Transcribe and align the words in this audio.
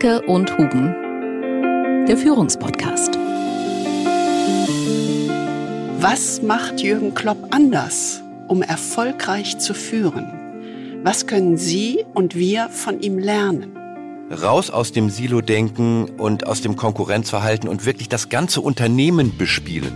Dierke 0.00 0.22
und 0.22 0.56
Huben, 0.56 2.06
der 2.06 2.16
Führungspodcast. 2.16 3.18
Was 5.98 6.40
macht 6.40 6.80
Jürgen 6.80 7.14
Klopp 7.14 7.54
anders, 7.54 8.22
um 8.48 8.62
erfolgreich 8.62 9.58
zu 9.58 9.74
führen? 9.74 11.02
Was 11.02 11.26
können 11.26 11.58
Sie 11.58 12.04
und 12.14 12.34
wir 12.34 12.68
von 12.70 13.00
ihm 13.00 13.18
lernen? 13.18 13.76
raus 14.30 14.70
aus 14.70 14.92
dem 14.92 15.10
Silo-Denken 15.10 16.04
und 16.04 16.46
aus 16.46 16.60
dem 16.60 16.76
Konkurrenzverhalten 16.76 17.68
und 17.68 17.84
wirklich 17.84 18.08
das 18.08 18.28
ganze 18.28 18.60
Unternehmen 18.60 19.36
bespielen. 19.36 19.92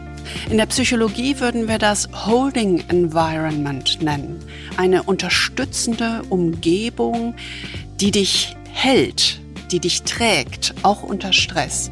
In 0.50 0.56
der 0.56 0.66
Psychologie 0.66 1.38
würden 1.38 1.68
wir 1.68 1.78
das 1.78 2.08
Holding 2.26 2.82
Environment 2.88 4.02
nennen. 4.02 4.40
Eine 4.76 5.04
unterstützende 5.04 6.22
Umgebung, 6.30 7.36
die 8.00 8.10
dich 8.10 8.56
hält, 8.72 9.40
die 9.74 9.80
dich 9.80 10.04
trägt, 10.04 10.72
auch 10.84 11.02
unter 11.02 11.32
Stress. 11.32 11.90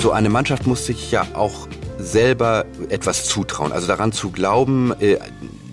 So 0.00 0.12
eine 0.12 0.28
Mannschaft 0.28 0.68
muss 0.68 0.86
sich 0.86 1.10
ja 1.10 1.26
auch 1.34 1.66
selber 1.98 2.64
etwas 2.90 3.24
zutrauen, 3.24 3.72
also 3.72 3.88
daran 3.88 4.12
zu 4.12 4.30
glauben, 4.30 4.92
äh, 5.00 5.18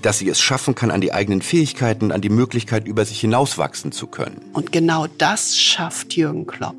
dass 0.02 0.18
sie 0.18 0.28
es 0.28 0.42
schaffen 0.42 0.74
kann, 0.74 0.90
an 0.90 1.00
die 1.00 1.14
eigenen 1.14 1.44
Fähigkeiten, 1.44 2.12
an 2.12 2.22
die 2.22 2.30
Möglichkeit, 2.30 2.88
über 2.88 3.06
sich 3.06 3.20
hinauswachsen 3.20 3.92
zu 3.92 4.08
können. 4.08 4.42
Und 4.54 4.72
genau 4.72 5.06
das 5.20 5.56
schafft 5.56 6.16
Jürgen 6.16 6.48
Klopp. 6.48 6.78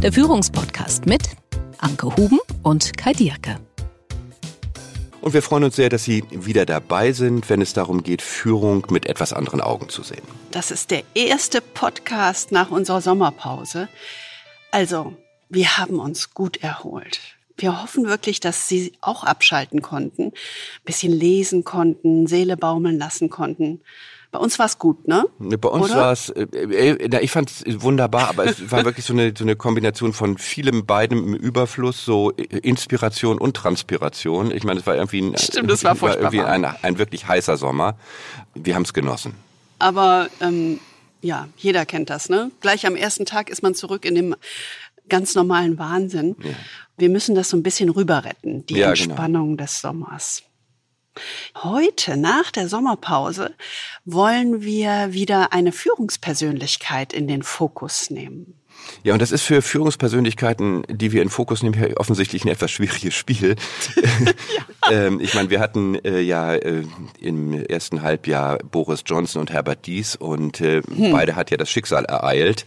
Der 0.00 0.12
Führungspodcast 0.12 1.06
mit 1.06 1.22
Anke 1.78 2.06
Huben 2.16 2.38
und 2.62 2.96
Kai 2.96 3.14
Dierke. 3.14 3.56
Und 5.20 5.34
wir 5.34 5.42
freuen 5.42 5.64
uns 5.64 5.76
sehr, 5.76 5.88
dass 5.88 6.04
Sie 6.04 6.24
wieder 6.30 6.64
dabei 6.64 7.12
sind, 7.12 7.48
wenn 7.50 7.60
es 7.60 7.72
darum 7.72 8.02
geht, 8.02 8.22
Führung 8.22 8.86
mit 8.90 9.06
etwas 9.06 9.32
anderen 9.32 9.60
Augen 9.60 9.88
zu 9.88 10.02
sehen. 10.02 10.22
Das 10.50 10.70
ist 10.70 10.90
der 10.90 11.02
erste 11.14 11.60
Podcast 11.60 12.52
nach 12.52 12.70
unserer 12.70 13.00
Sommerpause. 13.00 13.88
Also, 14.70 15.14
wir 15.48 15.78
haben 15.78 15.98
uns 15.98 16.34
gut 16.34 16.58
erholt 16.58 17.20
wir 17.58 17.82
hoffen 17.82 18.06
wirklich, 18.06 18.40
dass 18.40 18.68
Sie 18.68 18.92
auch 19.00 19.24
abschalten 19.24 19.82
konnten, 19.82 20.32
bisschen 20.84 21.12
lesen 21.12 21.64
konnten, 21.64 22.26
Seele 22.26 22.56
baumeln 22.56 22.98
lassen 22.98 23.28
konnten. 23.28 23.82
Bei 24.30 24.38
uns 24.38 24.58
war 24.58 24.66
es 24.66 24.78
gut, 24.78 25.08
ne? 25.08 25.24
Bei 25.38 25.68
uns 25.68 25.90
war 25.90 26.12
es, 26.12 26.28
äh, 26.28 26.42
äh, 26.42 27.20
ich 27.20 27.30
fand 27.30 27.50
es 27.50 27.82
wunderbar, 27.82 28.28
aber 28.28 28.44
es 28.44 28.70
war 28.70 28.84
wirklich 28.84 29.06
so 29.06 29.14
eine, 29.14 29.32
so 29.36 29.42
eine 29.42 29.56
Kombination 29.56 30.12
von 30.12 30.36
vielem, 30.36 30.84
beidem 30.84 31.28
im 31.28 31.34
Überfluss, 31.34 32.04
so 32.04 32.30
Inspiration 32.32 33.38
und 33.38 33.56
Transpiration. 33.56 34.50
Ich 34.50 34.64
meine, 34.64 34.80
es 34.80 34.86
war 34.86 34.96
irgendwie 34.96 35.22
ein, 35.22 35.38
Stimmt, 35.38 35.70
das 35.70 35.82
war, 35.82 35.98
war 36.02 36.16
irgendwie 36.16 36.42
ein, 36.42 36.64
ein 36.64 36.98
wirklich 36.98 37.26
heißer 37.26 37.56
Sommer. 37.56 37.96
Wir 38.54 38.74
haben 38.74 38.82
es 38.82 38.92
genossen. 38.92 39.34
Aber 39.78 40.28
ähm, 40.42 40.78
ja, 41.22 41.48
jeder 41.56 41.86
kennt 41.86 42.10
das, 42.10 42.28
ne? 42.28 42.50
Gleich 42.60 42.86
am 42.86 42.96
ersten 42.96 43.24
Tag 43.24 43.48
ist 43.48 43.62
man 43.62 43.74
zurück 43.74 44.04
in 44.04 44.14
dem 44.14 44.36
ganz 45.08 45.34
normalen 45.34 45.78
Wahnsinn. 45.78 46.36
Ja. 46.42 46.50
Wir 46.98 47.08
müssen 47.08 47.34
das 47.34 47.48
so 47.48 47.56
ein 47.56 47.62
bisschen 47.62 47.88
rüber 47.88 48.24
retten, 48.24 48.66
die 48.66 48.74
ja, 48.74 48.92
genau. 48.92 49.04
Entspannung 49.04 49.46
genau. 49.50 49.62
des 49.62 49.80
Sommers. 49.80 50.42
Heute, 51.56 52.16
nach 52.16 52.50
der 52.50 52.68
Sommerpause, 52.68 53.54
wollen 54.04 54.62
wir 54.62 55.12
wieder 55.12 55.52
eine 55.52 55.72
Führungspersönlichkeit 55.72 57.12
in 57.12 57.28
den 57.28 57.42
Fokus 57.42 58.10
nehmen. 58.10 58.58
Ja, 59.02 59.12
und 59.12 59.22
das 59.22 59.32
ist 59.32 59.42
für 59.42 59.62
Führungspersönlichkeiten, 59.62 60.82
die 60.88 61.12
wir 61.12 61.22
in 61.22 61.28
Fokus 61.28 61.62
nehmen, 61.62 61.80
ja 61.80 61.96
offensichtlich 61.96 62.44
ein 62.44 62.48
etwas 62.48 62.70
schwieriges 62.70 63.14
Spiel. 63.14 63.56
ja. 63.96 64.32
ähm, 64.90 65.20
ich 65.20 65.34
meine, 65.34 65.50
wir 65.50 65.60
hatten 65.60 65.96
äh, 65.96 66.20
ja 66.20 66.54
äh, 66.54 66.84
im 67.20 67.52
ersten 67.52 68.02
Halbjahr 68.02 68.58
Boris 68.58 69.02
Johnson 69.04 69.40
und 69.40 69.52
Herbert 69.52 69.86
Dies 69.86 70.16
und 70.16 70.60
äh, 70.60 70.82
hm. 70.82 71.12
beide 71.12 71.36
hat 71.36 71.50
ja 71.50 71.56
das 71.56 71.70
Schicksal 71.70 72.04
ereilt. 72.04 72.64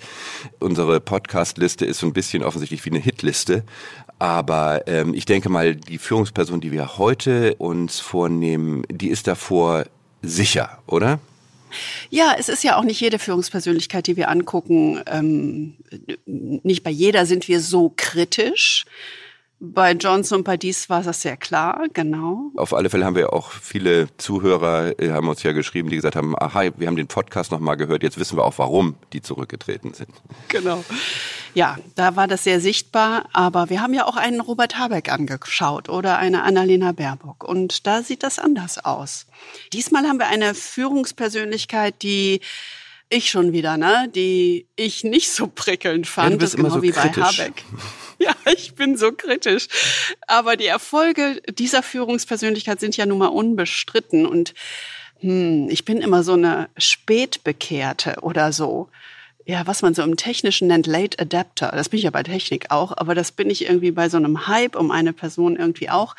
Unsere 0.60 1.00
Podcast-Liste 1.00 1.86
ist 1.86 2.00
so 2.00 2.08
ein 2.08 2.14
bisschen 2.14 2.44
offensichtlich 2.44 2.86
wie 2.86 2.92
eine 2.92 3.00
Hitliste. 3.00 3.64
Aber 4.22 4.84
ähm, 4.86 5.16
ich 5.16 5.26
denke 5.26 5.50
mal, 5.50 5.76
die 5.76 5.98
Führungsperson, 5.98 6.62
die 6.62 6.72
wir 6.72 7.00
heute 7.00 7.56
uns 7.56 8.00
vornehmen, 8.00 8.84
die 8.88 9.10
ist 9.10 9.26
davor 9.26 9.86
sicher, 10.22 10.78
oder? 10.86 11.18
Ja, 12.12 12.36
es 12.38 12.48
ist 12.48 12.64
ja 12.64 12.78
auch 12.78 12.84
nicht 12.84 13.02
jede 13.02 13.18
Führungspersönlichkeit, 13.18 14.06
die 14.06 14.18
wir 14.18 14.30
angucken. 14.30 15.02
Ähm, 15.08 15.74
nicht 16.28 16.84
bei 16.84 16.92
jeder 16.92 17.26
sind 17.26 17.48
wir 17.48 17.62
so 17.62 17.94
kritisch. 17.98 18.86
Bei 19.64 19.92
Johnson 19.92 20.40
und 20.40 20.44
bei 20.44 20.58
Dies 20.58 20.90
war 20.90 21.04
das 21.04 21.22
sehr 21.22 21.38
klar, 21.38 21.84
genau. 21.94 22.50
Auf 22.58 22.74
alle 22.74 22.90
Fälle 22.90 23.06
haben 23.06 23.16
wir 23.16 23.32
auch 23.32 23.52
viele 23.52 24.08
Zuhörer, 24.18 25.00
äh, 25.00 25.12
haben 25.12 25.30
uns 25.30 25.44
ja 25.44 25.52
geschrieben, 25.52 25.92
die 25.92 25.98
gesagt 25.98 26.16
haben, 26.16 26.34
aha, 26.36 26.72
wir 26.78 26.88
haben 26.88 26.96
den 26.96 27.06
Podcast 27.06 27.52
nochmal 27.52 27.78
gehört, 27.78 28.02
jetzt 28.02 28.18
wissen 28.18 28.40
wir 28.40 28.44
auch, 28.44 28.58
warum 28.58 28.96
die 29.14 29.22
zurückgetreten 29.22 29.94
sind. 29.94 30.10
Genau. 30.48 30.84
Ja, 31.54 31.78
da 31.94 32.16
war 32.16 32.28
das 32.28 32.44
sehr 32.44 32.60
sichtbar, 32.60 33.30
aber 33.34 33.70
wir 33.70 33.84
haben 33.84 33.94
ja 33.94 34.08
auch 34.08 34.18
einen 34.18 34.42
Robert 34.42 34.80
Habeck 34.80 35.12
angeschaut 35.12 35.90
oder 35.90 36.18
eine 36.18 36.42
Annalena 36.42 36.92
Baerbock 36.92 37.44
und 37.44 37.86
da 37.86 38.02
sieht 38.02 38.24
das 38.24 38.40
anders 38.40 38.84
aus. 38.84 39.28
Diesmal 39.74 40.08
haben 40.08 40.18
wir 40.18 40.28
eine 40.28 40.56
Führungspersönlichkeit, 40.56 42.02
die 42.02 42.42
ich 43.12 43.30
schon 43.30 43.52
wieder, 43.52 43.78
ne, 43.78 44.10
die 44.14 44.68
ich 44.76 45.04
nicht 45.04 45.32
so 45.32 45.48
prickelnd 45.48 46.08
fand, 46.08 46.32
ja, 46.32 46.38
bist 46.38 46.56
genau 46.56 46.70
so 46.70 46.82
wie 46.82 46.92
kritisch. 46.92 47.38
bei 47.38 47.44
Habeck. 47.44 47.64
Ja, 48.20 48.36
ich 48.54 48.76
bin 48.76 48.98
so 48.98 49.12
kritisch. 49.12 49.68
Aber 50.28 50.56
die 50.56 50.68
Erfolge 50.68 51.42
dieser 51.58 51.82
Führungspersönlichkeit 51.82 52.80
sind 52.80 52.96
ja 52.96 53.08
nun 53.08 53.18
mal 53.18 53.26
unbestritten. 53.26 54.28
Und 54.28 54.54
hm, 55.22 55.68
ich 55.72 55.86
bin 55.86 56.02
immer 56.02 56.22
so 56.22 56.34
eine 56.34 56.70
Spätbekehrte 56.78 58.18
oder 58.22 58.54
so. 58.54 58.90
Ja, 59.48 59.66
was 59.66 59.82
man 59.82 59.96
so 59.96 60.04
im 60.04 60.18
Technischen 60.18 60.68
nennt, 60.68 60.86
Late 60.86 61.18
Adapter. 61.18 61.72
Das 61.74 61.90
bin 61.90 61.98
ich 61.98 62.04
ja 62.04 62.12
bei 62.12 62.22
Technik 62.22 62.70
auch, 62.70 62.96
aber 62.96 63.16
das 63.16 63.32
bin 63.32 63.50
ich 63.50 63.66
irgendwie 63.66 63.90
bei 63.90 64.08
so 64.08 64.18
einem 64.18 64.46
Hype 64.46 64.76
um 64.76 64.92
eine 64.92 65.14
Person 65.14 65.56
irgendwie 65.56 65.90
auch. 65.90 66.16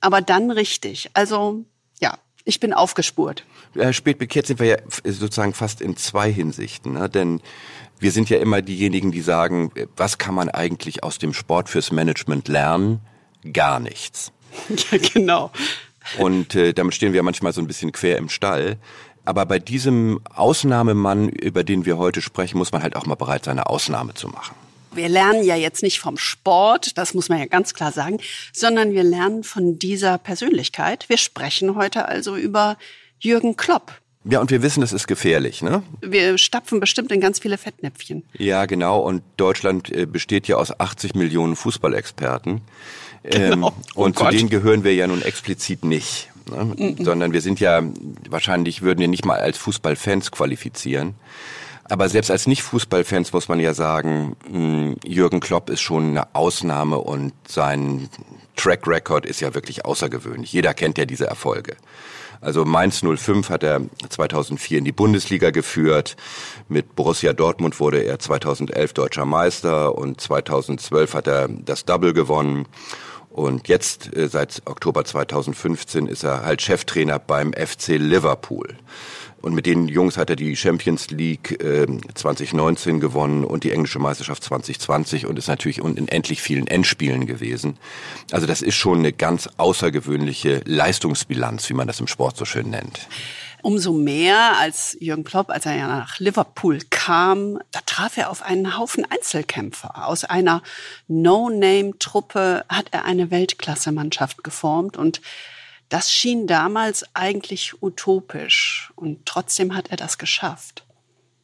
Aber 0.00 0.20
dann 0.20 0.50
richtig. 0.50 1.08
Also, 1.14 1.64
ja, 2.02 2.18
ich 2.44 2.60
bin 2.60 2.74
aufgespurt. 2.74 3.44
Ja, 3.74 3.92
spät 3.92 4.18
bekehrt 4.18 4.46
sind 4.46 4.60
wir 4.60 4.66
ja 4.66 4.76
sozusagen 5.04 5.52
fast 5.52 5.80
in 5.80 5.96
zwei 5.96 6.32
Hinsichten. 6.32 6.94
Ne? 6.94 7.08
Denn 7.08 7.40
wir 7.98 8.12
sind 8.12 8.30
ja 8.30 8.38
immer 8.38 8.62
diejenigen, 8.62 9.12
die 9.12 9.20
sagen, 9.20 9.72
was 9.96 10.18
kann 10.18 10.34
man 10.34 10.48
eigentlich 10.48 11.02
aus 11.02 11.18
dem 11.18 11.32
Sport 11.32 11.68
fürs 11.68 11.90
Management 11.90 12.48
lernen? 12.48 13.00
Gar 13.52 13.80
nichts. 13.80 14.32
Ja, 14.90 14.98
genau. 14.98 15.50
Und 16.18 16.54
äh, 16.54 16.72
damit 16.72 16.94
stehen 16.94 17.12
wir 17.12 17.22
manchmal 17.22 17.52
so 17.52 17.60
ein 17.60 17.66
bisschen 17.66 17.90
quer 17.90 18.18
im 18.18 18.28
Stall. 18.28 18.76
Aber 19.24 19.46
bei 19.46 19.58
diesem 19.58 20.20
Ausnahmemann, 20.32 21.28
über 21.28 21.64
den 21.64 21.86
wir 21.86 21.98
heute 21.98 22.20
sprechen, 22.20 22.58
muss 22.58 22.72
man 22.72 22.82
halt 22.82 22.94
auch 22.94 23.06
mal 23.06 23.14
bereit 23.14 23.46
sein, 23.46 23.58
eine 23.58 23.66
Ausnahme 23.66 24.14
zu 24.14 24.28
machen. 24.28 24.54
Wir 24.92 25.08
lernen 25.08 25.42
ja 25.42 25.56
jetzt 25.56 25.82
nicht 25.82 25.98
vom 25.98 26.16
Sport, 26.16 26.98
das 26.98 27.14
muss 27.14 27.28
man 27.28 27.38
ja 27.38 27.46
ganz 27.46 27.74
klar 27.74 27.90
sagen, 27.90 28.20
sondern 28.52 28.92
wir 28.92 29.02
lernen 29.02 29.42
von 29.42 29.78
dieser 29.78 30.18
Persönlichkeit. 30.18 31.08
Wir 31.08 31.16
sprechen 31.16 31.74
heute 31.74 32.06
also 32.06 32.36
über 32.36 32.76
Jürgen 33.18 33.56
Klopp. 33.56 33.92
Ja, 34.24 34.40
und 34.40 34.50
wir 34.50 34.62
wissen, 34.62 34.80
das 34.80 34.92
ist 34.92 35.06
gefährlich, 35.06 35.60
ne? 35.60 35.82
Wir 36.00 36.38
stapfen 36.38 36.80
bestimmt 36.80 37.12
in 37.12 37.20
ganz 37.20 37.40
viele 37.40 37.58
Fettnäpfchen. 37.58 38.24
Ja, 38.38 38.64
genau. 38.64 39.00
Und 39.00 39.22
Deutschland 39.36 39.90
äh, 39.92 40.06
besteht 40.06 40.48
ja 40.48 40.56
aus 40.56 40.78
80 40.80 41.14
Millionen 41.14 41.56
Fußballexperten. 41.56 42.62
Genau. 43.22 43.52
Ähm, 43.52 43.64
oh 43.64 43.72
und 44.04 44.16
Gott. 44.16 44.30
zu 44.30 44.36
denen 44.36 44.48
gehören 44.48 44.82
wir 44.82 44.94
ja 44.94 45.06
nun 45.06 45.20
explizit 45.20 45.84
nicht. 45.84 46.30
Ne? 46.50 46.64
Mhm. 46.76 47.04
Sondern 47.04 47.32
wir 47.32 47.42
sind 47.42 47.60
ja, 47.60 47.82
wahrscheinlich 48.30 48.80
würden 48.80 49.00
wir 49.00 49.08
nicht 49.08 49.26
mal 49.26 49.40
als 49.40 49.58
Fußballfans 49.58 50.30
qualifizieren. 50.30 51.14
Aber 51.84 52.08
selbst 52.08 52.30
als 52.30 52.46
Nicht-Fußballfans 52.46 53.32
muss 53.34 53.48
man 53.48 53.60
ja 53.60 53.74
sagen, 53.74 54.36
hm, 54.50 54.96
Jürgen 55.04 55.40
Klopp 55.40 55.68
ist 55.68 55.82
schon 55.82 56.10
eine 56.10 56.34
Ausnahme 56.34 56.98
und 56.98 57.34
sein 57.46 58.08
Track 58.56 58.86
Record 58.86 59.26
ist 59.26 59.40
ja 59.40 59.54
wirklich 59.54 59.84
außergewöhnlich. 59.84 60.50
Jeder 60.50 60.72
kennt 60.72 60.96
ja 60.96 61.04
diese 61.04 61.26
Erfolge. 61.26 61.76
Also 62.44 62.66
Mainz 62.66 63.00
05 63.00 63.48
hat 63.48 63.62
er 63.62 63.80
2004 64.06 64.78
in 64.78 64.84
die 64.84 64.92
Bundesliga 64.92 65.50
geführt. 65.50 66.14
Mit 66.68 66.94
Borussia 66.94 67.32
Dortmund 67.32 67.80
wurde 67.80 68.02
er 68.02 68.18
2011 68.18 68.92
deutscher 68.92 69.24
Meister 69.24 69.94
und 69.96 70.20
2012 70.20 71.14
hat 71.14 71.26
er 71.26 71.48
das 71.48 71.86
Double 71.86 72.12
gewonnen. 72.12 72.66
Und 73.30 73.68
jetzt, 73.68 74.14
äh, 74.14 74.28
seit 74.28 74.62
Oktober 74.66 75.06
2015, 75.06 76.06
ist 76.06 76.22
er 76.22 76.44
halt 76.44 76.60
Cheftrainer 76.60 77.18
beim 77.18 77.52
FC 77.54 77.96
Liverpool. 77.96 78.76
Und 79.44 79.52
mit 79.52 79.66
den 79.66 79.88
Jungs 79.88 80.16
hat 80.16 80.30
er 80.30 80.36
die 80.36 80.56
Champions 80.56 81.10
League 81.10 81.62
äh, 81.62 81.86
2019 82.14 82.98
gewonnen 82.98 83.44
und 83.44 83.62
die 83.62 83.72
englische 83.72 83.98
Meisterschaft 83.98 84.42
2020 84.42 85.26
und 85.26 85.38
ist 85.38 85.48
natürlich 85.48 85.78
in 85.78 86.08
endlich 86.08 86.40
vielen 86.40 86.66
Endspielen 86.66 87.26
gewesen. 87.26 87.76
Also 88.32 88.46
das 88.46 88.62
ist 88.62 88.76
schon 88.76 89.00
eine 89.00 89.12
ganz 89.12 89.50
außergewöhnliche 89.58 90.62
Leistungsbilanz, 90.64 91.68
wie 91.68 91.74
man 91.74 91.86
das 91.86 92.00
im 92.00 92.06
Sport 92.06 92.38
so 92.38 92.46
schön 92.46 92.70
nennt. 92.70 93.00
Umso 93.60 93.92
mehr 93.92 94.56
als 94.58 94.96
Jürgen 94.98 95.24
Klopp, 95.24 95.50
als 95.50 95.66
er 95.66 95.76
ja 95.76 95.88
nach 95.88 96.18
Liverpool 96.20 96.78
kam, 96.88 97.58
da 97.70 97.80
traf 97.84 98.16
er 98.16 98.30
auf 98.30 98.40
einen 98.40 98.78
Haufen 98.78 99.06
Einzelkämpfer. 99.10 100.06
Aus 100.06 100.24
einer 100.24 100.62
No-Name-Truppe 101.08 102.64
hat 102.70 102.86
er 102.92 103.04
eine 103.04 103.30
Weltklasse-Mannschaft 103.30 104.42
geformt 104.42 104.96
und 104.96 105.20
Das 105.94 106.12
schien 106.12 106.48
damals 106.48 107.04
eigentlich 107.14 107.80
utopisch 107.80 108.92
und 108.96 109.26
trotzdem 109.26 109.76
hat 109.76 109.92
er 109.92 109.96
das 109.96 110.18
geschafft. 110.18 110.84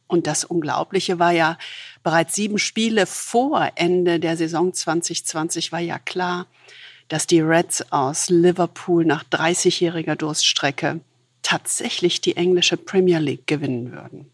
Und 0.07 0.27
das 0.27 0.43
Unglaubliche 0.43 1.19
war 1.19 1.31
ja, 1.31 1.57
bereits 2.03 2.35
sieben 2.35 2.59
Spiele 2.59 3.05
vor 3.05 3.71
Ende 3.75 4.19
der 4.19 4.35
Saison 4.35 4.73
2020 4.73 5.71
war 5.71 5.79
ja 5.79 5.99
klar, 5.99 6.47
dass 7.07 7.27
die 7.27 7.39
Reds 7.39 7.93
aus 7.93 8.29
Liverpool 8.29 9.05
nach 9.05 9.23
30-jähriger 9.23 10.15
Durststrecke 10.17 10.99
tatsächlich 11.43 12.19
die 12.19 12.35
englische 12.35 12.75
Premier 12.75 13.19
League 13.19 13.47
gewinnen 13.47 13.93
würden. 13.93 14.29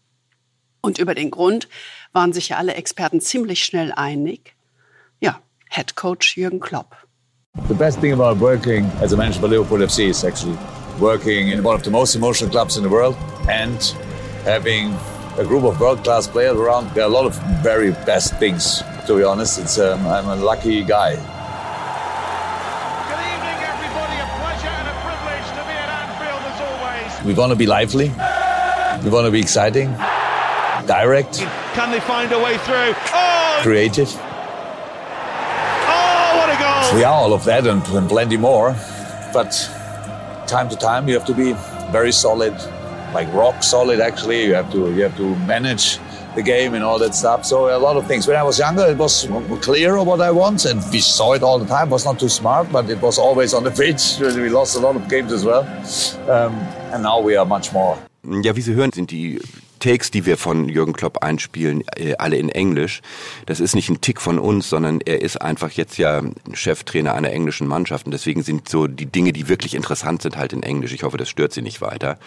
Und 0.80 0.98
über 0.98 1.14
den 1.14 1.30
Grund 1.30 1.68
waren 2.10 2.32
sich 2.32 2.48
ja 2.48 2.56
alle 2.56 2.74
Experten 2.74 3.20
ziemlich 3.20 3.64
schnell 3.64 3.92
einig. 3.92 4.56
Ja, 5.20 5.40
Head 5.70 5.94
Coach 5.94 6.36
Jürgen 6.36 6.58
Klopp. 6.58 7.07
The 7.54 7.74
best 7.74 7.98
thing 8.00 8.12
about 8.12 8.38
working 8.38 8.84
as 9.02 9.12
a 9.12 9.16
manager 9.16 9.40
for 9.40 9.48
Liverpool 9.48 9.78
FC 9.78 10.08
is 10.08 10.22
actually 10.24 10.56
working 11.00 11.48
in 11.48 11.62
one 11.62 11.74
of 11.74 11.82
the 11.82 11.90
most 11.90 12.14
emotional 12.14 12.50
clubs 12.50 12.76
in 12.76 12.82
the 12.82 12.88
world 12.88 13.16
and 13.48 13.82
having 14.44 14.94
a 15.38 15.44
group 15.44 15.64
of 15.64 15.80
world-class 15.80 16.28
players 16.28 16.56
around. 16.56 16.90
There 16.94 17.04
are 17.04 17.08
a 17.08 17.12
lot 17.12 17.26
of 17.26 17.34
very 17.62 17.90
best 18.06 18.34
things, 18.38 18.82
to 19.06 19.16
be 19.16 19.22
honest. 19.22 19.58
It's 19.58 19.78
um, 19.78 20.06
I'm 20.06 20.26
a 20.28 20.36
lucky 20.36 20.84
guy. 20.84 21.10
Good 21.10 21.24
evening, 23.32 23.58
everybody. 23.64 24.16
A 24.16 24.28
pleasure 24.40 24.68
and 24.68 24.88
a 24.88 24.96
privilege 25.04 25.48
to 25.56 25.62
be 25.68 25.76
at 25.76 25.90
Anfield 26.00 26.42
as 26.52 26.60
always. 26.64 27.26
We 27.26 27.34
want 27.34 27.50
to 27.50 27.56
be 27.56 27.66
lively. 27.66 28.08
We 29.04 29.10
want 29.10 29.26
to 29.26 29.30
be 29.30 29.40
exciting, 29.40 29.90
direct, 30.86 31.38
Can 31.74 31.90
they 31.92 32.00
find 32.00 32.32
a 32.32 32.38
way 32.38 32.56
through? 32.58 32.94
Oh, 33.12 33.60
creative. 33.62 34.08
We 36.94 37.04
are 37.04 37.12
all 37.12 37.34
of 37.34 37.44
that 37.44 37.66
and, 37.66 37.86
and 37.88 38.08
plenty 38.08 38.38
more. 38.38 38.74
But 39.32 39.50
time 40.46 40.70
to 40.70 40.76
time, 40.76 41.06
you 41.06 41.14
have 41.14 41.26
to 41.26 41.34
be 41.34 41.52
very 41.92 42.12
solid, 42.12 42.54
like 43.12 43.30
rock 43.34 43.62
solid. 43.62 44.00
Actually, 44.00 44.46
you 44.46 44.54
have 44.54 44.72
to 44.72 44.90
you 44.94 45.02
have 45.02 45.16
to 45.18 45.36
manage 45.46 45.98
the 46.34 46.42
game 46.42 46.72
and 46.74 46.82
all 46.82 46.98
that 46.98 47.14
stuff. 47.14 47.44
So 47.44 47.76
a 47.76 47.78
lot 47.78 47.96
of 47.98 48.06
things. 48.06 48.26
When 48.26 48.36
I 48.36 48.42
was 48.42 48.58
younger, 48.58 48.86
it 48.86 48.96
was 48.96 49.28
clear 49.60 50.02
what 50.02 50.20
I 50.22 50.30
want, 50.30 50.64
and 50.64 50.82
we 50.90 51.00
saw 51.00 51.34
it 51.34 51.42
all 51.42 51.58
the 51.58 51.66
time. 51.66 51.88
It 51.88 51.92
was 51.92 52.06
not 52.06 52.18
too 52.18 52.30
smart, 52.30 52.72
but 52.72 52.88
it 52.88 53.00
was 53.02 53.18
always 53.18 53.52
on 53.52 53.64
the 53.64 53.70
pitch. 53.70 54.18
We 54.20 54.48
lost 54.48 54.76
a 54.76 54.80
lot 54.80 54.96
of 54.96 55.08
games 55.08 55.32
as 55.32 55.44
well, 55.44 55.64
um, 56.30 56.54
and 56.92 57.02
now 57.02 57.20
we 57.20 57.36
are 57.36 57.46
much 57.46 57.72
more. 57.72 57.98
Ja, 58.42 58.56
wie 58.56 58.62
Sie 58.62 58.74
hören, 58.74 58.92
sind 58.92 59.10
die 59.10 59.40
Takes, 59.78 60.10
die 60.10 60.26
wir 60.26 60.36
von 60.36 60.68
Jürgen 60.68 60.92
Klopp 60.92 61.18
einspielen, 61.22 61.84
äh, 61.96 62.14
alle 62.18 62.36
in 62.36 62.48
Englisch. 62.48 63.00
Das 63.46 63.60
ist 63.60 63.74
nicht 63.74 63.88
ein 63.88 64.00
Tick 64.00 64.20
von 64.20 64.38
uns, 64.38 64.68
sondern 64.68 65.00
er 65.00 65.20
ist 65.22 65.40
einfach 65.40 65.70
jetzt 65.70 65.98
ja 65.98 66.22
Cheftrainer 66.52 67.14
einer 67.14 67.30
englischen 67.30 67.66
Mannschaft 67.66 68.06
und 68.06 68.12
deswegen 68.12 68.42
sind 68.42 68.68
so 68.68 68.86
die 68.86 69.06
Dinge, 69.06 69.32
die 69.32 69.48
wirklich 69.48 69.74
interessant 69.74 70.22
sind, 70.22 70.36
halt 70.36 70.52
in 70.52 70.62
Englisch. 70.62 70.92
Ich 70.92 71.02
hoffe, 71.02 71.16
das 71.16 71.28
stört 71.28 71.52
Sie 71.52 71.62
nicht 71.62 71.80
weiter 71.80 72.18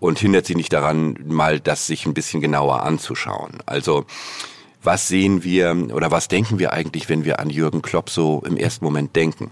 und 0.00 0.18
hindert 0.18 0.46
Sie 0.46 0.54
nicht 0.54 0.72
daran, 0.72 1.16
mal 1.26 1.60
das 1.60 1.86
sich 1.86 2.06
ein 2.06 2.14
bisschen 2.14 2.40
genauer 2.40 2.82
anzuschauen. 2.82 3.58
Also 3.66 4.04
was 4.82 5.08
sehen 5.08 5.44
wir 5.44 5.88
oder 5.94 6.10
was 6.10 6.28
denken 6.28 6.58
wir 6.58 6.72
eigentlich, 6.74 7.08
wenn 7.08 7.24
wir 7.24 7.40
an 7.40 7.48
Jürgen 7.50 7.80
Klopp 7.82 8.10
so 8.10 8.42
im 8.46 8.56
ersten 8.56 8.84
Moment 8.84 9.16
denken? 9.16 9.50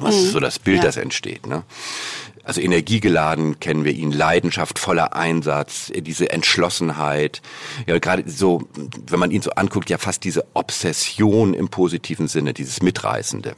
Was 0.00 0.14
ist 0.14 0.30
so 0.30 0.38
das 0.38 0.60
Bild, 0.60 0.76
Ja. 0.76 0.82
das 0.84 0.96
entsteht? 0.96 1.48
Ne? 1.48 1.64
Also 2.48 2.62
energiegeladen 2.62 3.60
kennen 3.60 3.84
wir 3.84 3.92
ihn, 3.92 4.10
Leidenschaft, 4.10 4.78
voller 4.78 5.14
Einsatz, 5.14 5.92
diese 5.94 6.30
Entschlossenheit. 6.30 7.42
Ja, 7.86 7.98
gerade 7.98 8.24
so, 8.26 8.66
wenn 9.06 9.20
man 9.20 9.30
ihn 9.30 9.42
so 9.42 9.50
anguckt, 9.50 9.90
ja 9.90 9.98
fast 9.98 10.24
diese 10.24 10.46
Obsession 10.54 11.52
im 11.52 11.68
positiven 11.68 12.26
Sinne, 12.26 12.54
dieses 12.54 12.80
Mitreißende. 12.80 13.54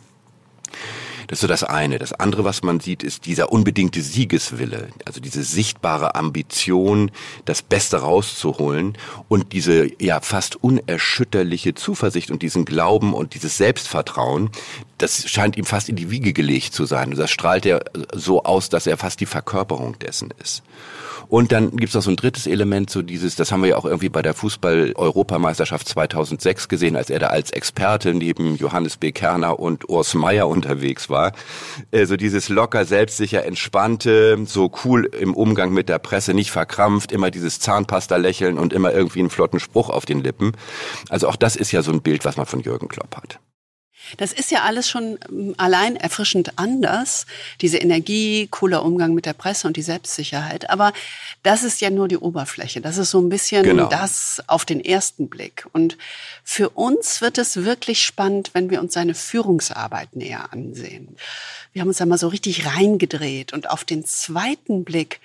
Das 1.30 1.36
ist 1.36 1.42
so 1.42 1.46
das 1.46 1.62
eine. 1.62 2.00
Das 2.00 2.12
andere, 2.12 2.42
was 2.42 2.64
man 2.64 2.80
sieht, 2.80 3.04
ist 3.04 3.24
dieser 3.24 3.52
unbedingte 3.52 4.02
Siegeswille, 4.02 4.88
also 5.04 5.20
diese 5.20 5.44
sichtbare 5.44 6.16
Ambition, 6.16 7.12
das 7.44 7.62
Beste 7.62 7.98
rauszuholen 7.98 8.98
und 9.28 9.52
diese 9.52 9.86
ja 10.02 10.20
fast 10.22 10.56
unerschütterliche 10.56 11.74
Zuversicht 11.74 12.32
und 12.32 12.42
diesen 12.42 12.64
Glauben 12.64 13.14
und 13.14 13.34
dieses 13.34 13.56
Selbstvertrauen, 13.56 14.50
das 14.98 15.30
scheint 15.30 15.56
ihm 15.56 15.66
fast 15.66 15.88
in 15.88 15.94
die 15.94 16.10
Wiege 16.10 16.32
gelegt 16.32 16.74
zu 16.74 16.84
sein. 16.84 17.10
Und 17.10 17.18
das 17.18 17.30
strahlt 17.30 17.64
er 17.64 17.84
so 18.12 18.42
aus, 18.42 18.68
dass 18.68 18.88
er 18.88 18.96
fast 18.96 19.20
die 19.20 19.26
Verkörperung 19.26 20.00
dessen 20.00 20.34
ist. 20.42 20.64
Und 21.30 21.52
dann 21.52 21.76
gibt's 21.76 21.94
noch 21.94 22.02
so 22.02 22.10
ein 22.10 22.16
drittes 22.16 22.48
Element, 22.48 22.90
so 22.90 23.02
dieses, 23.02 23.36
das 23.36 23.52
haben 23.52 23.62
wir 23.62 23.68
ja 23.70 23.76
auch 23.76 23.84
irgendwie 23.84 24.08
bei 24.08 24.20
der 24.20 24.34
Fußball-Europameisterschaft 24.34 25.88
2006 25.88 26.68
gesehen, 26.68 26.96
als 26.96 27.08
er 27.08 27.20
da 27.20 27.28
als 27.28 27.52
Experte 27.52 28.14
neben 28.14 28.56
Johannes 28.56 28.96
B. 28.96 29.12
Kerner 29.12 29.60
und 29.60 29.88
Urs 29.88 30.14
Meier 30.14 30.48
unterwegs 30.48 31.08
war. 31.08 31.19
Äh, 31.90 32.06
So 32.06 32.16
dieses 32.16 32.48
locker, 32.48 32.84
selbstsicher, 32.84 33.44
entspannte, 33.44 34.38
so 34.46 34.70
cool 34.84 35.06
im 35.06 35.34
Umgang 35.34 35.72
mit 35.72 35.88
der 35.88 35.98
Presse, 35.98 36.34
nicht 36.34 36.50
verkrampft, 36.50 37.12
immer 37.12 37.30
dieses 37.30 37.60
Zahnpasta-Lächeln 37.60 38.58
und 38.58 38.72
immer 38.72 38.92
irgendwie 38.92 39.20
einen 39.20 39.30
flotten 39.30 39.60
Spruch 39.60 39.90
auf 39.90 40.06
den 40.06 40.22
Lippen. 40.22 40.52
Also 41.08 41.28
auch 41.28 41.36
das 41.36 41.56
ist 41.56 41.72
ja 41.72 41.82
so 41.82 41.92
ein 41.92 42.02
Bild, 42.02 42.24
was 42.24 42.36
man 42.36 42.46
von 42.46 42.60
Jürgen 42.60 42.88
Klopp 42.88 43.16
hat. 43.16 43.40
Das 44.16 44.32
ist 44.32 44.50
ja 44.50 44.62
alles 44.62 44.88
schon 44.88 45.18
ähm, 45.28 45.54
allein 45.58 45.96
erfrischend 45.96 46.58
anders, 46.58 47.26
diese 47.60 47.78
Energie, 47.78 48.48
cooler 48.50 48.84
Umgang 48.84 49.14
mit 49.14 49.26
der 49.26 49.32
Presse 49.32 49.66
und 49.66 49.76
die 49.76 49.82
Selbstsicherheit. 49.82 50.70
Aber 50.70 50.92
das 51.42 51.62
ist 51.62 51.80
ja 51.80 51.90
nur 51.90 52.08
die 52.08 52.18
Oberfläche. 52.18 52.80
Das 52.80 52.98
ist 52.98 53.10
so 53.10 53.20
ein 53.20 53.28
bisschen 53.28 53.62
Genau. 53.62 53.88
das 53.88 54.42
auf 54.46 54.64
den 54.64 54.84
ersten 54.84 55.28
Blick. 55.28 55.66
Und 55.72 55.96
für 56.44 56.70
uns 56.70 57.20
wird 57.20 57.38
es 57.38 57.56
wirklich 57.64 58.02
spannend, 58.04 58.50
wenn 58.52 58.70
wir 58.70 58.80
uns 58.80 58.94
seine 58.94 59.14
Führungsarbeit 59.14 60.16
näher 60.16 60.52
ansehen. 60.52 61.16
Wir 61.72 61.82
haben 61.82 61.88
uns 61.88 61.98
da 61.98 62.06
mal 62.06 62.18
so 62.18 62.28
richtig 62.28 62.66
reingedreht 62.66 63.52
und 63.52 63.70
auf 63.70 63.84
den 63.84 64.04
zweiten 64.04 64.84
Blick 64.84 65.20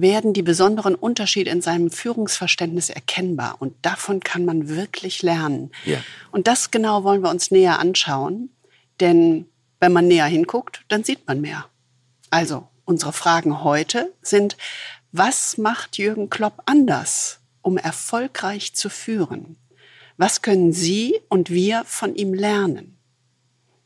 werden 0.00 0.34
die 0.34 0.42
besonderen 0.42 0.94
Unterschiede 0.94 1.50
in 1.50 1.62
seinem 1.62 1.90
Führungsverständnis 1.90 2.90
erkennbar. 2.90 3.56
Und 3.58 3.74
davon 3.82 4.20
kann 4.20 4.44
man 4.44 4.68
wirklich 4.68 5.22
lernen. 5.22 5.70
Ja. 5.84 5.98
Und 6.30 6.46
das 6.46 6.70
genau 6.70 7.02
wollen 7.02 7.22
wir 7.22 7.30
uns 7.30 7.50
näher 7.50 7.78
anschauen. 7.78 8.50
Denn 9.00 9.46
wenn 9.80 9.92
man 9.92 10.06
näher 10.06 10.26
hinguckt, 10.26 10.82
dann 10.88 11.02
sieht 11.02 11.26
man 11.26 11.40
mehr. 11.40 11.66
Also, 12.30 12.68
unsere 12.84 13.12
Fragen 13.12 13.64
heute 13.64 14.12
sind, 14.20 14.56
was 15.12 15.56
macht 15.56 15.96
Jürgen 15.96 16.28
Klopp 16.28 16.62
anders, 16.66 17.40
um 17.62 17.78
erfolgreich 17.78 18.74
zu 18.74 18.90
führen? 18.90 19.56
Was 20.18 20.42
können 20.42 20.72
Sie 20.72 21.20
und 21.28 21.50
wir 21.50 21.84
von 21.84 22.14
ihm 22.14 22.34
lernen? 22.34 22.98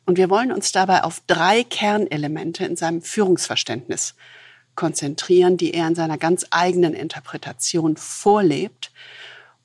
Und 0.06 0.16
wir 0.16 0.28
wollen 0.28 0.50
uns 0.50 0.72
dabei 0.72 1.04
auf 1.04 1.22
drei 1.28 1.62
Kernelemente 1.62 2.64
in 2.64 2.74
seinem 2.74 3.00
Führungsverständnis 3.00 4.16
konzentrieren, 4.80 5.58
die 5.58 5.74
er 5.74 5.86
in 5.88 5.94
seiner 5.94 6.16
ganz 6.16 6.46
eigenen 6.50 6.94
Interpretation 6.94 7.98
vorlebt 7.98 8.90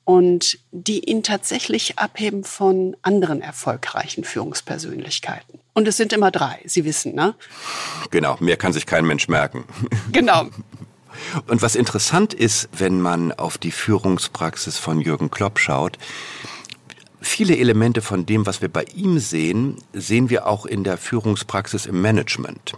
und 0.04 0.58
die 0.72 1.08
ihn 1.10 1.22
tatsächlich 1.22 1.98
abheben 1.98 2.44
von 2.44 2.98
anderen 3.00 3.40
erfolgreichen 3.40 4.24
Führungspersönlichkeiten. 4.24 5.58
Und 5.72 5.88
es 5.88 5.96
sind 5.96 6.12
immer 6.12 6.30
drei, 6.30 6.60
Sie 6.66 6.84
wissen, 6.84 7.14
ne? 7.14 7.34
Genau, 8.10 8.36
mehr 8.40 8.58
kann 8.58 8.74
sich 8.74 8.84
kein 8.84 9.06
Mensch 9.06 9.26
merken. 9.26 9.64
Genau. 10.12 10.48
Und 11.46 11.62
was 11.62 11.76
interessant 11.76 12.34
ist, 12.34 12.68
wenn 12.76 13.00
man 13.00 13.32
auf 13.32 13.56
die 13.56 13.70
Führungspraxis 13.70 14.76
von 14.76 15.00
Jürgen 15.00 15.30
Klopp 15.30 15.58
schaut, 15.58 15.96
viele 17.22 17.56
Elemente 17.56 18.02
von 18.02 18.26
dem, 18.26 18.44
was 18.44 18.60
wir 18.60 18.68
bei 18.68 18.84
ihm 18.94 19.18
sehen, 19.18 19.78
sehen 19.94 20.28
wir 20.28 20.46
auch 20.46 20.66
in 20.66 20.84
der 20.84 20.98
Führungspraxis 20.98 21.86
im 21.86 22.02
Management. 22.02 22.74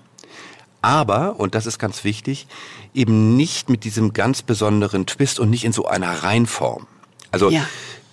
Aber, 0.81 1.41
und 1.41 1.55
das 1.55 1.67
ist 1.67 1.79
ganz 1.79 2.05
wichtig, 2.05 2.47
eben 2.95 3.37
nicht 3.37 3.69
mit 3.69 3.85
diesem 3.85 4.13
ganz 4.13 4.43
besonderen 4.43 5.07
Twist 5.07 5.41
und 5.41 5.51
nicht 5.51 5.65
in 5.65 5.73
so 5.73 5.87
einer 5.87 6.23
Reinform. 6.23 6.87
Also 7.31 7.51
Ja. 7.51 7.67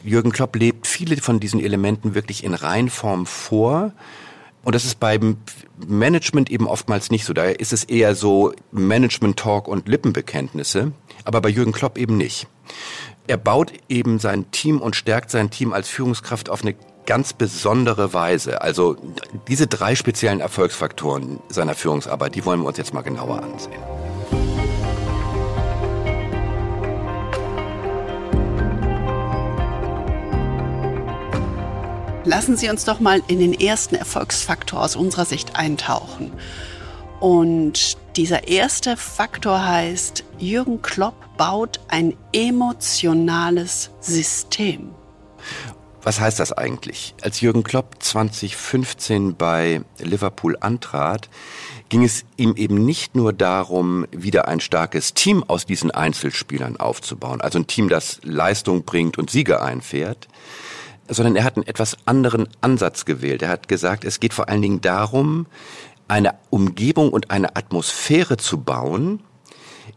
Jürgen 0.03 0.31
Klopp 0.31 0.55
lebt 0.55 0.85
viele 0.85 1.17
von 1.17 1.39
diesen 1.39 1.59
Elementen 1.59 2.13
wirklich 2.13 2.43
in 2.43 2.53
Reinform 2.53 3.25
vor. 3.25 3.91
Und 4.63 4.75
das 4.75 4.85
ist 4.85 4.99
beim 4.99 5.37
Management 5.85 6.51
eben 6.51 6.67
oftmals 6.67 7.09
nicht 7.09 7.25
so. 7.25 7.33
Daher 7.33 7.59
ist 7.59 7.73
es 7.73 7.83
eher 7.83 8.15
so 8.15 8.53
Management-Talk 8.71 9.67
und 9.67 9.87
Lippenbekenntnisse, 9.87 10.91
aber 11.23 11.41
bei 11.41 11.49
Jürgen 11.49 11.71
Klopp 11.71 11.97
eben 11.97 12.17
nicht. 12.17 12.47
Er 13.27 13.37
baut 13.37 13.73
eben 13.89 14.19
sein 14.19 14.51
Team 14.51 14.79
und 14.79 14.95
stärkt 14.95 15.31
sein 15.31 15.49
Team 15.49 15.73
als 15.73 15.89
Führungskraft 15.89 16.49
auf 16.49 16.61
eine 16.61 16.75
ganz 17.05 17.33
besondere 17.33 18.13
Weise. 18.13 18.61
Also 18.61 18.97
diese 19.47 19.67
drei 19.67 19.95
speziellen 19.95 20.39
Erfolgsfaktoren 20.39 21.39
seiner 21.49 21.75
Führungsarbeit, 21.75 22.35
die 22.35 22.45
wollen 22.45 22.61
wir 22.61 22.67
uns 22.67 22.77
jetzt 22.77 22.93
mal 22.93 23.01
genauer 23.01 23.41
ansehen. 23.43 23.73
Lassen 32.25 32.57
Sie 32.57 32.69
uns 32.69 32.85
doch 32.85 32.99
mal 32.99 33.21
in 33.27 33.39
den 33.39 33.53
ersten 33.53 33.93
Erfolgsfaktor 33.93 34.81
aus 34.81 34.95
unserer 34.95 35.25
Sicht 35.25 35.55
eintauchen. 35.55 36.33
Und 37.19 37.97
dieser 38.17 38.47
erste 38.47 38.97
Faktor 38.97 39.63
heißt, 39.63 40.23
Jürgen 40.39 40.81
Klopp 40.81 41.15
baut 41.37 41.79
ein 41.87 42.15
emotionales 42.33 43.91
System. 43.99 44.95
Was 46.05 46.19
heißt 46.19 46.39
das 46.39 46.53
eigentlich? 46.53 47.15
Als 47.23 47.41
Jürgen 47.41 47.63
Klopp 47.63 47.95
2015 47.97 49.35
bei 49.35 49.81
Liverpool 49.97 50.55
antrat, 50.59 51.31
ging 51.89 52.03
es 52.03 52.25
ihm 52.37 52.53
eben 52.57 52.85
nicht 52.85 53.15
nur 53.15 53.33
darum, 53.33 54.05
wieder 54.11 54.47
ein 54.47 54.59
starkes 54.59 55.15
Team 55.15 55.43
aus 55.47 55.65
diesen 55.65 55.89
Einzelspielern 55.89 56.77
aufzubauen, 56.77 57.41
also 57.41 57.57
ein 57.57 57.65
Team, 57.65 57.89
das 57.89 58.19
Leistung 58.21 58.83
bringt 58.83 59.17
und 59.17 59.31
Siege 59.31 59.63
einfährt, 59.63 60.27
sondern 61.07 61.35
er 61.35 61.43
hat 61.43 61.55
einen 61.55 61.65
etwas 61.65 61.97
anderen 62.05 62.49
Ansatz 62.61 63.05
gewählt. 63.05 63.41
Er 63.41 63.49
hat 63.49 63.67
gesagt, 63.67 64.05
es 64.05 64.19
geht 64.19 64.35
vor 64.35 64.47
allen 64.47 64.61
Dingen 64.61 64.81
darum, 64.81 65.47
eine 66.07 66.35
Umgebung 66.51 67.09
und 67.09 67.31
eine 67.31 67.55
Atmosphäre 67.55 68.37
zu 68.37 68.59
bauen, 68.59 69.23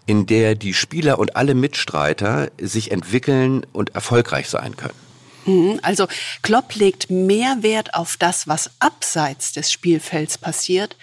in 0.06 0.24
der 0.24 0.54
die 0.54 0.72
Spieler 0.72 1.18
und 1.18 1.36
alle 1.36 1.54
Mitstreiter 1.54 2.50
sich 2.58 2.92
entwickeln 2.92 3.66
und 3.74 3.94
erfolgreich 3.94 4.48
sein 4.48 4.74
können. 4.74 5.07
Mhm. 5.48 5.80
Also 5.82 6.06
Klopp 6.42 6.74
legt 6.74 7.10
mehr 7.10 7.62
Wert 7.62 7.94
auf 7.94 8.16
das, 8.16 8.46
was 8.46 8.70
abseits 8.78 9.52
des 9.52 9.72
Spielfelds 9.72 10.38
passiert, 10.38 10.96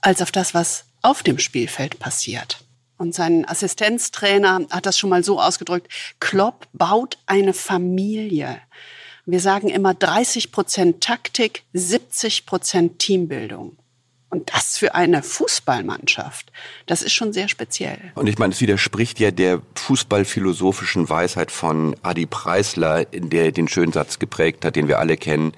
als 0.00 0.20
auf 0.20 0.30
das, 0.30 0.54
was 0.54 0.84
auf 1.00 1.22
dem 1.22 1.38
Spielfeld 1.38 1.98
passiert. 1.98 2.58
Und 2.98 3.14
sein 3.14 3.48
Assistenztrainer 3.48 4.66
hat 4.70 4.86
das 4.86 4.98
schon 4.98 5.10
mal 5.10 5.24
so 5.24 5.40
ausgedrückt, 5.40 5.88
Klopp 6.20 6.68
baut 6.72 7.18
eine 7.26 7.52
Familie. 7.52 8.60
Wir 9.24 9.40
sagen 9.40 9.68
immer 9.68 9.94
30 9.94 10.52
Prozent 10.52 11.02
Taktik, 11.02 11.64
70 11.72 12.46
Prozent 12.46 12.98
Teambildung. 12.98 13.76
Und 14.32 14.50
das 14.54 14.78
für 14.78 14.94
eine 14.94 15.22
Fußballmannschaft, 15.22 16.52
das 16.86 17.02
ist 17.02 17.12
schon 17.12 17.34
sehr 17.34 17.48
speziell. 17.48 17.98
Und 18.14 18.28
ich 18.28 18.38
meine, 18.38 18.54
es 18.54 18.62
widerspricht 18.62 19.20
ja 19.20 19.30
der 19.30 19.60
fußballphilosophischen 19.74 21.10
Weisheit 21.10 21.50
von 21.50 21.94
Adi 22.02 22.24
Preisler, 22.24 23.04
der 23.04 23.52
den 23.52 23.68
schönen 23.68 23.92
Satz 23.92 24.18
geprägt 24.18 24.64
hat, 24.64 24.74
den 24.74 24.88
wir 24.88 25.00
alle 25.00 25.18
kennen. 25.18 25.52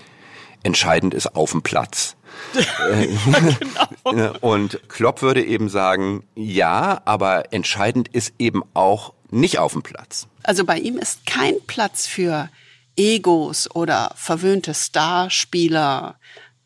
Entscheidend 0.65 1.15
ist 1.15 1.37
auf 1.37 1.53
dem 1.53 1.63
Platz. 1.63 2.17
genau. 4.03 4.33
Und 4.41 4.81
Klopp 4.89 5.23
würde 5.23 5.45
eben 5.45 5.69
sagen, 5.69 6.25
ja, 6.35 7.01
aber 7.05 7.53
entscheidend 7.53 8.09
ist 8.09 8.35
eben 8.41 8.65
auch 8.75 9.13
nicht 9.31 9.61
auf 9.61 9.75
dem 9.75 9.85
Platz. 9.85 10.27
Also 10.43 10.65
bei 10.65 10.79
ihm 10.81 10.99
ist 10.99 11.27
kein 11.27 11.55
Platz 11.69 12.09
für 12.09 12.49
Egos 12.97 13.71
oder 13.73 14.13
verwöhnte 14.17 14.75
Starspieler, 14.75 16.17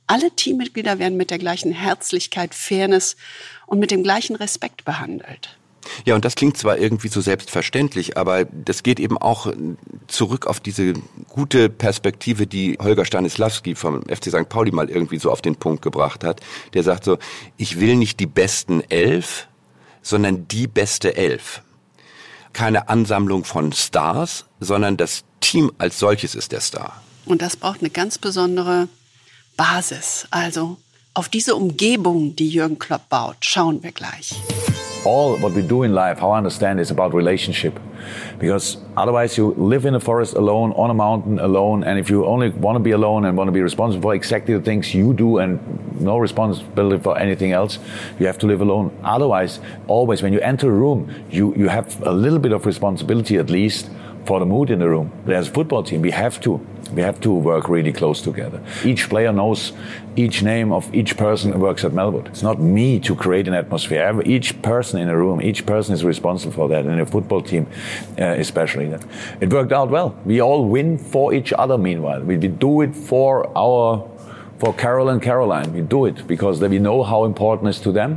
alle 0.08 0.30
Teammitglieder 0.32 0.98
werden 0.98 1.16
mit 1.16 1.30
der 1.30 1.38
gleichen 1.38 1.72
Herzlichkeit, 1.72 2.54
Fairness 2.54 3.16
und 3.66 3.78
mit 3.78 3.90
dem 3.90 4.02
gleichen 4.02 4.36
Respekt 4.36 4.84
behandelt. 4.84 5.56
Ja, 6.04 6.14
und 6.14 6.24
das 6.24 6.34
klingt 6.34 6.56
zwar 6.56 6.78
irgendwie 6.78 7.08
so 7.08 7.20
selbstverständlich, 7.20 8.16
aber 8.16 8.44
das 8.44 8.82
geht 8.82 9.00
eben 9.00 9.16
auch 9.16 9.52
zurück 10.06 10.46
auf 10.46 10.60
diese 10.60 10.94
gute 11.28 11.68
Perspektive, 11.68 12.46
die 12.46 12.78
Holger 12.80 13.04
Stanislawski 13.04 13.74
vom 13.74 14.02
FC 14.02 14.26
St. 14.26 14.48
Pauli 14.48 14.72
mal 14.72 14.90
irgendwie 14.90 15.18
so 15.18 15.30
auf 15.30 15.40
den 15.40 15.56
Punkt 15.56 15.82
gebracht 15.82 16.24
hat. 16.24 16.40
Der 16.74 16.82
sagt 16.82 17.04
so, 17.04 17.18
ich 17.56 17.80
will 17.80 17.96
nicht 17.96 18.20
die 18.20 18.26
besten 18.26 18.82
elf, 18.90 19.48
sondern 20.02 20.48
die 20.48 20.66
beste 20.66 21.16
elf. 21.16 21.62
Keine 22.52 22.88
Ansammlung 22.88 23.44
von 23.44 23.72
Stars, 23.72 24.46
sondern 24.60 24.96
das 24.96 25.24
Team 25.40 25.70
als 25.78 25.98
solches 25.98 26.34
ist 26.34 26.52
der 26.52 26.60
Star. 26.60 27.02
Und 27.24 27.42
das 27.42 27.56
braucht 27.56 27.80
eine 27.80 27.90
ganz 27.90 28.18
besondere 28.18 28.88
Basis. 29.58 30.26
Also 30.30 30.78
auf 31.12 31.28
diese 31.28 31.56
Umgebung, 31.56 32.34
die 32.36 32.48
Jürgen 32.48 32.78
Klopp 32.78 33.08
baut, 33.10 33.36
schauen 33.40 33.82
wir 33.82 33.92
gleich. 33.92 34.34
all 35.04 35.38
what 35.38 35.52
we 35.54 35.62
do 35.62 35.82
in 35.82 35.92
life, 35.94 36.18
how 36.18 36.30
I 36.30 36.38
understand, 36.38 36.80
is 36.80 36.90
about 36.90 37.14
relationship. 37.14 37.78
Because 38.38 38.76
otherwise, 38.96 39.36
you 39.36 39.54
live 39.56 39.84
in 39.86 39.94
a 39.94 40.00
forest 40.00 40.34
alone, 40.34 40.72
on 40.72 40.90
a 40.90 40.94
mountain 40.94 41.38
alone, 41.38 41.84
and 41.84 41.98
if 41.98 42.10
you 42.10 42.26
only 42.26 42.50
want 42.50 42.76
to 42.76 42.80
be 42.80 42.92
alone 42.92 43.24
and 43.24 43.36
want 43.36 43.48
to 43.48 43.52
be 43.52 43.62
responsible 43.62 44.02
for 44.02 44.14
exactly 44.14 44.54
the 44.54 44.62
things 44.62 44.94
you 44.94 45.12
do 45.14 45.38
and 45.38 45.60
no 46.00 46.18
responsibility 46.18 47.02
for 47.02 47.18
anything 47.18 47.52
else, 47.52 47.78
you 48.18 48.26
have 48.26 48.38
to 48.38 48.46
live 48.46 48.60
alone. 48.60 48.96
Otherwise, 49.02 49.60
always 49.86 50.22
when 50.22 50.32
you 50.32 50.40
enter 50.40 50.68
a 50.68 50.72
room, 50.72 51.12
you, 51.30 51.54
you 51.56 51.68
have 51.68 52.00
a 52.02 52.12
little 52.12 52.38
bit 52.38 52.52
of 52.52 52.66
responsibility 52.66 53.36
at 53.36 53.50
least 53.50 53.90
for 54.28 54.38
the 54.38 54.44
mood 54.44 54.68
in 54.68 54.78
the 54.78 54.88
room. 54.88 55.10
There's 55.24 55.48
a 55.48 55.50
football 55.50 55.82
team, 55.82 56.02
we 56.02 56.10
have 56.10 56.38
to 56.42 56.60
we 56.92 57.02
have 57.02 57.18
to 57.20 57.30
work 57.32 57.68
really 57.68 57.92
close 57.92 58.20
together. 58.22 58.60
Each 58.84 59.08
player 59.08 59.32
knows 59.32 59.72
each 60.16 60.42
name 60.42 60.70
of 60.72 60.94
each 60.94 61.16
person 61.16 61.52
who 61.52 61.58
works 61.58 61.84
at 61.84 61.92
Melwood. 61.92 62.26
It's 62.28 62.42
not 62.42 62.60
me 62.60 63.00
to 63.00 63.14
create 63.14 63.46
an 63.48 63.54
atmosphere. 63.54 64.22
Each 64.24 64.50
person 64.62 65.00
in 65.00 65.08
a 65.08 65.16
room, 65.16 65.40
each 65.40 65.64
person 65.64 65.94
is 65.94 66.04
responsible 66.04 66.52
for 66.52 66.68
that. 66.68 66.84
In 66.86 67.00
a 67.00 67.06
football 67.06 67.42
team, 67.42 67.66
uh, 68.18 68.44
especially, 68.44 68.88
that 68.88 69.02
it 69.40 69.50
worked 69.50 69.72
out 69.72 69.90
well. 69.90 70.14
We 70.24 70.40
all 70.42 70.64
win 70.66 70.98
for 70.98 71.32
each 71.32 71.52
other. 71.52 71.78
Meanwhile, 71.78 72.22
we, 72.22 72.36
we 72.36 72.48
do 72.48 72.82
it 72.82 72.94
for 72.94 73.50
our 73.56 74.08
for 74.58 74.74
Carol 74.74 75.08
and 75.08 75.22
Caroline. 75.22 75.72
We 75.72 75.82
do 75.82 76.04
it 76.04 76.26
because 76.26 76.60
we 76.60 76.78
know 76.78 77.02
how 77.02 77.24
important 77.24 77.68
it 77.68 77.76
is 77.76 77.80
to 77.80 77.92
them, 77.92 78.10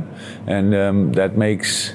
and 0.46 0.74
um, 0.74 1.12
that 1.12 1.36
makes 1.36 1.94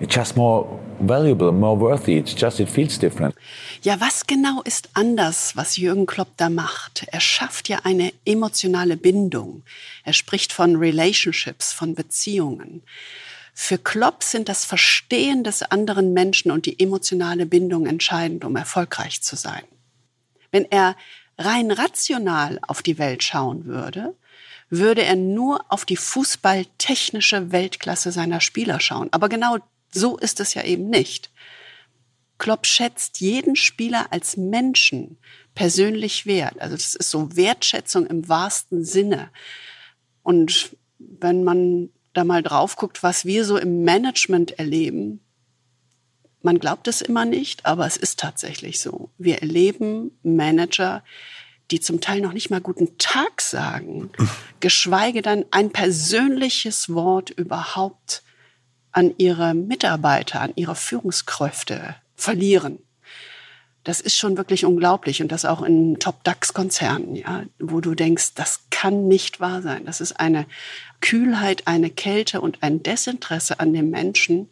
it 0.00 0.08
just 0.08 0.36
more 0.36 0.77
valuable, 1.00 1.52
more 1.52 1.78
worthy. 1.78 2.18
It's 2.18 2.34
just, 2.38 2.60
it 2.60 2.68
feels 2.68 2.98
different. 2.98 3.34
Ja, 3.82 4.00
was 4.00 4.26
genau 4.26 4.62
ist 4.62 4.90
anders, 4.94 5.56
was 5.56 5.76
Jürgen 5.76 6.06
Klopp 6.06 6.36
da 6.36 6.48
macht? 6.48 7.06
Er 7.10 7.20
schafft 7.20 7.68
ja 7.68 7.80
eine 7.84 8.12
emotionale 8.24 8.96
Bindung. 8.96 9.62
Er 10.04 10.12
spricht 10.12 10.52
von 10.52 10.76
Relationships, 10.76 11.72
von 11.72 11.94
Beziehungen. 11.94 12.82
Für 13.54 13.78
Klopp 13.78 14.22
sind 14.22 14.48
das 14.48 14.64
Verstehen 14.64 15.42
des 15.42 15.62
anderen 15.62 16.12
Menschen 16.12 16.50
und 16.50 16.66
die 16.66 16.78
emotionale 16.78 17.44
Bindung 17.44 17.86
entscheidend, 17.86 18.44
um 18.44 18.54
erfolgreich 18.54 19.20
zu 19.20 19.34
sein. 19.34 19.64
Wenn 20.52 20.64
er 20.70 20.96
rein 21.38 21.70
rational 21.70 22.58
auf 22.66 22.82
die 22.82 22.98
Welt 22.98 23.24
schauen 23.24 23.64
würde, 23.64 24.14
würde 24.70 25.02
er 25.02 25.16
nur 25.16 25.64
auf 25.68 25.84
die 25.84 25.96
fußballtechnische 25.96 27.52
Weltklasse 27.52 28.12
seiner 28.12 28.40
Spieler 28.40 28.80
schauen. 28.80 29.08
Aber 29.12 29.28
genau 29.28 29.58
so 29.90 30.16
ist 30.16 30.40
es 30.40 30.54
ja 30.54 30.64
eben 30.64 30.90
nicht. 30.90 31.30
Klopp 32.38 32.66
schätzt 32.66 33.20
jeden 33.20 33.56
Spieler 33.56 34.12
als 34.12 34.36
Menschen 34.36 35.18
persönlich 35.54 36.24
wert. 36.24 36.60
Also 36.60 36.76
das 36.76 36.94
ist 36.94 37.10
so 37.10 37.36
Wertschätzung 37.36 38.06
im 38.06 38.28
wahrsten 38.28 38.84
Sinne. 38.84 39.30
Und 40.22 40.76
wenn 40.98 41.42
man 41.42 41.90
da 42.12 42.24
mal 42.24 42.42
drauf 42.42 42.76
guckt, 42.76 43.02
was 43.02 43.24
wir 43.24 43.44
so 43.44 43.56
im 43.56 43.82
Management 43.82 44.58
erleben, 44.58 45.20
man 46.42 46.60
glaubt 46.60 46.86
es 46.86 47.02
immer 47.02 47.24
nicht, 47.24 47.66
aber 47.66 47.86
es 47.86 47.96
ist 47.96 48.20
tatsächlich 48.20 48.80
so. 48.80 49.10
Wir 49.18 49.42
erleben 49.42 50.12
Manager, 50.22 51.02
die 51.70 51.80
zum 51.80 52.00
Teil 52.00 52.20
noch 52.20 52.32
nicht 52.32 52.50
mal 52.50 52.60
guten 52.60 52.96
Tag 52.98 53.40
sagen, 53.40 54.10
geschweige 54.60 55.22
denn 55.22 55.44
ein 55.50 55.70
persönliches 55.70 56.94
Wort 56.94 57.30
überhaupt 57.30 58.22
an 58.98 59.14
ihre 59.16 59.54
Mitarbeiter, 59.54 60.40
an 60.40 60.52
ihre 60.56 60.74
Führungskräfte 60.74 61.94
verlieren. 62.16 62.80
Das 63.84 64.00
ist 64.00 64.16
schon 64.16 64.36
wirklich 64.36 64.64
unglaublich 64.64 65.22
und 65.22 65.30
das 65.30 65.44
auch 65.44 65.62
in 65.62 66.00
Top-DAX-Konzernen, 66.00 67.14
ja, 67.14 67.44
wo 67.60 67.80
du 67.80 67.94
denkst, 67.94 68.34
das 68.34 68.64
kann 68.70 69.06
nicht 69.06 69.38
wahr 69.38 69.62
sein. 69.62 69.84
Das 69.84 70.00
ist 70.00 70.18
eine 70.18 70.46
Kühlheit, 71.00 71.68
eine 71.68 71.90
Kälte 71.90 72.40
und 72.40 72.64
ein 72.64 72.82
Desinteresse 72.82 73.60
an 73.60 73.72
dem 73.72 73.88
Menschen. 73.88 74.48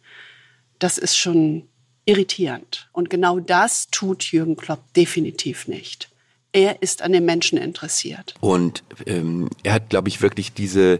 Das 0.79 0.97
ist 0.97 1.17
schon 1.17 1.67
irritierend. 2.05 2.87
Und 2.93 3.09
genau 3.09 3.41
das 3.41 3.89
tut 3.89 4.31
Jürgen 4.31 4.55
Klopp 4.55 4.93
definitiv 4.93 5.67
nicht 5.67 6.07
er 6.57 6.81
ist 6.81 7.03
an 7.03 7.11
den 7.11 7.23
Menschen 7.23 7.59
interessiert. 7.59 8.33
Und 8.39 8.83
ähm, 9.05 9.47
er 9.61 9.73
hat, 9.73 9.89
glaube 9.89 10.09
ich, 10.09 10.23
wirklich 10.23 10.53
diese 10.53 10.99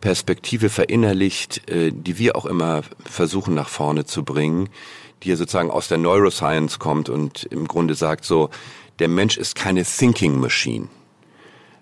Perspektive 0.00 0.68
verinnerlicht, 0.68 1.70
äh, 1.70 1.92
die 1.92 2.18
wir 2.18 2.34
auch 2.34 2.44
immer 2.44 2.82
versuchen 3.04 3.54
nach 3.54 3.68
vorne 3.68 4.04
zu 4.04 4.24
bringen, 4.24 4.68
die 5.22 5.28
ja 5.28 5.36
sozusagen 5.36 5.70
aus 5.70 5.86
der 5.86 5.98
Neuroscience 5.98 6.80
kommt 6.80 7.08
und 7.08 7.44
im 7.44 7.68
Grunde 7.68 7.94
sagt 7.94 8.24
so, 8.24 8.50
der 8.98 9.06
Mensch 9.06 9.36
ist 9.36 9.54
keine 9.54 9.84
Thinking 9.84 10.40
Machine 10.40 10.88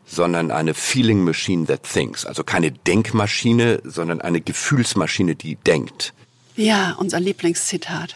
sondern 0.07 0.51
eine 0.51 0.75
Feeling 0.75 1.25
Machine 1.25 1.65
that 1.65 1.83
thinks. 1.83 2.27
Also 2.27 2.45
keine 2.45 2.71
Denkmaschine, 2.71 3.81
sondern 3.85 4.21
eine 4.21 4.43
Gefühlsmaschine, 4.43 5.35
die 5.35 5.57
denkt. 5.57 6.13
Ja, 6.57 6.95
unser 6.99 7.21
Lieblingszitat. 7.21 8.15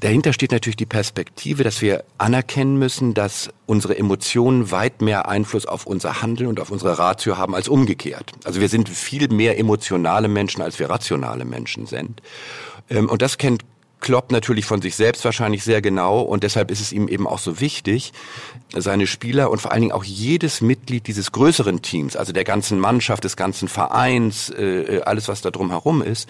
Dahinter 0.00 0.32
steht 0.32 0.52
natürlich 0.52 0.76
die 0.76 0.86
Perspektive, 0.86 1.62
dass 1.62 1.82
wir 1.82 2.04
anerkennen 2.16 2.78
müssen, 2.78 3.12
dass 3.12 3.50
unsere 3.66 3.96
Emotionen 3.98 4.70
weit 4.70 5.02
mehr 5.02 5.28
Einfluss 5.28 5.66
auf 5.66 5.86
unser 5.86 6.22
Handeln 6.22 6.48
und 6.48 6.58
auf 6.58 6.70
unsere 6.70 6.98
Ratio 6.98 7.36
haben 7.36 7.54
als 7.54 7.68
umgekehrt. 7.68 8.32
Also 8.44 8.60
wir 8.60 8.68
sind 8.68 8.88
viel 8.88 9.28
mehr 9.28 9.58
emotionale 9.58 10.28
Menschen, 10.28 10.62
als 10.62 10.78
wir 10.78 10.88
rationale 10.88 11.44
Menschen 11.44 11.86
sind. 11.86 12.22
Ähm, 12.88 13.10
und 13.10 13.20
das 13.20 13.36
kennt 13.36 13.62
Klopp 14.00 14.32
natürlich 14.32 14.64
von 14.64 14.82
sich 14.82 14.96
selbst 14.96 15.24
wahrscheinlich 15.24 15.62
sehr 15.62 15.82
genau 15.82 16.20
und 16.20 16.42
deshalb 16.42 16.70
ist 16.70 16.80
es 16.80 16.92
ihm 16.92 17.08
eben 17.08 17.26
auch 17.26 17.38
so 17.38 17.60
wichtig, 17.60 18.12
seine 18.74 19.06
Spieler 19.06 19.50
und 19.50 19.60
vor 19.60 19.72
allen 19.72 19.82
Dingen 19.82 19.92
auch 19.92 20.04
jedes 20.04 20.60
Mitglied 20.60 21.06
dieses 21.06 21.32
größeren 21.32 21.82
Teams, 21.82 22.16
also 22.16 22.32
der 22.32 22.44
ganzen 22.44 22.78
Mannschaft, 22.78 23.24
des 23.24 23.36
ganzen 23.36 23.68
Vereins, 23.68 24.50
äh, 24.50 24.96
äh, 24.96 25.02
alles 25.02 25.28
was 25.28 25.42
da 25.42 25.50
drum 25.50 25.70
herum 25.70 26.02
ist, 26.02 26.28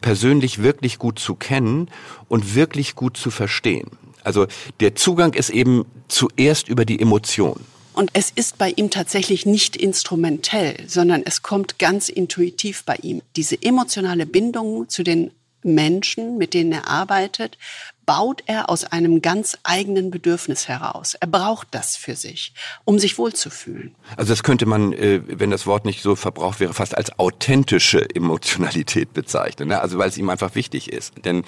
persönlich 0.00 0.62
wirklich 0.62 0.98
gut 0.98 1.18
zu 1.18 1.34
kennen 1.34 1.88
und 2.28 2.54
wirklich 2.54 2.94
gut 2.94 3.16
zu 3.16 3.30
verstehen. 3.30 3.90
Also 4.22 4.46
der 4.80 4.94
Zugang 4.94 5.34
ist 5.34 5.50
eben 5.50 5.86
zuerst 6.08 6.68
über 6.68 6.84
die 6.84 7.00
Emotion. 7.00 7.60
Und 7.92 8.10
es 8.12 8.30
ist 8.30 8.56
bei 8.56 8.70
ihm 8.70 8.90
tatsächlich 8.90 9.46
nicht 9.46 9.76
instrumentell, 9.76 10.76
sondern 10.86 11.22
es 11.24 11.42
kommt 11.42 11.78
ganz 11.78 12.08
intuitiv 12.08 12.84
bei 12.84 12.96
ihm. 13.02 13.20
Diese 13.36 13.60
emotionale 13.60 14.26
Bindung 14.26 14.88
zu 14.88 15.02
den 15.02 15.32
Menschen, 15.62 16.38
mit 16.38 16.54
denen 16.54 16.72
er 16.72 16.88
arbeitet, 16.88 17.58
baut 18.06 18.42
er 18.46 18.68
aus 18.70 18.84
einem 18.84 19.22
ganz 19.22 19.56
eigenen 19.62 20.10
Bedürfnis 20.10 20.66
heraus. 20.66 21.14
Er 21.14 21.28
braucht 21.28 21.68
das 21.70 21.96
für 21.96 22.16
sich, 22.16 22.54
um 22.84 22.98
sich 22.98 23.18
wohlzufühlen. 23.18 23.94
Also 24.16 24.32
das 24.32 24.42
könnte 24.42 24.66
man, 24.66 24.92
äh, 24.92 25.20
wenn 25.26 25.52
das 25.52 25.66
Wort 25.66 25.84
nicht 25.84 26.02
so 26.02 26.16
verbraucht 26.16 26.58
wäre, 26.58 26.74
fast 26.74 26.96
als 26.96 27.16
authentische 27.20 28.04
Emotionalität 28.12 29.12
bezeichnen. 29.12 29.68
Ne? 29.68 29.80
Also 29.80 29.98
weil 29.98 30.08
es 30.08 30.18
ihm 30.18 30.28
einfach 30.28 30.56
wichtig 30.56 30.92
ist. 30.92 31.24
Denn 31.24 31.44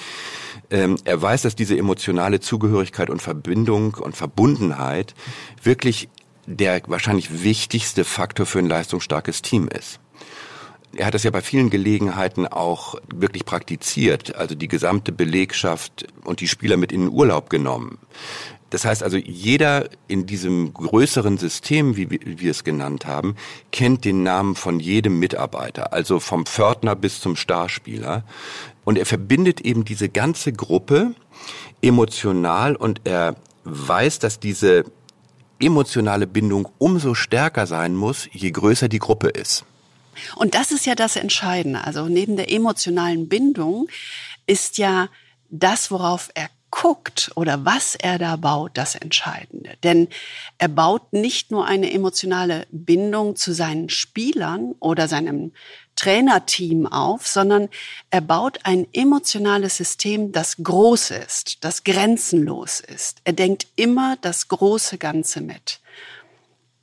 ähm, 0.71 0.99
er 1.04 1.21
weiß, 1.21 1.42
dass 1.42 1.57
diese 1.57 1.76
emotionale 1.76 2.38
Zugehörigkeit 2.38 3.11
und 3.11 3.21
Verbindung 3.21 3.95
und 3.95 4.16
Verbundenheit 4.16 5.14
wirklich 5.64 6.09
der 6.47 6.81
wahrscheinlich 6.87 7.42
wichtigste 7.42 8.04
Faktor 8.04 8.47
für 8.47 8.59
ein 8.59 8.66
leistungsstarkes 8.66 9.42
Team 9.42 9.69
ist. 9.69 9.99
Er 10.95 11.07
hat 11.07 11.15
das 11.15 11.23
ja 11.23 11.31
bei 11.31 11.41
vielen 11.41 11.71
Gelegenheiten 11.71 12.47
auch 12.47 12.97
wirklich 13.15 13.45
praktiziert, 13.45 14.35
also 14.35 14.55
die 14.55 14.69
gesamte 14.69 15.11
Belegschaft 15.11 16.07
und 16.25 16.41
die 16.41 16.49
Spieler 16.49 16.77
mit 16.77 16.93
in 16.93 17.03
den 17.03 17.11
Urlaub 17.11 17.49
genommen. 17.49 17.99
Das 18.73 18.87
heißt 18.87 19.03
also, 19.03 19.19
jeder 19.19 19.91
in 20.09 20.25
diesem 20.25 20.73
größeren 20.73 21.37
System, 21.37 21.97
wie 21.97 22.11
wir 22.11 22.51
es 22.51 22.65
genannt 22.65 23.05
haben, 23.05 23.37
kennt 23.71 24.07
den 24.07 24.23
Namen 24.23 24.55
von 24.55 24.81
jedem 24.81 25.19
Mitarbeiter, 25.19 25.93
also 25.93 26.21
vom 26.21 26.47
Pförtner 26.47 26.97
bis 26.97 27.21
zum 27.21 27.37
Starspieler. 27.37 28.25
Und 28.85 28.97
er 28.99 29.05
verbindet 29.05 29.61
eben 29.61 29.85
diese 29.85 30.09
ganze 30.09 30.55
Gruppe 30.55 31.15
emotional 31.83 32.75
und 32.75 33.03
er 33.05 33.37
weiß, 33.65 34.21
dass 34.21 34.41
diese 34.41 34.85
emotionale 35.61 36.27
Bindung 36.27 36.69
umso 36.79 37.13
stärker 37.15 37.67
sein 37.67 37.95
muss, 37.95 38.27
je 38.33 38.51
größer 38.51 38.89
die 38.89 38.99
Gruppe 38.99 39.29
ist. 39.29 39.67
Und 40.37 40.54
das 40.54 40.73
ist 40.73 40.87
ja 40.87 40.95
das 40.95 41.16
Entscheidende. 41.16 41.85
Also 41.85 42.07
neben 42.07 42.37
der 42.37 42.50
emotionalen 42.50 43.28
Bindung 43.28 43.88
ist 44.47 44.78
ja 44.78 45.09
das, 45.50 45.90
worauf 45.90 46.31
er 46.35 46.49
guckt 46.73 47.31
oder 47.37 47.64
was 47.64 47.95
er 47.95 48.19
da 48.19 48.35
baut, 48.37 48.73
das 48.75 48.97
Entscheidende. 48.97 49.76
Denn 49.85 50.09
er 50.59 50.69
baut 50.69 51.12
nicht 51.12 51.50
nur 51.50 51.66
eine 51.66 51.92
emotionale 51.92 52.66
Bindung 52.71 53.37
zu 53.37 53.52
seinen 53.52 53.90
Spielern 53.90 54.75
oder 54.81 55.07
seinem 55.07 55.52
Trainerteam 55.95 56.87
auf, 56.87 57.26
sondern 57.26 57.69
er 58.11 58.23
baut 58.23 58.61
ein 58.64 58.88
emotionales 58.95 59.76
System, 59.76 60.33
das 60.33 60.57
groß 60.57 61.11
ist, 61.11 61.62
das 61.62 61.85
grenzenlos 61.85 62.81
ist. 62.81 63.21
Er 63.25 63.35
denkt 63.35 63.66
immer 63.76 64.16
das 64.23 64.49
große 64.49 64.97
Ganze 64.97 65.42
mit. 65.42 65.81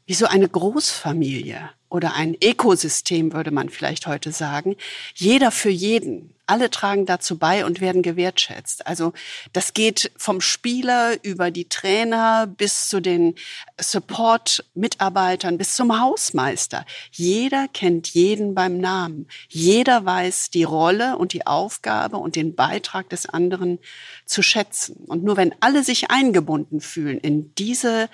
Wie 0.06 0.14
so 0.14 0.28
eine 0.28 0.48
Großfamilie 0.48 1.72
oder 1.90 2.14
ein 2.16 2.36
Ökosystem, 2.44 3.34
würde 3.34 3.52
man 3.52 3.70
vielleicht 3.70 4.08
heute 4.08 4.32
sagen. 4.32 4.76
Jeder 5.16 5.52
für 5.52 5.70
jeden. 5.70 6.34
Alle 6.46 6.72
tragen 6.72 7.06
dazu 7.06 7.38
bei 7.38 7.64
und 7.64 7.80
werden 7.80 8.02
gewertschätzt. 8.02 8.88
Also 8.88 9.14
das 9.54 9.74
geht 9.76 10.12
vom 10.18 10.42
Spieler 10.42 11.24
über 11.24 11.52
die 11.52 11.70
Trainer 11.70 12.48
bis 12.48 12.90
zu 12.90 13.02
den 13.02 13.36
Support-Mitarbeitern 13.80 15.60
bis 15.60 15.76
zum 15.76 16.00
Hausmeister. 16.00 16.86
Jeder 17.12 17.68
kennt 17.68 18.08
jeden 18.10 18.56
beim 18.56 18.80
Namen. 18.80 19.28
Jeder 19.48 20.06
weiß 20.06 20.50
die 20.50 20.64
Rolle 20.64 21.18
und 21.18 21.34
die 21.34 21.46
Aufgabe 21.46 22.18
und 22.18 22.36
den 22.36 22.56
Beitrag 22.56 23.10
des 23.10 23.28
anderen 23.28 23.78
zu 24.26 24.42
schätzen. 24.42 25.06
Und 25.06 25.24
nur 25.24 25.38
wenn 25.38 25.54
alle 25.60 25.84
sich 25.84 26.10
eingebunden 26.10 26.82
fühlen 26.82 27.20
in 27.20 27.54
diese 27.56 28.10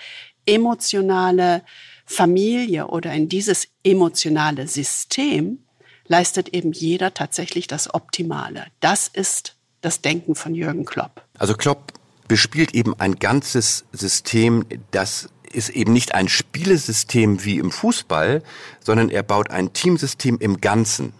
emotionale 0.45 1.63
Familie 2.05 2.87
oder 2.87 3.13
in 3.13 3.29
dieses 3.29 3.67
emotionale 3.83 4.67
System 4.67 5.59
leistet 6.07 6.49
eben 6.49 6.71
jeder 6.71 7.13
tatsächlich 7.13 7.67
das 7.67 7.93
Optimale. 7.93 8.67
Das 8.79 9.07
ist 9.07 9.55
das 9.81 10.01
Denken 10.01 10.35
von 10.35 10.53
Jürgen 10.55 10.85
Klopp. 10.85 11.23
Also 11.37 11.55
Klopp 11.55 11.93
bespielt 12.27 12.73
eben 12.73 12.99
ein 12.99 13.15
ganzes 13.15 13.85
System, 13.91 14.65
das 14.91 15.29
ist 15.51 15.69
eben 15.69 15.93
nicht 15.93 16.13
ein 16.13 16.27
Spielesystem 16.27 17.43
wie 17.45 17.59
im 17.59 17.71
Fußball, 17.71 18.43
sondern 18.79 19.09
er 19.09 19.23
baut 19.23 19.49
ein 19.51 19.73
Teamsystem 19.73 20.37
im 20.39 20.59
Ganzen, 20.59 21.13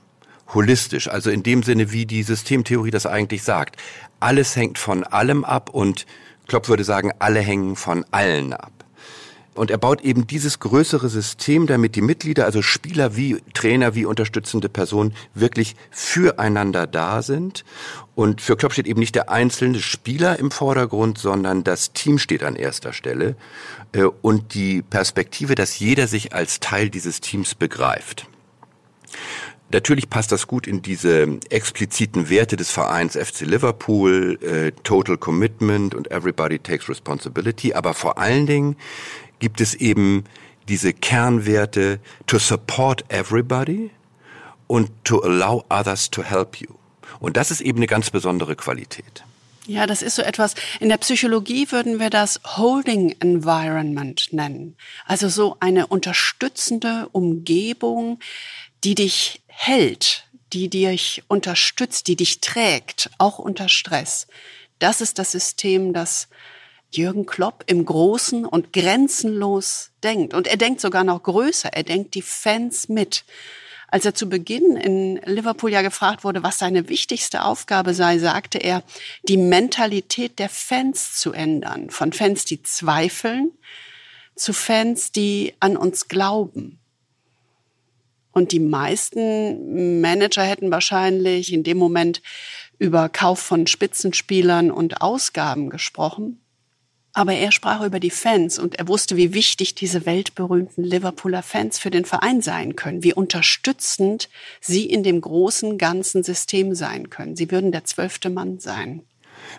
holistisch, 0.54 1.08
also 1.08 1.30
in 1.30 1.44
dem 1.44 1.64
Sinne, 1.64 1.92
wie 1.92 2.06
die 2.06 2.24
Systemtheorie 2.24 2.92
das 2.92 3.06
eigentlich 3.06 3.44
sagt. 3.44 3.78
Alles 4.20 4.56
hängt 4.56 4.78
von 4.78 5.04
allem 5.04 5.46
ab 5.46 5.70
und 5.70 6.06
Klopp 6.48 6.68
würde 6.68 6.84
sagen, 6.84 7.12
alle 7.20 7.40
hängen 7.40 7.76
von 7.76 8.06
allen 8.12 8.54
ab. 8.54 8.75
Und 9.56 9.72
er 9.72 9.78
baut 9.78 10.02
eben 10.02 10.28
dieses 10.28 10.60
größere 10.60 11.08
System, 11.08 11.66
damit 11.66 11.96
die 11.96 12.02
Mitglieder, 12.02 12.44
also 12.46 12.62
Spieler 12.62 13.16
wie 13.16 13.42
Trainer, 13.54 13.96
wie 13.96 14.06
unterstützende 14.06 14.68
Personen, 14.68 15.16
wirklich 15.34 15.76
füreinander 15.92 16.88
da 16.88 17.22
sind. 17.22 17.64
Und 18.16 18.42
für 18.42 18.58
Klopp 18.58 18.74
steht 18.74 18.86
eben 18.86 19.00
nicht 19.00 19.16
der 19.16 19.30
einzelne 19.30 19.80
Spieler 19.80 20.38
im 20.40 20.52
Vordergrund, 20.52 21.18
sondern 21.18 21.64
das 21.64 21.94
Team 21.94 22.18
steht 22.18 22.44
an 22.44 22.58
erster 22.58 22.92
Stelle. 22.92 23.38
Äh, 23.94 24.04
und 24.22 24.54
die 24.54 24.82
Perspektive, 24.82 25.56
dass 25.56 25.80
jeder 25.80 26.08
sich 26.08 26.34
als 26.34 26.60
Teil 26.60 26.90
dieses 26.90 27.22
Teams 27.22 27.56
begreift. 27.56 28.28
Natürlich 29.72 30.10
passt 30.10 30.32
das 30.32 30.48
gut 30.48 30.68
in 30.68 30.82
diese 30.82 31.40
expliziten 31.50 32.30
Werte 32.30 32.56
des 32.56 32.72
Vereins 32.72 33.18
FC 33.18 33.42
Liverpool, 33.42 34.38
äh, 34.42 34.72
Total 34.84 35.18
Commitment 35.18 35.96
und 35.96 36.12
Everybody 36.12 36.60
Takes 36.60 36.88
Responsibility, 36.88 37.74
aber 37.74 37.94
vor 37.96 38.20
allen 38.20 38.46
Dingen 38.46 38.76
gibt 39.40 39.62
es 39.62 39.74
eben 39.74 40.24
diese 40.68 40.94
Kernwerte 40.94 42.00
to 42.28 42.40
support 42.40 43.04
everybody 43.10 43.92
und 44.68 44.92
to 45.04 45.22
allow 45.22 45.64
others 45.70 46.10
to 46.10 46.24
help 46.24 46.58
you. 46.58 46.74
Und 47.20 47.38
das 47.38 47.52
ist 47.52 47.62
eben 47.62 47.80
eine 47.80 47.88
ganz 47.88 48.10
besondere 48.10 48.56
Qualität. 48.56 49.24
Ja, 49.68 49.88
das 49.88 50.04
ist 50.04 50.16
so 50.16 50.22
etwas, 50.22 50.54
in 50.80 50.90
der 50.90 50.98
Psychologie 50.98 51.72
würden 51.72 52.00
wir 52.00 52.12
das 52.12 52.40
Holding 52.58 53.16
Environment 53.20 54.32
nennen. 54.32 54.78
Also 55.06 55.28
so 55.28 55.58
eine 55.60 55.88
unterstützende 55.88 57.10
Umgebung, 57.12 58.20
die 58.84 58.94
dich 58.94 59.42
hält, 59.48 60.28
die 60.54 60.70
dich 60.70 61.24
unterstützt, 61.28 62.08
die 62.08 62.16
dich 62.16 62.42
trägt, 62.42 63.10
auch 63.18 63.40
unter 63.40 63.68
Stress. 63.68 64.28
Das 64.78 65.02
ist 65.02 65.18
das 65.18 65.32
System, 65.32 65.94
das 65.94 66.28
Jürgen 66.92 67.26
Klopp 67.26 67.64
im 67.68 67.86
Großen 67.86 68.46
und 68.46 68.74
grenzenlos 68.74 69.92
denkt. 70.04 70.34
Und 70.34 70.48
er 70.48 70.58
denkt 70.58 70.82
sogar 70.82 71.04
noch 71.04 71.24
größer. 71.24 71.74
Er 71.74 71.84
denkt 71.84 72.16
die 72.16 72.22
Fans 72.22 72.90
mit. 72.90 73.26
Als 73.88 74.06
er 74.06 74.16
zu 74.16 74.28
Beginn 74.28 74.76
in 74.76 75.22
Liverpool 75.26 75.72
ja 75.72 75.82
gefragt 75.82 76.24
wurde, 76.24 76.44
was 76.44 76.58
seine 76.58 76.90
wichtigste 76.90 77.44
Aufgabe 77.44 77.94
sei, 77.94 78.18
sagte 78.18 78.58
er, 78.58 78.84
die 79.24 79.38
Mentalität 79.38 80.40
der 80.40 80.50
Fans 80.50 81.16
zu 81.16 81.32
ändern. 81.32 81.90
Von 81.90 82.12
Fans, 82.12 82.46
die 82.46 82.64
zweifeln, 82.64 83.52
zu 84.36 84.54
Fans, 84.54 85.12
die 85.12 85.54
an 85.60 85.78
uns 85.78 86.08
glauben. 86.08 86.80
Und 88.32 88.52
die 88.52 88.60
meisten 88.60 90.02
Manager 90.02 90.44
hätten 90.44 90.72
wahrscheinlich 90.72 91.54
in 91.54 91.64
dem 91.64 91.78
Moment 91.78 92.22
über 92.78 93.08
Kauf 93.08 93.40
von 93.40 93.66
Spitzenspielern 93.66 94.72
und 94.72 95.02
Ausgaben 95.02 95.70
gesprochen. 95.70 96.42
Aber 97.18 97.34
er 97.34 97.54
sprach 97.54 97.82
über 97.82 98.02
die 98.02 98.10
Fans 98.10 98.60
und 98.60 98.76
er 98.76 98.90
wusste, 98.90 99.16
wie 99.16 99.34
wichtig 99.34 99.74
diese 99.74 100.06
weltberühmten 100.06 100.84
Liverpooler 100.84 101.44
Fans 101.44 101.80
für 101.80 101.90
den 101.90 102.04
Verein 102.04 102.42
sein 102.42 102.76
können, 102.76 103.04
wie 103.04 103.14
unterstützend 103.14 104.28
sie 104.60 104.86
in 104.86 105.02
dem 105.02 105.22
großen 105.22 105.78
ganzen 105.78 106.24
System 106.24 106.76
sein 106.76 107.10
können. 107.10 107.38
Sie 107.38 107.52
würden 107.52 107.72
der 107.72 107.86
zwölfte 107.86 108.30
Mann 108.30 108.60
sein. 108.60 109.04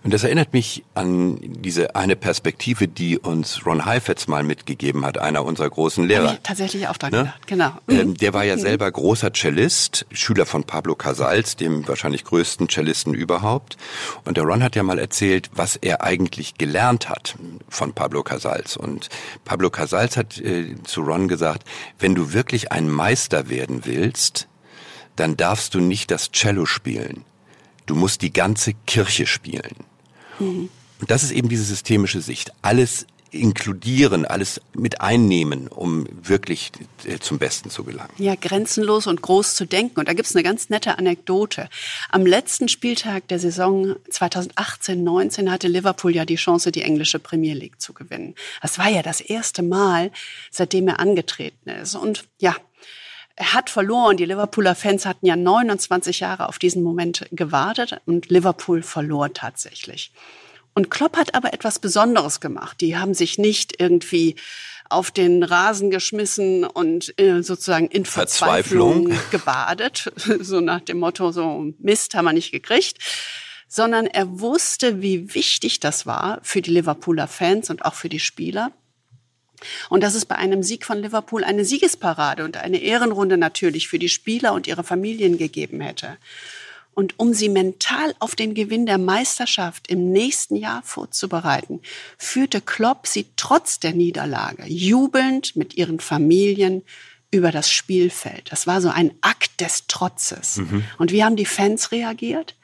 Und 0.04 0.14
das 0.14 0.24
erinnert 0.24 0.52
mich 0.52 0.84
an 0.94 1.38
diese 1.40 1.96
eine 1.96 2.16
Perspektive, 2.16 2.88
die 2.88 3.18
uns 3.18 3.66
Ron 3.66 3.84
Heifetz 3.84 4.26
mal 4.28 4.42
mitgegeben 4.42 5.04
hat, 5.04 5.18
einer 5.18 5.44
unserer 5.44 5.70
großen 5.70 6.06
Lehrer. 6.06 6.34
ich 6.34 6.40
tatsächlich 6.42 6.88
auch 6.88 6.96
dran 6.96 7.12
ne? 7.12 7.18
gedacht, 7.18 7.46
genau. 7.46 7.72
Ähm, 7.88 8.16
der 8.16 8.34
war 8.34 8.44
ja 8.44 8.56
mhm. 8.56 8.60
selber 8.60 8.90
großer 8.90 9.32
Cellist, 9.32 10.06
Schüler 10.12 10.46
von 10.46 10.64
Pablo 10.64 10.94
Casals, 10.94 11.56
dem 11.56 11.86
wahrscheinlich 11.88 12.24
größten 12.24 12.68
Cellisten 12.68 13.14
überhaupt. 13.14 13.76
Und 14.24 14.36
der 14.36 14.44
Ron 14.44 14.62
hat 14.62 14.76
ja 14.76 14.82
mal 14.82 14.98
erzählt, 14.98 15.50
was 15.54 15.76
er 15.76 16.02
eigentlich 16.04 16.54
gelernt 16.54 17.08
hat 17.08 17.36
von 17.68 17.92
Pablo 17.92 18.22
Casals. 18.22 18.76
Und 18.76 19.08
Pablo 19.44 19.70
Casals 19.70 20.16
hat 20.16 20.38
äh, 20.38 20.74
zu 20.84 21.02
Ron 21.02 21.28
gesagt, 21.28 21.66
wenn 21.98 22.14
du 22.14 22.32
wirklich 22.32 22.72
ein 22.72 22.88
Meister 22.88 23.48
werden 23.48 23.86
willst, 23.86 24.48
dann 25.16 25.36
darfst 25.36 25.74
du 25.74 25.80
nicht 25.80 26.10
das 26.10 26.30
Cello 26.30 26.66
spielen 26.66 27.24
Du 27.86 27.94
musst 27.94 28.22
die 28.22 28.32
ganze 28.32 28.74
Kirche 28.86 29.26
spielen. 29.26 29.76
Mhm. 30.38 30.68
Und 31.00 31.10
das 31.10 31.22
ist 31.22 31.32
eben 31.32 31.48
diese 31.48 31.64
systemische 31.64 32.20
Sicht. 32.20 32.52
Alles 32.62 33.06
inkludieren, 33.30 34.24
alles 34.24 34.60
mit 34.74 35.00
einnehmen, 35.00 35.68
um 35.68 36.06
wirklich 36.10 36.72
äh, 37.04 37.18
zum 37.18 37.38
Besten 37.38 37.70
zu 37.70 37.84
gelangen. 37.84 38.12
Ja, 38.18 38.34
grenzenlos 38.34 39.06
und 39.06 39.20
groß 39.22 39.54
zu 39.54 39.66
denken. 39.66 39.98
Und 39.98 40.08
da 40.08 40.12
gibt's 40.12 40.34
eine 40.34 40.42
ganz 40.42 40.70
nette 40.70 40.98
Anekdote. 40.98 41.68
Am 42.10 42.24
letzten 42.24 42.68
Spieltag 42.68 43.28
der 43.28 43.38
Saison 43.38 43.96
2018-19 44.10 45.50
hatte 45.50 45.68
Liverpool 45.68 46.14
ja 46.14 46.24
die 46.24 46.36
Chance, 46.36 46.72
die 46.72 46.82
englische 46.82 47.18
Premier 47.18 47.54
League 47.54 47.80
zu 47.80 47.92
gewinnen. 47.92 48.34
Das 48.62 48.78
war 48.78 48.88
ja 48.88 49.02
das 49.02 49.20
erste 49.20 49.62
Mal, 49.62 50.10
seitdem 50.50 50.88
er 50.88 51.00
angetreten 51.00 51.68
ist. 51.68 51.94
Und 51.94 52.24
ja, 52.38 52.56
er 53.36 53.52
hat 53.52 53.70
verloren. 53.70 54.16
Die 54.16 54.24
Liverpooler 54.24 54.74
Fans 54.74 55.06
hatten 55.06 55.26
ja 55.26 55.36
29 55.36 56.20
Jahre 56.20 56.48
auf 56.48 56.58
diesen 56.58 56.82
Moment 56.82 57.26
gewartet 57.30 58.00
und 58.06 58.30
Liverpool 58.30 58.82
verlor 58.82 59.32
tatsächlich. 59.32 60.10
Und 60.74 60.90
Klopp 60.90 61.16
hat 61.16 61.34
aber 61.34 61.54
etwas 61.54 61.78
Besonderes 61.78 62.40
gemacht. 62.40 62.80
Die 62.80 62.96
haben 62.96 63.14
sich 63.14 63.38
nicht 63.38 63.80
irgendwie 63.80 64.36
auf 64.88 65.10
den 65.10 65.42
Rasen 65.42 65.90
geschmissen 65.90 66.64
und 66.64 67.18
äh, 67.18 67.42
sozusagen 67.42 67.88
in 67.88 68.04
Verzweiflung, 68.04 69.08
Verzweiflung 69.08 69.30
gebadet, 69.30 70.12
so 70.40 70.60
nach 70.60 70.80
dem 70.80 70.98
Motto, 70.98 71.32
so 71.32 71.72
Mist 71.78 72.14
haben 72.14 72.26
wir 72.26 72.32
nicht 72.32 72.52
gekriegt, 72.52 72.98
sondern 73.68 74.06
er 74.06 74.38
wusste, 74.40 75.02
wie 75.02 75.34
wichtig 75.34 75.80
das 75.80 76.06
war 76.06 76.38
für 76.42 76.62
die 76.62 76.70
Liverpooler 76.70 77.26
Fans 77.26 77.68
und 77.70 77.84
auch 77.84 77.94
für 77.94 78.08
die 78.08 78.20
Spieler. 78.20 78.72
Und 79.88 80.02
dass 80.02 80.14
es 80.14 80.24
bei 80.24 80.36
einem 80.36 80.62
Sieg 80.62 80.84
von 80.84 81.02
Liverpool 81.02 81.44
eine 81.44 81.64
Siegesparade 81.64 82.44
und 82.44 82.56
eine 82.56 82.78
Ehrenrunde 82.78 83.36
natürlich 83.36 83.88
für 83.88 83.98
die 83.98 84.08
Spieler 84.08 84.52
und 84.52 84.66
ihre 84.66 84.84
Familien 84.84 85.38
gegeben 85.38 85.80
hätte. 85.80 86.16
Und 86.96 87.18
um 87.18 87.34
sie 87.34 87.50
mental 87.50 88.14
auf 88.20 88.34
den 88.34 88.54
Gewinn 88.54 88.86
der 88.86 88.96
Meisterschaft 88.96 89.88
im 89.88 90.12
nächsten 90.12 90.56
Jahr 90.56 90.82
vorzubereiten, 90.82 91.80
führte 92.16 92.62
Klopp 92.62 93.06
sie 93.06 93.26
trotz 93.36 93.78
der 93.78 93.92
Niederlage 93.92 94.64
jubelnd 94.66 95.56
mit 95.56 95.74
ihren 95.74 96.00
Familien 96.00 96.82
über 97.30 97.52
das 97.52 97.70
Spielfeld. 97.70 98.50
Das 98.50 98.66
war 98.66 98.80
so 98.80 98.88
ein 98.88 99.12
Akt 99.20 99.60
des 99.60 99.86
Trotzes. 99.88 100.56
Mhm. 100.56 100.84
Und 100.96 101.12
wie 101.12 101.22
haben 101.22 101.36
die 101.36 101.44
Fans 101.44 101.92
reagiert? 101.92 102.54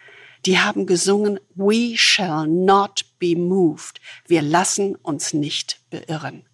Die 0.46 0.58
haben 0.58 0.86
gesungen, 0.86 1.38
We 1.54 1.96
shall 1.96 2.46
not 2.46 3.04
be 3.18 3.36
moved. 3.36 4.00
Wir 4.26 4.40
lassen 4.40 4.96
uns 4.96 5.34
nicht 5.34 5.78
beirren. 5.90 6.44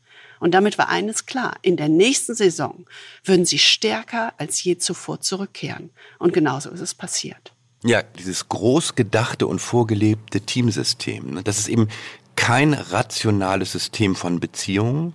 Und 0.41 0.53
damit 0.53 0.79
war 0.79 0.89
eines 0.89 1.27
klar. 1.27 1.57
In 1.63 1.77
der 1.77 1.89
nächsten 1.89 2.35
Saison 2.35 2.87
würden 3.25 3.45
sie 3.45 3.59
stärker 3.59 4.33
als 4.39 4.63
je 4.63 4.79
zuvor 4.79 5.21
zurückkehren. 5.21 5.91
Und 6.19 6.33
genauso 6.33 6.71
ist 6.71 6.81
es 6.81 6.95
passiert. 6.95 7.53
Ja, 7.85 8.03
dieses 8.03 8.49
großgedachte 8.49 9.47
und 9.47 9.61
vorgelebte 9.61 10.41
Teamsystem. 10.41 11.35
Ne, 11.35 11.43
das 11.43 11.59
ist 11.59 11.69
eben 11.69 11.89
kein 12.35 12.75
rationales 12.75 13.73
System 13.73 14.17
von 14.17 14.41
Beziehungen, 14.41 15.15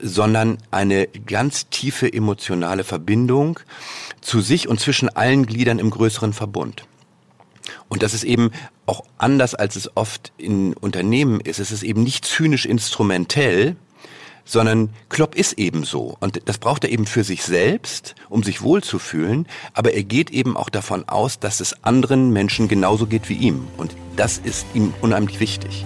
sondern 0.00 0.58
eine 0.70 1.06
ganz 1.06 1.68
tiefe 1.68 2.12
emotionale 2.12 2.84
Verbindung 2.84 3.60
zu 4.20 4.40
sich 4.40 4.68
und 4.68 4.80
zwischen 4.80 5.08
allen 5.08 5.46
Gliedern 5.46 5.78
im 5.78 5.90
größeren 5.90 6.32
Verbund. 6.32 6.86
Und 7.88 8.02
das 8.02 8.14
ist 8.14 8.24
eben 8.24 8.50
auch 8.86 9.04
anders, 9.18 9.54
als 9.54 9.76
es 9.76 9.96
oft 9.96 10.32
in 10.36 10.74
Unternehmen 10.74 11.40
ist. 11.40 11.60
Es 11.60 11.70
ist 11.70 11.82
eben 11.82 12.02
nicht 12.02 12.24
zynisch 12.24 12.66
instrumentell, 12.66 13.76
sondern 14.44 14.90
Klopp 15.08 15.34
ist 15.34 15.54
eben 15.54 15.84
so. 15.84 16.16
Und 16.20 16.42
das 16.46 16.58
braucht 16.58 16.84
er 16.84 16.90
eben 16.90 17.06
für 17.06 17.24
sich 17.24 17.42
selbst, 17.42 18.14
um 18.28 18.42
sich 18.42 18.62
wohlzufühlen. 18.62 19.46
Aber 19.72 19.92
er 19.92 20.04
geht 20.04 20.30
eben 20.30 20.56
auch 20.56 20.68
davon 20.68 21.08
aus, 21.08 21.38
dass 21.38 21.60
es 21.60 21.84
anderen 21.84 22.30
Menschen 22.32 22.68
genauso 22.68 23.06
geht 23.06 23.28
wie 23.28 23.34
ihm. 23.34 23.66
Und 23.76 23.96
das 24.16 24.38
ist 24.38 24.66
ihm 24.74 24.92
unheimlich 25.00 25.40
wichtig. 25.40 25.84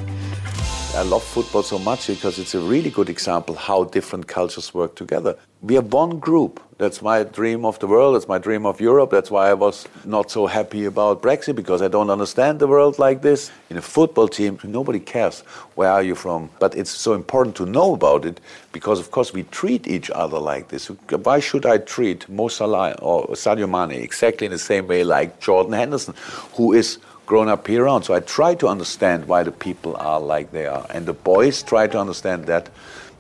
I 0.95 1.03
love 1.03 1.23
football 1.23 1.63
so 1.63 1.79
much 1.79 2.09
because 2.09 2.39
it's 2.39 2.55
a 2.55 2.61
really 2.61 2.91
good 2.91 3.09
example 3.09 3.55
how 3.55 3.85
different 3.85 4.27
cultures 4.27 4.73
work 4.75 4.97
together. 4.97 5.37
We 5.61 5.77
are 5.77 5.83
one 5.83 6.19
group. 6.19 6.61
That's 6.79 7.03
my 7.03 7.25
dream 7.25 7.65
of 7.65 7.79
the 7.79 7.87
world. 7.87 8.15
That's 8.15 8.27
my 8.27 8.39
dream 8.39 8.65
of 8.65 8.81
Europe. 8.81 9.11
That's 9.11 9.31
why 9.31 9.51
I 9.51 9.55
was 9.55 9.87
not 10.05 10.31
so 10.31 10.47
happy 10.47 10.87
about 10.87 11.21
Brexit 11.23 11.57
because 11.57 11.83
I 11.83 11.89
don't 11.89 12.11
understand 12.11 12.59
the 12.59 12.67
world 12.67 12.99
like 12.99 13.23
this. 13.23 13.51
In 13.69 13.77
a 13.77 13.83
football 13.83 14.29
team, 14.29 14.59
nobody 14.65 14.99
cares 14.99 15.41
where 15.75 15.91
are 15.91 16.03
you 16.03 16.15
from. 16.15 16.51
But 16.59 16.75
it's 16.75 16.91
so 16.91 17.13
important 17.15 17.55
to 17.57 17.67
know 17.67 17.95
about 17.95 18.25
it 18.25 18.41
because, 18.73 18.99
of 18.99 19.11
course, 19.11 19.33
we 19.33 19.43
treat 19.45 19.87
each 19.87 20.11
other 20.11 20.39
like 20.39 20.69
this. 20.69 20.87
Why 20.87 21.39
should 21.39 21.67
I 21.67 21.79
treat 21.79 22.29
Mo 22.29 22.49
Salah 22.49 22.93
or 23.03 23.27
Sadio 23.29 23.69
Mane 23.69 24.01
exactly 24.01 24.47
in 24.47 24.53
the 24.53 24.59
same 24.59 24.87
way 24.87 25.05
like 25.05 25.39
Jordan 25.41 25.75
Henderson, 25.75 26.15
who 26.55 26.73
is 26.73 26.99
grown 27.29 27.49
up 27.49 27.67
here 27.67 27.87
on. 27.87 28.03
So 28.03 28.15
I 28.15 28.21
try 28.21 28.55
to 28.55 28.67
understand 28.67 29.29
why 29.29 29.43
the 29.43 29.53
people 29.53 29.95
are 29.99 30.19
like 30.19 30.51
they 30.51 30.67
are. 30.67 30.87
And 30.89 31.05
the 31.05 31.13
boys 31.13 31.63
try 31.63 31.87
to 31.87 32.01
understand 32.01 32.47
that 32.47 32.71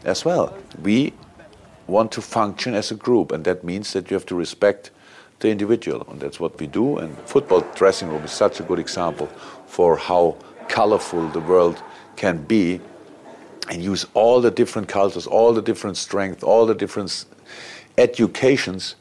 as 0.04 0.24
well. 0.24 0.56
We 0.82 1.12
want 1.86 2.10
to 2.12 2.22
function 2.22 2.74
as 2.74 2.90
a 2.90 2.94
group, 2.94 3.32
and 3.32 3.44
that 3.44 3.64
means 3.64 3.92
that 3.92 4.10
you 4.10 4.14
have 4.14 4.24
to 4.26 4.34
respect 4.34 4.90
the 5.40 5.50
individual. 5.50 6.06
And 6.10 6.20
that's 6.20 6.40
what 6.40 6.58
we 6.58 6.66
do. 6.66 6.96
And 6.96 7.16
football 7.26 7.60
dressing 7.74 8.08
room 8.08 8.24
is 8.24 8.32
such 8.32 8.60
a 8.60 8.62
good 8.62 8.78
example 8.78 9.26
for 9.66 9.98
how 9.98 10.36
colorful 10.68 11.28
the 11.28 11.40
world 11.40 11.82
can 12.16 12.42
be 12.44 12.80
and 13.70 13.82
use 13.82 14.06
all 14.14 14.40
the 14.40 14.50
different 14.50 14.88
cultures, 14.88 15.26
all 15.26 15.52
the 15.52 15.62
different 15.62 15.98
strengths, 15.98 16.42
all 16.42 16.64
the 16.64 16.74
different 16.74 17.26
educations 17.98 18.96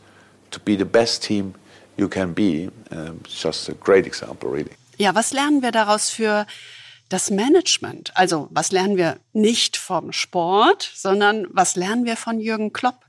to 0.51 0.59
be 0.59 0.75
the 0.75 0.85
best 0.85 1.23
team 1.23 1.55
you 1.95 2.09
can 2.09 2.33
be. 2.33 2.69
Um, 2.91 3.21
just 3.23 3.69
a 3.69 3.73
great 3.73 4.05
example, 4.05 4.49
really. 4.49 4.73
Ja, 4.97 5.13
was 5.13 5.31
lernen 5.31 5.61
wir 5.61 5.71
daraus 5.71 6.09
für 6.09 6.47
das 7.07 7.29
Management? 7.29 8.11
Also, 8.15 8.47
was 8.51 8.71
lernen 8.71 8.97
wir 8.97 9.19
nicht 9.31 9.77
vom 9.77 10.11
Sport, 10.11 10.91
sondern 10.95 11.45
was 11.51 11.75
lernen 11.75 12.05
wir 12.05 12.17
von 12.17 12.39
Jürgen 12.39 12.73
Klopp? 12.73 13.06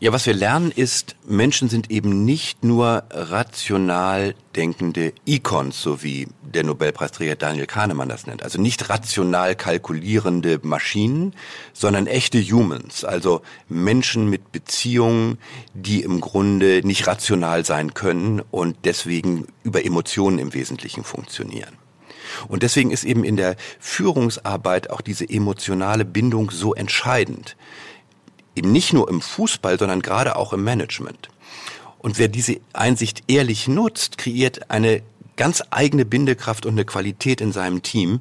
Ja, 0.00 0.12
was 0.12 0.26
wir 0.26 0.34
lernen 0.34 0.72
ist, 0.72 1.14
Menschen 1.24 1.68
sind 1.68 1.90
eben 1.90 2.24
nicht 2.24 2.64
nur 2.64 3.04
rational 3.10 4.34
denkende 4.56 5.12
Icons, 5.24 5.80
so 5.80 6.02
wie 6.02 6.26
der 6.42 6.64
Nobelpreisträger 6.64 7.36
Daniel 7.36 7.66
Kahnemann 7.66 8.08
das 8.08 8.26
nennt. 8.26 8.42
Also 8.42 8.60
nicht 8.60 8.90
rational 8.90 9.54
kalkulierende 9.54 10.58
Maschinen, 10.62 11.32
sondern 11.72 12.08
echte 12.08 12.42
Humans, 12.42 13.04
also 13.04 13.42
Menschen 13.68 14.28
mit 14.28 14.50
Beziehungen, 14.50 15.38
die 15.74 16.02
im 16.02 16.20
Grunde 16.20 16.80
nicht 16.84 17.06
rational 17.06 17.64
sein 17.64 17.94
können 17.94 18.42
und 18.50 18.76
deswegen 18.84 19.46
über 19.62 19.84
Emotionen 19.84 20.40
im 20.40 20.54
Wesentlichen 20.54 21.04
funktionieren. 21.04 21.78
Und 22.48 22.64
deswegen 22.64 22.90
ist 22.90 23.04
eben 23.04 23.22
in 23.22 23.36
der 23.36 23.54
Führungsarbeit 23.78 24.90
auch 24.90 25.00
diese 25.00 25.28
emotionale 25.28 26.04
Bindung 26.04 26.50
so 26.50 26.74
entscheidend 26.74 27.56
eben 28.54 28.72
nicht 28.72 28.92
nur 28.92 29.08
im 29.08 29.20
Fußball, 29.20 29.78
sondern 29.78 30.02
gerade 30.02 30.36
auch 30.36 30.52
im 30.52 30.64
Management. 30.64 31.28
Und 31.98 32.18
wer 32.18 32.28
diese 32.28 32.60
Einsicht 32.72 33.24
ehrlich 33.28 33.66
nutzt, 33.68 34.18
kreiert 34.18 34.70
eine 34.70 35.02
ganz 35.36 35.62
eigene 35.70 36.04
Bindekraft 36.04 36.66
und 36.66 36.72
eine 36.72 36.84
Qualität 36.84 37.40
in 37.40 37.52
seinem 37.52 37.82
Team, 37.82 38.20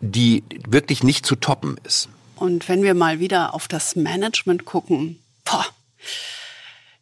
die 0.00 0.44
wirklich 0.68 1.02
nicht 1.02 1.26
zu 1.26 1.36
toppen 1.36 1.78
ist. 1.84 2.08
Und 2.36 2.68
wenn 2.68 2.82
wir 2.82 2.94
mal 2.94 3.18
wieder 3.18 3.54
auf 3.54 3.66
das 3.66 3.96
Management 3.96 4.64
gucken, 4.64 5.20
boah, 5.44 5.66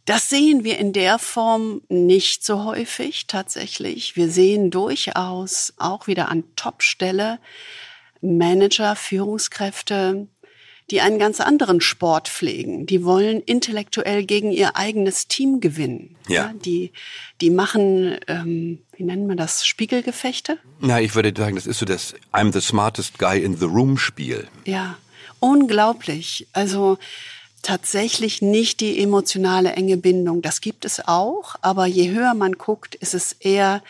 das 0.06 0.28
sehen 0.28 0.64
wir 0.64 0.78
in 0.78 0.92
der 0.92 1.18
Form 1.18 1.80
nicht 1.88 2.44
so 2.44 2.64
häufig 2.64 3.26
tatsächlich. 3.26 4.16
Wir 4.16 4.30
sehen 4.30 4.70
durchaus 4.70 5.72
auch 5.78 6.06
wieder 6.06 6.28
an 6.28 6.44
Topstelle 6.56 7.38
Manager, 8.20 8.96
Führungskräfte, 8.96 10.28
die 10.90 11.00
einen 11.00 11.18
ganz 11.18 11.40
anderen 11.40 11.80
Sport 11.80 12.28
pflegen. 12.28 12.86
Die 12.86 13.04
wollen 13.04 13.40
intellektuell 13.40 14.24
gegen 14.24 14.50
ihr 14.50 14.76
eigenes 14.76 15.28
Team 15.28 15.60
gewinnen. 15.60 16.16
Ja. 16.28 16.34
ja 16.34 16.52
die, 16.64 16.92
die 17.40 17.50
machen, 17.50 18.18
ähm, 18.28 18.80
wie 18.96 19.04
nennen 19.04 19.26
wir 19.26 19.36
das, 19.36 19.66
Spiegelgefechte? 19.66 20.58
Na, 20.80 21.00
ich 21.00 21.14
würde 21.14 21.32
sagen, 21.36 21.56
das 21.56 21.66
ist 21.66 21.78
so 21.78 21.86
das 21.86 22.14
I'm 22.32 22.52
the 22.52 22.60
smartest 22.60 23.18
guy 23.18 23.42
in 23.42 23.56
the 23.56 23.64
room 23.64 23.96
Spiel. 23.96 24.46
Ja, 24.66 24.96
unglaublich. 25.40 26.46
Also 26.52 26.98
tatsächlich 27.62 28.42
nicht 28.42 28.80
die 28.80 29.00
emotionale 29.00 29.72
enge 29.72 29.96
Bindung. 29.96 30.42
Das 30.42 30.60
gibt 30.60 30.84
es 30.84 31.00
auch, 31.08 31.56
aber 31.62 31.86
je 31.86 32.10
höher 32.10 32.34
man 32.34 32.52
guckt, 32.52 32.94
ist 32.94 33.14
es 33.14 33.32
eher 33.32 33.82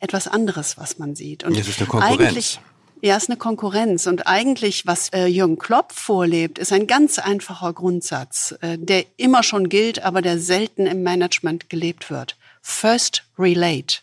etwas 0.00 0.28
anderes, 0.28 0.78
was 0.78 0.98
man 0.98 1.16
sieht. 1.16 1.42
Und 1.42 1.56
es 1.56 1.68
ist 1.68 1.80
eine 1.80 1.88
Konkurrenz. 1.88 2.20
Eigentlich, 2.20 2.60
ja, 3.02 3.16
ist 3.16 3.28
eine 3.28 3.38
Konkurrenz. 3.38 4.06
Und 4.06 4.26
eigentlich, 4.26 4.86
was 4.86 5.08
äh, 5.10 5.26
Jürgen 5.26 5.58
Klopp 5.58 5.92
vorlebt, 5.92 6.58
ist 6.58 6.72
ein 6.72 6.86
ganz 6.86 7.18
einfacher 7.18 7.72
Grundsatz, 7.72 8.54
äh, 8.60 8.78
der 8.78 9.04
immer 9.16 9.42
schon 9.42 9.68
gilt, 9.68 10.02
aber 10.02 10.22
der 10.22 10.38
selten 10.38 10.86
im 10.86 11.02
Management 11.02 11.70
gelebt 11.70 12.10
wird. 12.10 12.36
First 12.62 13.24
relate, 13.38 13.98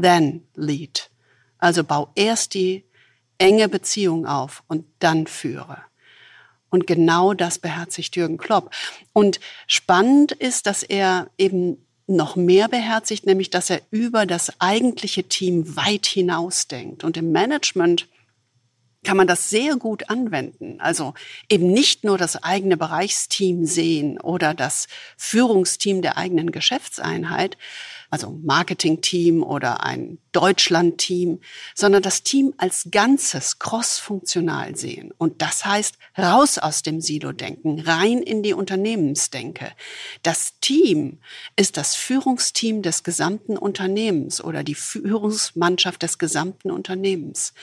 then 0.00 0.46
lead. 0.54 1.10
Also 1.58 1.84
bau 1.84 2.10
erst 2.14 2.54
die 2.54 2.84
enge 3.38 3.68
Beziehung 3.68 4.26
auf 4.26 4.62
und 4.68 4.84
dann 4.98 5.26
führe. 5.26 5.78
Und 6.70 6.86
genau 6.86 7.34
das 7.34 7.58
beherzigt 7.58 8.16
Jürgen 8.16 8.38
Klopp. 8.38 8.70
Und 9.12 9.40
spannend 9.66 10.32
ist, 10.32 10.66
dass 10.66 10.82
er 10.82 11.28
eben 11.36 11.84
noch 12.06 12.36
mehr 12.36 12.68
beherzigt, 12.68 13.26
nämlich 13.26 13.50
dass 13.50 13.70
er 13.70 13.80
über 13.90 14.26
das 14.26 14.60
eigentliche 14.60 15.24
Team 15.24 15.76
weit 15.76 16.06
hinaus 16.06 16.68
denkt. 16.68 17.04
Und 17.04 17.16
im 17.16 17.32
Management 17.32 18.08
kann 19.02 19.16
man 19.16 19.26
das 19.26 19.48
sehr 19.48 19.76
gut 19.76 20.10
anwenden. 20.10 20.78
Also 20.80 21.14
eben 21.48 21.72
nicht 21.72 22.04
nur 22.04 22.18
das 22.18 22.42
eigene 22.42 22.76
Bereichsteam 22.76 23.64
sehen 23.64 24.20
oder 24.20 24.52
das 24.52 24.88
Führungsteam 25.16 26.02
der 26.02 26.18
eigenen 26.18 26.52
Geschäftseinheit, 26.52 27.56
also 28.10 28.38
Marketingteam 28.42 29.42
oder 29.42 29.84
ein 29.84 30.18
Deutschlandteam, 30.32 31.40
sondern 31.74 32.02
das 32.02 32.24
Team 32.24 32.52
als 32.58 32.88
Ganzes 32.90 33.58
crossfunktional 33.58 34.76
sehen. 34.76 35.12
Und 35.16 35.40
das 35.40 35.64
heißt, 35.64 35.94
raus 36.18 36.58
aus 36.58 36.82
dem 36.82 37.00
Silo-Denken, 37.00 37.80
rein 37.80 38.20
in 38.20 38.42
die 38.42 38.52
Unternehmensdenke. 38.52 39.72
Das 40.22 40.58
Team 40.60 41.20
ist 41.56 41.76
das 41.76 41.94
Führungsteam 41.94 42.82
des 42.82 43.02
gesamten 43.02 43.56
Unternehmens 43.56 44.42
oder 44.42 44.62
die 44.62 44.74
Führungsmannschaft 44.74 46.02
des 46.02 46.18
gesamten 46.18 46.70
Unternehmens. 46.70 47.54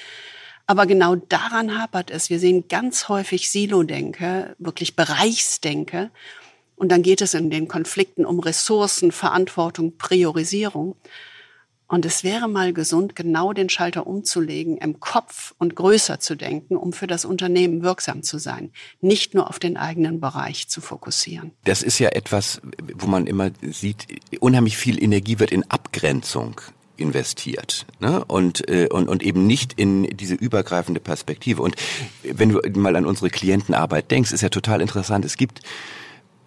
Aber 0.68 0.86
genau 0.86 1.16
daran 1.16 1.80
hapert 1.80 2.12
es. 2.12 2.30
Wir 2.30 2.40
sehen 2.40 2.66
ganz 2.68 3.08
häufig 3.08 3.50
Silo-Denke, 3.50 4.56
wirklich 4.60 4.98
Bereichsdenke. 4.98 6.12
Und 6.76 6.92
dann 6.92 7.02
geht 7.02 7.22
es 7.22 7.34
in 7.34 7.50
den 7.50 7.70
Konflikten 7.70 8.26
um 8.26 8.40
Ressourcen, 8.40 9.14
Verantwortung, 9.14 9.98
Priorisierung. 9.98 10.96
Und 11.88 12.06
es 12.06 12.26
wäre 12.26 12.50
mal 12.50 12.74
gesund, 12.74 13.16
genau 13.16 13.54
den 13.54 13.70
Schalter 13.70 14.06
umzulegen, 14.06 14.78
im 14.78 15.00
Kopf 15.00 15.56
und 15.58 15.76
größer 15.76 16.20
zu 16.20 16.36
denken, 16.36 16.76
um 16.76 16.92
für 16.92 17.08
das 17.08 17.24
Unternehmen 17.24 17.82
wirksam 17.82 18.24
zu 18.24 18.38
sein, 18.38 18.72
nicht 19.00 19.34
nur 19.34 19.50
auf 19.50 19.58
den 19.58 19.78
eigenen 19.78 20.20
Bereich 20.20 20.68
zu 20.68 20.82
fokussieren. 20.82 21.52
Das 21.64 21.84
ist 21.84 21.98
ja 22.00 22.10
etwas, 22.10 22.62
wo 22.94 23.08
man 23.08 23.26
immer 23.26 23.52
sieht, 23.62 24.06
unheimlich 24.42 24.76
viel 24.76 25.02
Energie 25.02 25.40
wird 25.40 25.52
in 25.52 25.64
Abgrenzung 25.72 26.60
investiert 26.98 27.86
ne? 28.00 28.24
und, 28.26 28.68
äh, 28.70 28.88
und, 28.90 29.08
und 29.08 29.24
eben 29.24 29.48
nicht 29.48 29.74
in 29.74 30.04
diese 30.04 30.36
übergreifende 30.36 31.00
Perspektive. 31.00 31.62
Und 31.62 31.76
wenn 32.24 32.50
du 32.50 32.62
mal 32.80 32.96
an 32.96 33.06
unsere 33.06 33.30
Klientenarbeit 33.30 34.12
denkst, 34.12 34.32
ist 34.32 34.42
ja 34.42 34.50
total 34.50 34.82
interessant. 34.82 35.26
Es 35.26 35.38
gibt 35.38 35.62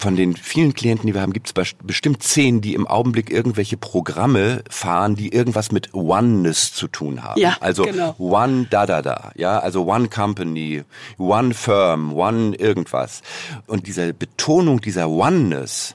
von 0.01 0.17
den 0.17 0.35
vielen 0.35 0.73
Klienten, 0.73 1.07
die 1.07 1.15
wir 1.15 1.21
haben, 1.21 1.35
gibt 1.35 1.47
es 1.47 1.75
bestimmt 1.83 2.23
zehn, 2.23 2.63
die 2.63 2.75
im 2.75 2.87
Augenblick 2.87 3.31
irgendwelche 3.31 3.77
Programme 3.77 4.65
fahren, 4.71 5.15
die 5.15 5.29
irgendwas 5.29 5.73
mit 5.73 5.93
Oneness 5.93 6.73
zu 6.73 6.89
tun 6.89 7.23
haben. 7.23 7.39
Ja, 7.39 7.59
also 7.61 7.85
genau. 7.85 8.15
One 8.19 8.67
da 8.71 8.87
da 8.87 9.03
da, 9.03 9.31
ja, 9.35 9.59
also 9.59 9.85
One 9.87 10.09
Company, 10.09 10.85
One 11.19 11.53
Firm, 11.53 12.15
One 12.15 12.57
irgendwas. 12.57 13.21
Und 13.67 13.87
diese 13.87 14.15
Betonung 14.15 14.81
dieser 14.81 15.11
Oneness, 15.11 15.95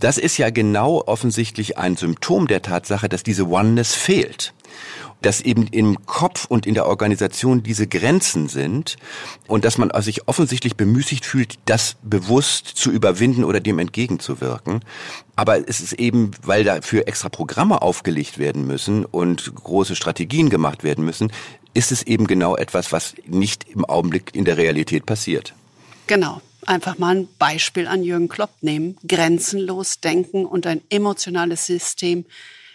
das 0.00 0.18
ist 0.18 0.38
ja 0.38 0.50
genau 0.50 1.02
offensichtlich 1.06 1.78
ein 1.78 1.96
Symptom 1.96 2.46
der 2.46 2.62
Tatsache, 2.62 3.08
dass 3.08 3.22
diese 3.22 3.46
Oneness 3.48 3.94
fehlt 3.94 4.52
dass 5.22 5.40
eben 5.40 5.66
im 5.66 6.06
Kopf 6.06 6.46
und 6.46 6.66
in 6.66 6.74
der 6.74 6.86
Organisation 6.86 7.62
diese 7.62 7.86
Grenzen 7.86 8.48
sind 8.48 8.96
und 9.46 9.64
dass 9.64 9.78
man 9.78 9.90
sich 10.02 10.28
offensichtlich 10.28 10.76
bemüßigt 10.76 11.24
fühlt, 11.24 11.58
das 11.66 11.96
bewusst 12.02 12.66
zu 12.66 12.90
überwinden 12.90 13.44
oder 13.44 13.60
dem 13.60 13.78
entgegenzuwirken. 13.78 14.80
Aber 15.36 15.68
es 15.68 15.80
ist 15.80 15.94
eben, 15.94 16.30
weil 16.42 16.64
dafür 16.64 17.06
extra 17.06 17.28
Programme 17.28 17.82
aufgelegt 17.82 18.38
werden 18.38 18.66
müssen 18.66 19.04
und 19.04 19.54
große 19.54 19.96
Strategien 19.96 20.50
gemacht 20.50 20.84
werden 20.84 21.04
müssen, 21.04 21.32
ist 21.74 21.92
es 21.92 22.02
eben 22.02 22.26
genau 22.26 22.56
etwas, 22.56 22.90
was 22.92 23.14
nicht 23.26 23.68
im 23.68 23.84
Augenblick 23.84 24.34
in 24.34 24.44
der 24.44 24.56
Realität 24.56 25.06
passiert. 25.06 25.54
Genau 26.06 26.40
einfach 26.66 26.98
mal 26.98 27.16
ein 27.16 27.28
Beispiel 27.38 27.86
an 27.86 28.02
Jürgen 28.02 28.28
Klopp 28.28 28.62
nehmen. 28.62 28.96
Grenzenlos 29.06 30.00
denken 30.00 30.46
und 30.46 30.66
ein 30.66 30.82
emotionales 30.90 31.66
System 31.66 32.26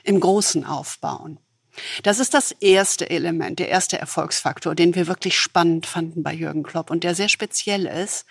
im 0.03 0.19
Großen 0.19 0.65
aufbauen. 0.65 1.39
Das 2.03 2.19
ist 2.19 2.33
das 2.33 2.51
erste 2.51 3.09
Element, 3.09 3.59
der 3.59 3.69
erste 3.69 3.97
Erfolgsfaktor, 3.99 4.75
den 4.75 4.95
wir 4.95 5.07
wirklich 5.07 5.37
spannend 5.37 5.85
fanden 5.85 6.23
bei 6.23 6.33
Jürgen 6.33 6.63
Klopp 6.63 6.89
und 6.89 7.03
der 7.03 7.15
sehr 7.15 7.29
speziell 7.29 7.85
ist 7.85 8.25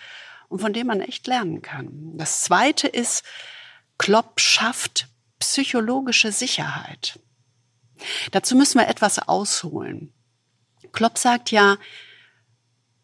und 0.48 0.60
von 0.60 0.72
dem 0.72 0.86
man 0.86 1.00
echt 1.00 1.26
lernen 1.26 1.62
kann. 1.62 2.16
Das 2.16 2.42
zweite 2.42 2.88
ist, 2.88 3.22
Klopp 3.98 4.40
schafft 4.40 5.08
psychologische 5.38 6.32
Sicherheit. 6.32 7.18
Dazu 8.32 8.56
müssen 8.56 8.78
wir 8.78 8.88
etwas 8.88 9.18
ausholen. 9.18 10.12
Klopp 10.92 11.18
sagt 11.18 11.50
ja, 11.50 11.76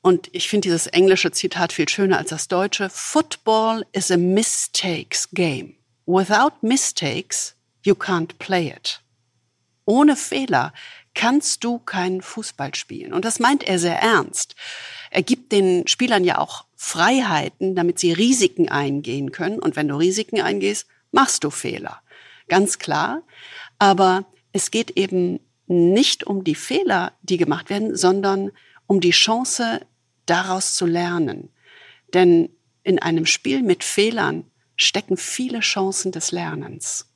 und 0.03 0.29
ich 0.33 0.49
finde 0.49 0.67
dieses 0.67 0.87
englische 0.87 1.31
Zitat 1.31 1.73
viel 1.73 1.89
schöner 1.89 2.19
als 2.19 2.31
das 2.31 2.49
deutsche. 2.49 2.89
Football 2.91 3.85
is 3.93 4.11
a 4.11 4.17
mistakes 4.17 5.29
game. 5.33 5.77
Without 6.07 6.53
mistakes, 6.63 7.55
you 7.85 7.95
can't 7.95 8.39
play 8.39 8.69
it. 8.69 9.03
Ohne 9.85 10.17
Fehler 10.17 10.73
kannst 11.15 11.65
du 11.65 11.79
keinen 11.79 12.23
Fußball 12.23 12.75
spielen. 12.75 13.13
Und 13.13 13.25
das 13.25 13.41
meint 13.41 13.65
er 13.65 13.79
sehr 13.79 14.01
ernst. 14.01 14.55
Er 15.11 15.23
gibt 15.23 15.53
den 15.53 15.87
Spielern 15.87 16.25
ja 16.25 16.39
auch 16.39 16.65
Freiheiten, 16.77 17.75
damit 17.75 17.99
sie 17.99 18.13
Risiken 18.13 18.69
eingehen 18.69 19.33
können. 19.33 19.59
Und 19.59 19.77
wenn 19.77 19.89
du 19.89 19.97
Risiken 19.97 20.41
eingehst, 20.41 20.87
machst 21.11 21.45
du 21.45 21.51
Fehler. 21.51 22.01
Ganz 22.49 22.79
klar. 22.79 23.23
Aber 23.79 24.25
es 24.53 24.71
geht 24.71 24.93
eben 24.93 25.41
nicht 25.67 26.25
um 26.25 26.43
die 26.43 26.55
Fehler, 26.55 27.13
die 27.23 27.37
gemacht 27.37 27.71
werden, 27.71 27.97
sondern 27.97 28.53
um 28.91 29.01
die 29.01 29.13
Chance, 29.13 29.87
daraus 30.27 30.75
zu 30.75 30.85
lernen. 30.85 31.51
Denn 32.13 32.49
in 32.83 32.99
einem 32.99 33.25
Spiel 33.25 33.63
mit 33.63 33.85
Fehlern 33.85 34.51
stecken 34.75 35.17
viele 35.17 35.61
Chancen 35.61 36.11
des 36.11 36.33
Lernens. 36.33 37.07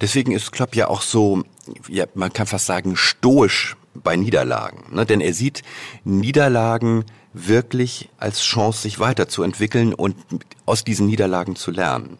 Deswegen 0.00 0.30
ist 0.30 0.52
Klopp 0.52 0.76
ja 0.76 0.86
auch 0.86 1.02
so, 1.02 1.42
ja, 1.88 2.06
man 2.14 2.32
kann 2.32 2.46
fast 2.46 2.66
sagen, 2.66 2.94
stoisch 2.94 3.76
bei 3.92 4.14
Niederlagen. 4.14 4.94
Ne? 4.94 5.04
Denn 5.04 5.20
er 5.20 5.34
sieht 5.34 5.62
Niederlagen 6.04 7.04
wirklich 7.32 8.08
als 8.16 8.42
Chance, 8.42 8.82
sich 8.82 9.00
weiterzuentwickeln 9.00 9.92
und 9.92 10.14
aus 10.64 10.84
diesen 10.84 11.08
Niederlagen 11.08 11.56
zu 11.56 11.72
lernen. 11.72 12.18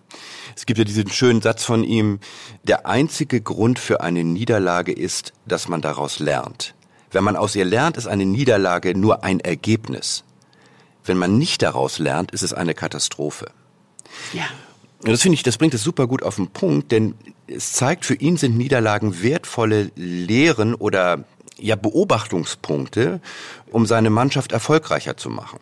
Es 0.56 0.66
gibt 0.66 0.78
ja 0.78 0.84
diesen 0.84 1.08
schönen 1.10 1.42
Satz 1.42 1.62
von 1.62 1.84
ihm, 1.84 2.18
der 2.64 2.86
einzige 2.86 3.40
Grund 3.40 3.78
für 3.78 4.00
eine 4.00 4.24
Niederlage 4.24 4.90
ist, 4.90 5.32
dass 5.46 5.68
man 5.68 5.80
daraus 5.80 6.18
lernt. 6.18 6.74
Wenn 7.10 7.24
man 7.24 7.36
aus 7.36 7.56
ihr 7.56 7.64
lernt, 7.64 7.96
ist 7.96 8.06
eine 8.06 8.24
Niederlage 8.24 8.96
nur 8.96 9.24
ein 9.24 9.40
Ergebnis. 9.40 10.24
Wenn 11.04 11.18
man 11.18 11.38
nicht 11.38 11.62
daraus 11.62 11.98
lernt, 11.98 12.30
ist 12.30 12.42
es 12.42 12.52
eine 12.52 12.74
Katastrophe. 12.74 13.50
Ja. 14.32 14.44
Und 15.02 15.10
das 15.10 15.22
finde 15.22 15.34
ich, 15.34 15.42
das 15.42 15.56
bringt 15.56 15.74
es 15.74 15.82
super 15.82 16.06
gut 16.06 16.22
auf 16.22 16.36
den 16.36 16.48
Punkt, 16.48 16.92
denn 16.92 17.14
es 17.46 17.72
zeigt, 17.72 18.04
für 18.04 18.14
ihn 18.14 18.36
sind 18.36 18.56
Niederlagen 18.56 19.22
wertvolle 19.22 19.90
Lehren 19.96 20.74
oder 20.74 21.24
ja 21.58 21.76
Beobachtungspunkte, 21.76 23.20
um 23.70 23.86
seine 23.86 24.10
Mannschaft 24.10 24.52
erfolgreicher 24.52 25.16
zu 25.16 25.30
machen. 25.30 25.58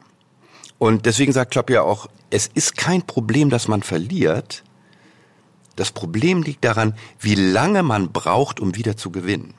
Und 0.78 1.06
deswegen 1.06 1.32
sagt 1.32 1.52
Klopp 1.52 1.70
ja 1.70 1.82
auch, 1.82 2.08
es 2.30 2.48
ist 2.52 2.76
kein 2.76 3.02
Problem, 3.02 3.50
dass 3.50 3.68
man 3.68 3.82
verliert. 3.82 4.64
Das 5.76 5.92
Problem 5.92 6.42
liegt 6.42 6.64
daran, 6.64 6.94
wie 7.20 7.34
lange 7.34 7.82
man 7.82 8.12
braucht, 8.12 8.60
um 8.60 8.76
wieder 8.76 8.96
zu 8.96 9.10
gewinnen. 9.10 9.54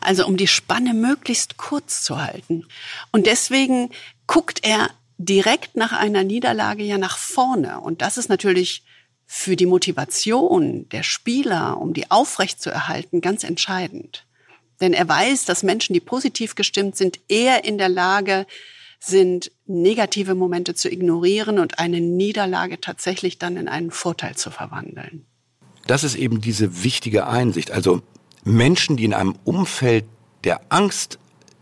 Also 0.00 0.26
um 0.26 0.36
die 0.36 0.46
Spanne 0.46 0.94
möglichst 0.94 1.56
kurz 1.56 2.02
zu 2.02 2.20
halten. 2.22 2.66
Und 3.12 3.26
deswegen 3.26 3.90
guckt 4.26 4.60
er 4.62 4.90
direkt 5.18 5.76
nach 5.76 5.92
einer 5.92 6.24
Niederlage 6.24 6.82
ja 6.82 6.98
nach 6.98 7.18
vorne. 7.18 7.80
Und 7.80 8.02
das 8.02 8.16
ist 8.16 8.28
natürlich 8.28 8.82
für 9.26 9.54
die 9.54 9.66
Motivation 9.66 10.88
der 10.88 11.02
Spieler, 11.02 11.78
um 11.78 11.92
die 11.92 12.10
aufrecht 12.10 12.60
zu 12.60 12.70
erhalten, 12.70 13.20
ganz 13.20 13.44
entscheidend. 13.44 14.26
Denn 14.80 14.92
er 14.92 15.08
weiß, 15.08 15.44
dass 15.44 15.62
Menschen, 15.62 15.92
die 15.92 16.00
positiv 16.00 16.54
gestimmt 16.54 16.96
sind, 16.96 17.20
eher 17.28 17.64
in 17.64 17.78
der 17.78 17.90
Lage 17.90 18.46
sind, 18.98 19.52
negative 19.66 20.34
Momente 20.34 20.74
zu 20.74 20.90
ignorieren 20.90 21.58
und 21.58 21.78
eine 21.78 22.00
Niederlage 22.00 22.80
tatsächlich 22.80 23.38
dann 23.38 23.56
in 23.56 23.68
einen 23.68 23.90
Vorteil 23.90 24.36
zu 24.36 24.50
verwandeln. 24.50 25.26
Das 25.86 26.04
ist 26.04 26.14
eben 26.14 26.40
diese 26.40 26.82
wichtige 26.82 27.26
Einsicht. 27.26 27.70
Also 27.70 28.02
Menschen, 28.44 28.96
die 28.96 29.04
in 29.04 29.14
einem 29.14 29.34
Umfeld 29.44 30.04
der 30.44 30.60
Angst 30.70 31.18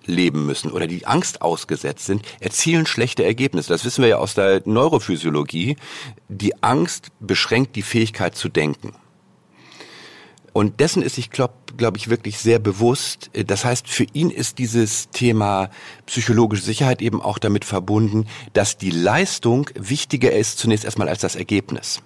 leben 0.08 0.46
müssen 0.46 0.72
oder 0.72 0.86
die 0.86 1.06
Angst 1.06 1.42
ausgesetzt 1.42 2.06
sind, 2.06 2.22
erzielen 2.40 2.86
schlechte 2.86 3.24
Ergebnisse. 3.24 3.68
Das 3.68 3.84
wissen 3.84 4.02
wir 4.02 4.08
ja 4.08 4.18
aus 4.18 4.34
der 4.34 4.62
Neurophysiologie. 4.64 5.76
Die 6.28 6.62
Angst 6.62 7.08
beschränkt 7.20 7.76
die 7.76 7.82
Fähigkeit 7.82 8.34
zu 8.34 8.48
denken. 8.48 8.94
Und 10.54 10.80
dessen 10.80 11.02
ist 11.02 11.14
sich 11.14 11.30
Klopp, 11.30 11.76
glaube 11.76 11.98
ich, 11.98 12.08
wirklich 12.08 12.38
sehr 12.38 12.58
bewusst. 12.58 13.30
Das 13.32 13.64
heißt, 13.64 13.86
für 13.86 14.06
ihn 14.12 14.30
ist 14.30 14.58
dieses 14.58 15.08
Thema 15.10 15.70
psychologische 16.06 16.64
Sicherheit 16.64 17.00
eben 17.00 17.22
auch 17.22 17.38
damit 17.38 17.64
verbunden, 17.64 18.26
dass 18.54 18.76
die 18.76 18.90
Leistung 18.90 19.70
wichtiger 19.74 20.32
ist 20.32 20.58
zunächst 20.58 20.84
erstmal 20.84 21.08
als 21.08 21.20
das 21.20 21.36
Ergebnis. 21.36 22.02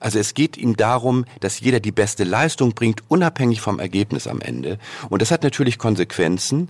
Also 0.00 0.18
es 0.18 0.34
geht 0.34 0.56
ihm 0.56 0.76
darum, 0.76 1.24
dass 1.40 1.60
jeder 1.60 1.80
die 1.80 1.92
beste 1.92 2.24
Leistung 2.24 2.74
bringt, 2.74 3.02
unabhängig 3.08 3.60
vom 3.60 3.78
Ergebnis 3.78 4.26
am 4.26 4.40
Ende. 4.40 4.78
Und 5.08 5.22
das 5.22 5.30
hat 5.30 5.42
natürlich 5.42 5.78
Konsequenzen, 5.78 6.68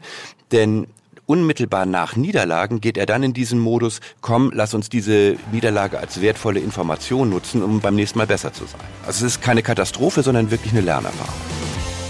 denn 0.53 0.87
unmittelbar 1.27 1.87
nach 1.87 2.17
Niederlagen 2.17 2.81
geht 2.81 2.97
er 2.97 3.07
dann 3.07 3.23
in 3.23 3.33
diesen 3.33 3.59
Modus, 3.59 4.01
komm, 4.21 4.53
lass 4.55 4.75
uns 4.75 4.89
diese 4.89 5.37
Niederlage 5.53 5.99
als 5.99 6.21
wertvolle 6.21 6.61
Information 6.61 7.29
nutzen, 7.29 7.63
um 7.63 7.81
beim 7.81 7.97
nächsten 7.97 8.19
Mal 8.19 8.27
besser 8.27 8.53
zu 8.53 8.65
sein. 8.65 8.81
Also 9.05 9.27
es 9.27 9.35
ist 9.35 9.43
keine 9.43 9.63
Katastrophe, 9.63 10.23
sondern 10.23 10.51
wirklich 10.51 10.73
eine 10.73 10.83
Lernerfahrung. 10.83 11.35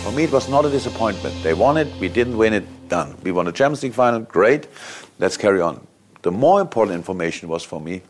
For 0.04 0.12
me, 0.12 0.22
it 0.22 0.32
was 0.32 0.48
not 0.48 0.64
a 0.64 0.68
disappointment. 0.68 1.34
They 1.42 1.56
won 1.56 1.76
it, 1.76 1.88
we 1.98 2.08
didn't 2.08 2.38
win 2.38 2.52
it, 2.52 2.64
done. 2.88 3.14
We 3.24 3.34
won 3.34 3.46
the 3.46 3.52
Champions 3.52 3.82
League 3.82 3.94
final, 3.94 4.20
great, 4.20 4.68
let's 5.18 5.36
carry 5.38 5.60
on. 5.60 5.80
The 6.22 6.30
more 6.30 6.60
important 6.60 6.96
information 6.96 7.48
was 7.48 7.64
for 7.64 7.80
me 7.80 8.02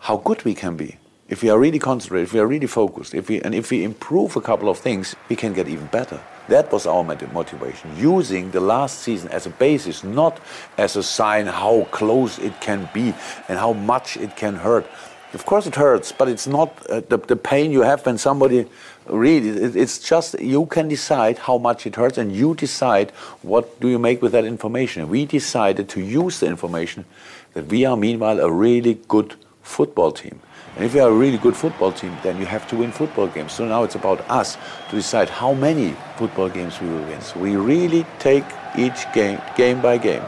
how 0.00 0.18
good 0.18 0.44
we 0.44 0.54
can 0.54 0.76
be. 0.76 0.98
If 1.28 1.42
we 1.42 1.48
are 1.48 1.58
really 1.58 1.78
concentrated, 1.78 2.28
if 2.28 2.34
we 2.34 2.40
are 2.40 2.46
really 2.46 2.66
focused, 2.66 3.14
if 3.14 3.28
we, 3.28 3.40
and 3.40 3.54
if 3.54 3.70
we 3.70 3.82
improve 3.82 4.36
a 4.36 4.42
couple 4.42 4.68
of 4.68 4.78
things, 4.78 5.16
we 5.30 5.36
can 5.36 5.54
get 5.54 5.68
even 5.68 5.86
better. 5.86 6.20
That 6.48 6.70
was 6.70 6.86
our 6.86 7.02
motivation, 7.02 7.96
using 7.96 8.50
the 8.50 8.60
last 8.60 8.98
season 9.00 9.30
as 9.30 9.46
a 9.46 9.50
basis, 9.50 10.04
not 10.04 10.38
as 10.76 10.96
a 10.96 11.02
sign 11.02 11.46
how 11.46 11.88
close 11.90 12.38
it 12.38 12.60
can 12.60 12.90
be 12.92 13.14
and 13.48 13.58
how 13.58 13.72
much 13.72 14.18
it 14.18 14.36
can 14.36 14.56
hurt. 14.56 14.86
Of 15.32 15.46
course, 15.46 15.66
it 15.66 15.74
hurts, 15.74 16.12
but 16.12 16.28
it's 16.28 16.46
not 16.46 16.70
uh, 16.88 17.00
the, 17.08 17.16
the 17.16 17.36
pain 17.36 17.72
you 17.72 17.80
have 17.80 18.04
when 18.04 18.18
somebody 18.18 18.66
really. 19.06 19.48
It, 19.48 19.74
it's 19.74 19.98
just 19.98 20.38
you 20.38 20.66
can 20.66 20.88
decide 20.88 21.38
how 21.38 21.56
much 21.58 21.86
it 21.86 21.96
hurts, 21.96 22.18
and 22.18 22.36
you 22.36 22.54
decide 22.54 23.10
what 23.42 23.80
do 23.80 23.88
you 23.88 23.98
make 23.98 24.20
with 24.22 24.32
that 24.32 24.44
information. 24.44 25.08
We 25.08 25.24
decided 25.24 25.88
to 25.88 26.00
use 26.00 26.38
the 26.40 26.46
information 26.46 27.06
that 27.54 27.66
we 27.66 27.84
are 27.86 27.96
meanwhile 27.96 28.38
a 28.38 28.50
really 28.50 29.00
good 29.08 29.34
football 29.62 30.12
team. 30.12 30.38
And 30.76 30.84
if 30.84 30.94
you 30.94 31.02
are 31.02 31.10
a 31.10 31.14
really 31.14 31.38
good 31.38 31.56
football 31.56 31.92
team, 31.92 32.16
then 32.22 32.36
you 32.38 32.46
have 32.46 32.66
to 32.68 32.76
win 32.76 32.90
football 32.90 33.28
games. 33.28 33.52
So 33.52 33.64
now 33.64 33.84
it's 33.84 33.94
about 33.94 34.20
us 34.28 34.56
to 34.90 34.96
decide 34.96 35.30
how 35.30 35.54
many 35.54 35.94
football 36.16 36.48
games 36.48 36.80
we 36.80 36.88
will 36.88 37.04
win. 37.04 37.20
So 37.20 37.38
we 37.38 37.54
really 37.54 38.04
take 38.18 38.44
each 38.76 39.06
game, 39.12 39.40
game 39.56 39.80
by 39.80 39.98
game. 39.98 40.22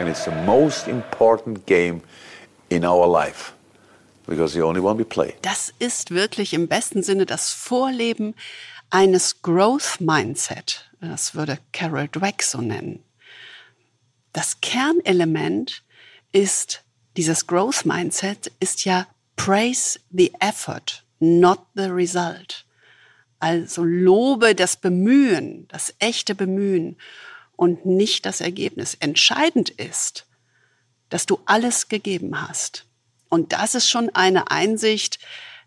And 0.00 0.08
it's 0.08 0.24
the 0.24 0.34
most 0.44 0.88
important 0.88 1.64
game 1.66 2.02
in 2.70 2.84
our 2.84 3.06
life. 3.06 3.54
Because 4.26 4.52
the 4.52 4.62
only 4.62 4.80
one 4.80 4.98
we 4.98 5.04
play. 5.04 5.34
Das 5.42 5.72
ist 5.78 6.10
wirklich 6.10 6.52
im 6.54 6.66
besten 6.66 7.02
Sinne 7.02 7.24
das 7.24 7.52
Vorleben 7.52 8.34
eines 8.90 9.42
Growth 9.42 10.00
Mindset. 10.00 10.90
Das 11.00 11.36
würde 11.36 11.58
Carol 11.72 12.08
Dweck 12.08 12.42
so 12.42 12.60
nennen. 12.60 13.04
Das 14.32 14.60
Kernelement 14.60 15.82
ist 16.32 16.82
dieses 17.16 17.46
Growth 17.46 17.86
Mindset 17.86 18.52
ist 18.60 18.84
ja 18.84 19.06
praise 19.38 19.98
the 20.10 20.30
effort, 20.40 21.02
not 21.20 21.60
the 21.74 21.90
result. 21.90 22.66
Also 23.40 23.84
lobe 23.84 24.54
das 24.54 24.76
Bemühen, 24.76 25.66
das 25.68 25.94
echte 26.00 26.34
Bemühen 26.34 26.96
und 27.56 27.86
nicht 27.86 28.26
das 28.26 28.40
Ergebnis. 28.42 28.94
Entscheidend 29.00 29.70
ist, 29.70 30.26
dass 31.08 31.24
du 31.24 31.40
alles 31.46 31.88
gegeben 31.88 32.40
hast. 32.40 32.84
Und 33.30 33.52
das 33.52 33.74
ist 33.74 33.88
schon 33.88 34.10
eine 34.10 34.50
Einsicht, 34.50 35.18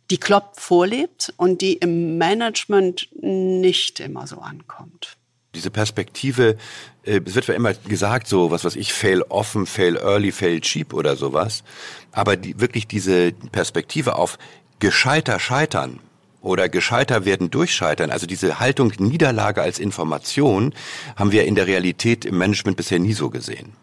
die 0.10 0.18
Klopp 0.18 0.60
vorlebt 0.60 1.34
und 1.38 1.62
die 1.62 1.74
im 1.74 2.18
Management 2.18 3.08
nicht 3.22 4.00
immer 4.00 4.28
so 4.28 4.40
ankommt. 4.40 5.18
Diese 5.56 5.72
Perspektive, 5.72 6.58
es 7.04 7.36
wird 7.36 7.48
ja 7.48 7.54
immer 7.54 7.74
gesagt, 7.74 8.28
so 8.28 8.52
was 8.52 8.64
was 8.64 8.76
ich, 8.76 8.94
fail 8.94 9.24
often, 9.30 9.66
fail 9.66 9.98
early, 9.98 10.32
fail 10.32 10.62
cheap 10.62 10.94
oder 10.94 11.16
sowas. 11.16 11.64
Aber 12.12 12.38
die, 12.38 12.60
wirklich 12.60 12.88
diese 12.88 13.32
Perspektive 13.52 14.16
auf 14.16 14.38
gescheiter 14.80 15.40
scheitern 15.40 16.00
oder 16.42 16.70
gescheiter 16.70 17.26
werden 17.26 17.52
durchscheitern, 17.52 18.12
also 18.12 18.26
diese 18.26 18.60
Haltung 18.60 18.94
Niederlage 18.98 19.62
als 19.62 19.80
Information, 19.80 20.74
haben 21.16 21.32
wir 21.32 21.46
in 21.46 21.56
der 21.56 21.68
Realität 21.68 22.26
im 22.26 22.38
Management 22.38 22.78
bisher 22.78 23.00
nie 23.00 23.14
so 23.14 23.30
gesehen. 23.30 23.74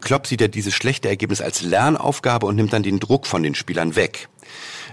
Klopp 0.00 0.26
sieht 0.26 0.40
ja 0.40 0.48
dieses 0.48 0.74
schlechte 0.74 1.08
Ergebnis 1.08 1.40
als 1.40 1.62
Lernaufgabe 1.62 2.46
und 2.46 2.56
nimmt 2.56 2.72
dann 2.72 2.82
den 2.82 2.98
Druck 2.98 3.26
von 3.26 3.42
den 3.42 3.54
Spielern 3.54 3.94
weg. 3.94 4.28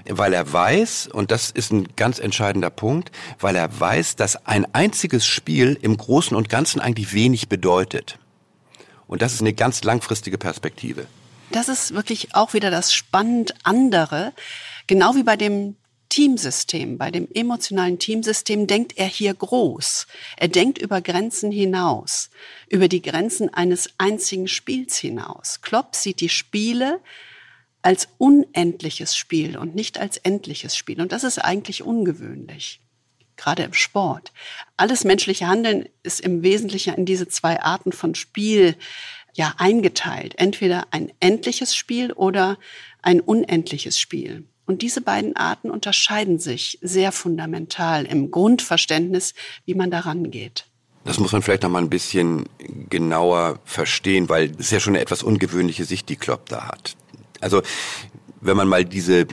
Weil 0.07 0.33
er 0.33 0.51
weiß, 0.51 1.09
und 1.11 1.31
das 1.31 1.51
ist 1.51 1.71
ein 1.71 1.87
ganz 1.95 2.19
entscheidender 2.19 2.69
Punkt, 2.69 3.11
weil 3.39 3.55
er 3.55 3.79
weiß, 3.79 4.15
dass 4.15 4.45
ein 4.45 4.65
einziges 4.73 5.25
Spiel 5.25 5.77
im 5.81 5.97
Großen 5.97 6.35
und 6.35 6.49
Ganzen 6.49 6.79
eigentlich 6.79 7.13
wenig 7.13 7.49
bedeutet. 7.49 8.19
Und 9.07 9.21
das 9.21 9.33
ist 9.33 9.41
eine 9.41 9.53
ganz 9.53 9.83
langfristige 9.83 10.37
Perspektive. 10.37 11.07
Das 11.51 11.67
ist 11.67 11.93
wirklich 11.93 12.35
auch 12.35 12.53
wieder 12.53 12.69
das 12.69 12.93
spannend 12.93 13.55
andere. 13.63 14.33
Genau 14.87 15.15
wie 15.15 15.23
bei 15.23 15.35
dem 15.35 15.75
Teamsystem, 16.09 16.97
bei 16.97 17.11
dem 17.11 17.27
emotionalen 17.33 17.99
Teamsystem 17.99 18.65
denkt 18.65 18.97
er 18.97 19.05
hier 19.05 19.33
groß. 19.33 20.07
Er 20.37 20.47
denkt 20.47 20.79
über 20.79 21.01
Grenzen 21.01 21.51
hinaus, 21.51 22.31
über 22.67 22.87
die 22.87 23.01
Grenzen 23.01 23.53
eines 23.53 23.91
einzigen 23.99 24.47
Spiels 24.47 24.97
hinaus. 24.97 25.61
Klopp 25.61 25.95
sieht 25.95 26.19
die 26.19 26.29
Spiele 26.29 26.99
als 27.81 28.09
unendliches 28.17 29.15
Spiel 29.15 29.57
und 29.57 29.75
nicht 29.75 29.99
als 29.99 30.17
endliches 30.17 30.75
Spiel. 30.75 31.01
Und 31.01 31.11
das 31.11 31.23
ist 31.23 31.39
eigentlich 31.39 31.83
ungewöhnlich, 31.83 32.81
gerade 33.37 33.63
im 33.63 33.73
Sport. 33.73 34.31
Alles 34.77 35.03
menschliche 35.03 35.47
Handeln 35.47 35.87
ist 36.03 36.19
im 36.19 36.43
Wesentlichen 36.43 36.95
in 36.95 37.05
diese 37.05 37.27
zwei 37.27 37.61
Arten 37.61 37.91
von 37.91 38.15
Spiel 38.15 38.75
ja 39.33 39.53
eingeteilt. 39.57 40.35
Entweder 40.37 40.87
ein 40.91 41.11
endliches 41.19 41.75
Spiel 41.75 42.11
oder 42.11 42.57
ein 43.01 43.21
unendliches 43.21 43.99
Spiel. 43.99 44.45
Und 44.65 44.81
diese 44.83 45.01
beiden 45.01 45.35
Arten 45.35 45.71
unterscheiden 45.71 46.37
sich 46.37 46.77
sehr 46.81 47.11
fundamental 47.11 48.05
im 48.05 48.29
Grundverständnis, 48.29 49.33
wie 49.65 49.73
man 49.73 49.89
daran 49.89 50.29
geht. 50.29 50.65
Das 51.05 51.19
muss 51.19 51.31
man 51.31 51.41
vielleicht 51.41 51.63
noch 51.63 51.71
mal 51.71 51.81
ein 51.81 51.89
bisschen 51.89 52.45
genauer 52.89 53.59
verstehen, 53.65 54.29
weil 54.29 54.51
es 54.59 54.69
ja 54.69 54.79
schon 54.79 54.93
eine 54.93 55.01
etwas 55.01 55.23
ungewöhnliche 55.23 55.85
Sicht, 55.85 56.07
die 56.09 56.17
Klopp 56.17 56.49
da 56.49 56.67
hat. 56.67 56.95
Also 57.41 57.61
wenn 58.41 58.55
man 58.55 58.67
mal 58.67 58.85
diese 58.85 59.27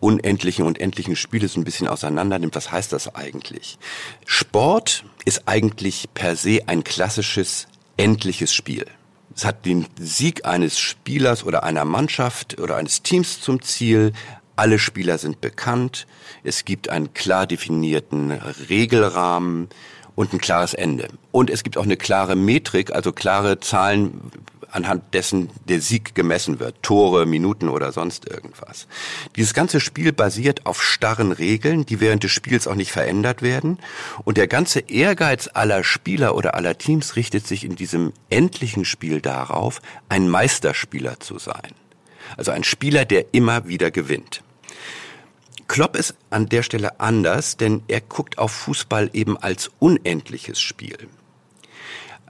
unendlichen 0.00 0.64
und 0.64 0.80
endlichen 0.80 1.16
Spiele 1.16 1.48
so 1.48 1.60
ein 1.60 1.64
bisschen 1.64 1.88
auseinander 1.88 2.38
nimmt, 2.38 2.54
was 2.54 2.70
heißt 2.70 2.92
das 2.92 3.14
eigentlich? 3.14 3.78
Sport 4.26 5.04
ist 5.24 5.42
eigentlich 5.46 6.08
per 6.14 6.36
se 6.36 6.60
ein 6.66 6.84
klassisches 6.84 7.66
endliches 7.96 8.52
Spiel. 8.54 8.86
Es 9.34 9.44
hat 9.44 9.66
den 9.66 9.86
Sieg 9.98 10.44
eines 10.44 10.78
Spielers 10.78 11.44
oder 11.44 11.64
einer 11.64 11.84
Mannschaft 11.84 12.60
oder 12.60 12.76
eines 12.76 13.02
Teams 13.02 13.40
zum 13.40 13.60
Ziel. 13.62 14.12
Alle 14.54 14.78
Spieler 14.78 15.18
sind 15.18 15.40
bekannt. 15.40 16.06
Es 16.44 16.64
gibt 16.64 16.88
einen 16.88 17.14
klar 17.14 17.46
definierten 17.46 18.30
Regelrahmen 18.30 19.68
und 20.14 20.32
ein 20.32 20.40
klares 20.40 20.74
Ende. 20.74 21.08
Und 21.32 21.50
es 21.50 21.64
gibt 21.64 21.76
auch 21.76 21.82
eine 21.82 21.96
klare 21.96 22.36
Metrik, 22.36 22.92
also 22.94 23.12
klare 23.12 23.58
Zahlen, 23.58 24.30
anhand 24.74 25.14
dessen 25.14 25.50
der 25.68 25.80
Sieg 25.80 26.14
gemessen 26.14 26.58
wird. 26.58 26.82
Tore, 26.82 27.26
Minuten 27.26 27.68
oder 27.68 27.92
sonst 27.92 28.28
irgendwas. 28.28 28.86
Dieses 29.36 29.54
ganze 29.54 29.80
Spiel 29.80 30.12
basiert 30.12 30.66
auf 30.66 30.82
starren 30.82 31.32
Regeln, 31.32 31.86
die 31.86 32.00
während 32.00 32.24
des 32.24 32.32
Spiels 32.32 32.66
auch 32.66 32.74
nicht 32.74 32.92
verändert 32.92 33.42
werden. 33.42 33.78
Und 34.24 34.36
der 34.36 34.48
ganze 34.48 34.80
Ehrgeiz 34.80 35.48
aller 35.52 35.84
Spieler 35.84 36.34
oder 36.34 36.54
aller 36.54 36.76
Teams 36.76 37.16
richtet 37.16 37.46
sich 37.46 37.64
in 37.64 37.76
diesem 37.76 38.12
endlichen 38.30 38.84
Spiel 38.84 39.20
darauf, 39.20 39.80
ein 40.08 40.28
Meisterspieler 40.28 41.20
zu 41.20 41.38
sein. 41.38 41.72
Also 42.36 42.50
ein 42.50 42.64
Spieler, 42.64 43.04
der 43.04 43.32
immer 43.32 43.68
wieder 43.68 43.90
gewinnt. 43.90 44.42
Klopp 45.68 45.96
ist 45.96 46.14
an 46.30 46.48
der 46.48 46.62
Stelle 46.62 47.00
anders, 47.00 47.56
denn 47.56 47.82
er 47.88 48.00
guckt 48.00 48.38
auf 48.38 48.52
Fußball 48.52 49.10
eben 49.12 49.36
als 49.36 49.70
unendliches 49.78 50.60
Spiel 50.60 51.08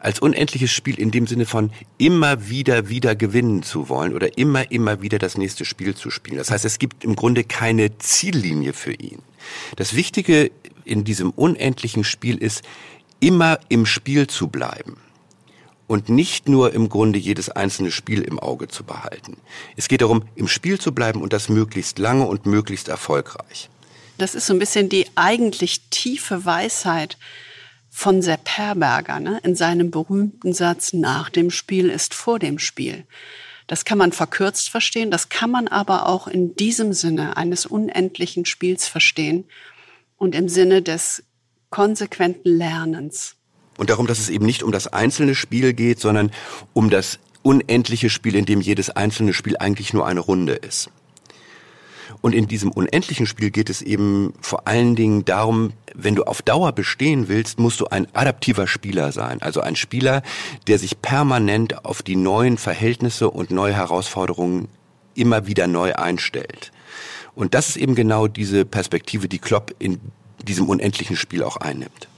als 0.04 0.20
unendliches 0.20 0.70
Spiel 0.70 0.98
in 0.98 1.10
dem 1.10 1.26
Sinne 1.26 1.46
von 1.46 1.70
immer 1.96 2.48
wieder, 2.48 2.90
wieder 2.90 3.16
gewinnen 3.16 3.62
zu 3.62 3.88
wollen 3.88 4.14
oder 4.14 4.36
immer, 4.36 4.70
immer 4.70 5.00
wieder 5.00 5.18
das 5.18 5.38
nächste 5.38 5.64
Spiel 5.64 5.94
zu 5.94 6.10
spielen. 6.10 6.36
Das 6.36 6.50
heißt, 6.50 6.64
es 6.66 6.78
gibt 6.78 7.04
im 7.04 7.16
Grunde 7.16 7.42
keine 7.42 7.96
Ziellinie 7.98 8.74
für 8.74 8.92
ihn. 8.92 9.22
Das 9.76 9.96
Wichtige 9.96 10.50
in 10.84 11.04
diesem 11.04 11.30
unendlichen 11.30 12.04
Spiel 12.04 12.36
ist, 12.36 12.62
immer 13.20 13.58
im 13.70 13.86
Spiel 13.86 14.26
zu 14.26 14.48
bleiben 14.48 14.98
und 15.86 16.10
nicht 16.10 16.50
nur 16.50 16.74
im 16.74 16.90
Grunde 16.90 17.18
jedes 17.18 17.48
einzelne 17.48 17.90
Spiel 17.90 18.20
im 18.20 18.38
Auge 18.38 18.68
zu 18.68 18.84
behalten. 18.84 19.38
Es 19.76 19.88
geht 19.88 20.02
darum, 20.02 20.24
im 20.34 20.48
Spiel 20.48 20.78
zu 20.78 20.92
bleiben 20.92 21.22
und 21.22 21.32
das 21.32 21.48
möglichst 21.48 21.98
lange 21.98 22.26
und 22.26 22.44
möglichst 22.44 22.88
erfolgreich. 22.88 23.70
Das 24.18 24.34
ist 24.34 24.46
so 24.46 24.52
ein 24.52 24.58
bisschen 24.58 24.90
die 24.90 25.06
eigentlich 25.14 25.80
tiefe 25.88 26.44
Weisheit 26.44 27.16
von 27.96 28.22
Sepp 28.22 28.48
Herberger 28.48 29.20
ne, 29.20 29.38
in 29.44 29.54
seinem 29.54 29.92
berühmten 29.92 30.52
Satz, 30.52 30.92
nach 30.92 31.30
dem 31.30 31.52
Spiel 31.52 31.88
ist 31.88 32.12
vor 32.12 32.40
dem 32.40 32.59
Spiel. 32.59 33.07
Das 33.68 33.85
kann 33.85 33.98
man 33.98 34.11
verkürzt 34.11 34.68
verstehen, 34.68 35.12
das 35.12 35.28
kann 35.28 35.48
man 35.48 35.68
aber 35.68 36.09
auch 36.09 36.26
in 36.26 36.57
diesem 36.57 36.92
Sinne 36.92 37.37
eines 37.37 37.66
unendlichen 37.66 38.46
Spiels 38.46 38.88
verstehen 38.88 39.44
und 40.16 40.35
im 40.35 40.48
Sinne 40.48 40.83
des 40.83 41.22
konsequenten 41.70 42.59
Lernens. 42.59 43.37
Und 43.78 43.90
darum, 43.90 44.09
dass 44.09 44.18
es 44.18 44.28
eben 44.28 44.44
nicht 44.44 44.64
um 44.64 44.72
das 44.72 44.88
einzelne 44.88 45.37
Spiel 45.37 45.72
geht, 45.72 46.00
sondern 46.00 46.33
um 46.72 46.90
das 46.90 47.20
unendliche 47.42 48.11
Spiel, 48.11 48.35
in 48.35 48.44
dem 48.44 48.61
jedes 48.61 48.90
einzelne 48.90 49.33
Spiel 49.33 49.57
eigentlich 49.57 49.92
nur 49.92 50.04
eine 50.04 50.20
Runde 50.20 50.55
ist. 50.55 50.90
Und 52.25 52.35
in 52.35 52.49
diesem 52.49 52.72
unendlichen 52.72 53.27
Spiel 53.27 53.51
geht 53.51 53.68
es 53.68 53.83
eben 53.83 54.33
vor 54.41 54.66
allen 54.66 54.97
Dingen 54.97 55.27
darum, 55.27 55.75
wenn 55.93 56.14
du 56.14 56.22
auf 56.22 56.41
Dauer 56.41 56.72
bestehen 56.72 57.29
willst, 57.29 57.59
musst 57.59 57.81
du 57.81 57.89
ein 57.89 58.07
adaptiver 58.14 58.66
Spieler 58.66 59.12
sein. 59.12 59.43
Also 59.43 59.61
ein 59.61 59.77
Spieler, 59.77 60.22
der 60.66 60.79
sich 60.79 61.03
permanent 61.03 61.85
auf 61.85 62.03
die 62.03 62.16
neuen 62.16 62.57
Verhältnisse 62.57 63.29
und 63.29 63.51
neue 63.51 63.75
Herausforderungen 63.75 64.68
immer 65.14 65.47
wieder 65.47 65.66
neu 65.66 65.93
einstellt. 65.97 66.72
Und 67.35 67.53
das 67.53 67.68
ist 67.68 67.77
eben 67.77 67.95
genau 67.95 68.27
diese 68.27 68.64
Perspektive, 68.64 69.29
die 69.29 69.39
Klopp 69.39 69.75
in 69.79 70.01
diesem 70.49 70.66
unendlichen 70.66 71.16
Spiel 71.16 71.43
auch 71.43 71.59
einnimmt. 71.59 72.09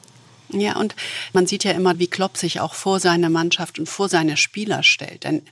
Ja, 0.50 0.78
und 0.78 0.94
man 1.32 1.48
sieht 1.48 1.64
ja 1.64 1.72
immer, 1.72 1.98
wie 1.98 2.06
Klopp 2.06 2.36
sich 2.36 2.60
auch 2.60 2.74
vor 2.74 3.00
seine 3.00 3.28
Mannschaft 3.28 3.80
und 3.80 3.88
vor 3.88 4.08
seine 4.08 4.36
Spieler 4.36 4.84
stellt. 4.84 5.24
Denn 5.24 5.42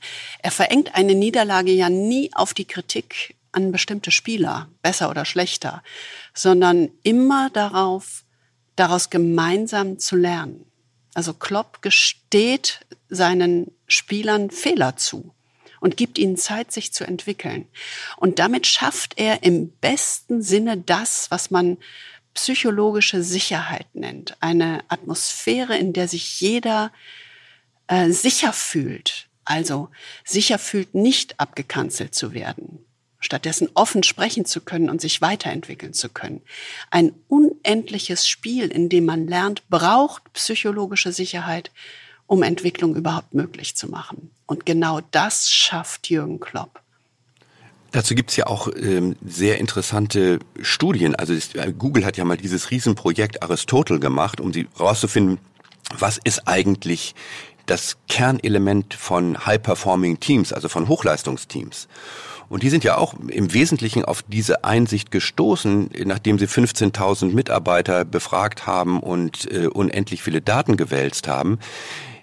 er 0.45 0.53
verengt 0.53 0.95
eine 0.95 1.17
Niederlage 1.17 1.73
ja 1.73 1.91
nie 1.91 2.31
auf 2.35 2.55
die 2.55 2.67
Kritik 2.67 3.35
an 3.55 3.73
bestimmte 3.73 4.11
Spieler, 4.11 4.69
besser 4.83 5.11
oder 5.11 5.25
schlechter, 5.25 5.83
sondern 6.35 6.91
immer 7.03 7.51
darauf, 7.51 8.25
daraus 8.77 9.11
gemeinsam 9.11 9.99
zu 9.99 10.17
lernen. 10.17 10.67
Also 11.15 11.33
Klopp 11.33 11.81
gesteht 11.81 12.81
seinen 13.09 13.71
Spielern 13.87 14.51
Fehler 14.51 14.97
zu 14.97 15.35
und 15.81 15.97
gibt 15.97 16.19
ihnen 16.19 16.37
Zeit, 16.37 16.73
sich 16.73 16.93
zu 16.93 17.07
entwickeln. 17.07 17.69
Und 18.17 18.39
damit 18.39 18.67
schafft 18.67 19.19
er 19.19 19.43
im 19.43 19.71
besten 19.71 20.43
Sinne 20.43 20.79
das, 20.79 21.31
was 21.31 21.51
man 21.51 21.79
psychologische 22.35 23.23
Sicherheit 23.23 23.87
nennt. 23.95 24.37
Eine 24.41 24.83
Atmosphäre, 24.89 25.77
in 25.77 25.93
der 25.93 26.09
sich 26.09 26.41
jeder 26.41 26.91
äh, 27.87 28.11
sicher 28.11 28.53
fühlt. 28.53 29.29
Also 29.45 29.91
sicher 30.25 30.59
fühlt, 30.59 30.95
nicht 30.95 31.39
abgekanzelt 31.39 32.15
zu 32.15 32.33
werden. 32.33 32.85
Stattdessen 33.25 33.69
offen 33.75 34.03
sprechen 34.03 34.45
zu 34.45 34.61
können 34.61 34.91
und 34.91 35.01
sich 35.01 35.21
weiterentwickeln 35.21 35.95
zu 35.95 36.09
können. 36.09 36.43
Ein 36.91 37.13
unendliches 37.29 38.29
Spiel, 38.29 38.69
in 38.69 38.89
dem 38.89 39.07
man 39.07 39.27
lernt, 39.27 39.69
braucht 39.69 40.33
psychologische 40.35 41.13
Sicherheit, 41.13 41.71
um 42.27 42.43
Entwicklung 42.43 42.95
überhaupt 42.95 43.35
möglich 43.35 43.77
zu 43.77 43.89
machen. 43.89 44.31
Und 44.47 44.67
genau 44.67 45.01
das 45.11 45.51
schafft 45.51 46.11
Jürgen 46.11 46.41
Klopp. 46.41 46.81
Dazu 47.93 48.15
gibt's 48.15 48.35
ja 48.37 48.49
auch 48.49 48.69
ähm, 48.77 49.15
sehr 49.25 49.59
interessante 49.59 50.41
Studien. 50.61 51.15
Also 51.15 51.33
ist, 51.33 51.55
äh, 51.55 51.73
Google 51.73 52.05
hat 52.05 52.17
ja 52.17 52.25
mal 52.25 52.37
dieses 52.37 52.73
Riesenprojekt 52.73 53.43
Aristotle 53.43 54.01
gemacht, 54.01 54.41
um 54.41 54.53
sie 54.53 54.67
rauszufinden, 54.79 55.39
was 55.97 56.19
ist 56.25 56.49
eigentlich 56.49 57.15
das 57.67 57.97
Kernelement 58.09 58.95
von 58.95 59.47
High-Performing 59.47 60.21
Teams, 60.21 60.53
also 60.53 60.69
von 60.69 60.89
Hochleistungsteams. 60.89 61.89
Und 62.49 62.63
die 62.63 62.69
sind 62.69 62.85
ja 62.85 62.97
auch 62.97 63.15
im 63.29 63.53
Wesentlichen 63.53 64.05
auf 64.05 64.23
diese 64.23 64.65
Einsicht 64.65 65.11
gestoßen, 65.11 65.91
nachdem 66.05 66.39
sie 66.39 66.47
15.000 66.47 67.33
Mitarbeiter 67.33 68.05
befragt 68.05 68.67
haben 68.67 69.01
und 69.01 69.51
äh, 69.51 69.67
unendlich 69.67 70.23
viele 70.23 70.41
Daten 70.41 70.77
gewälzt 70.77 71.29
haben, 71.29 71.59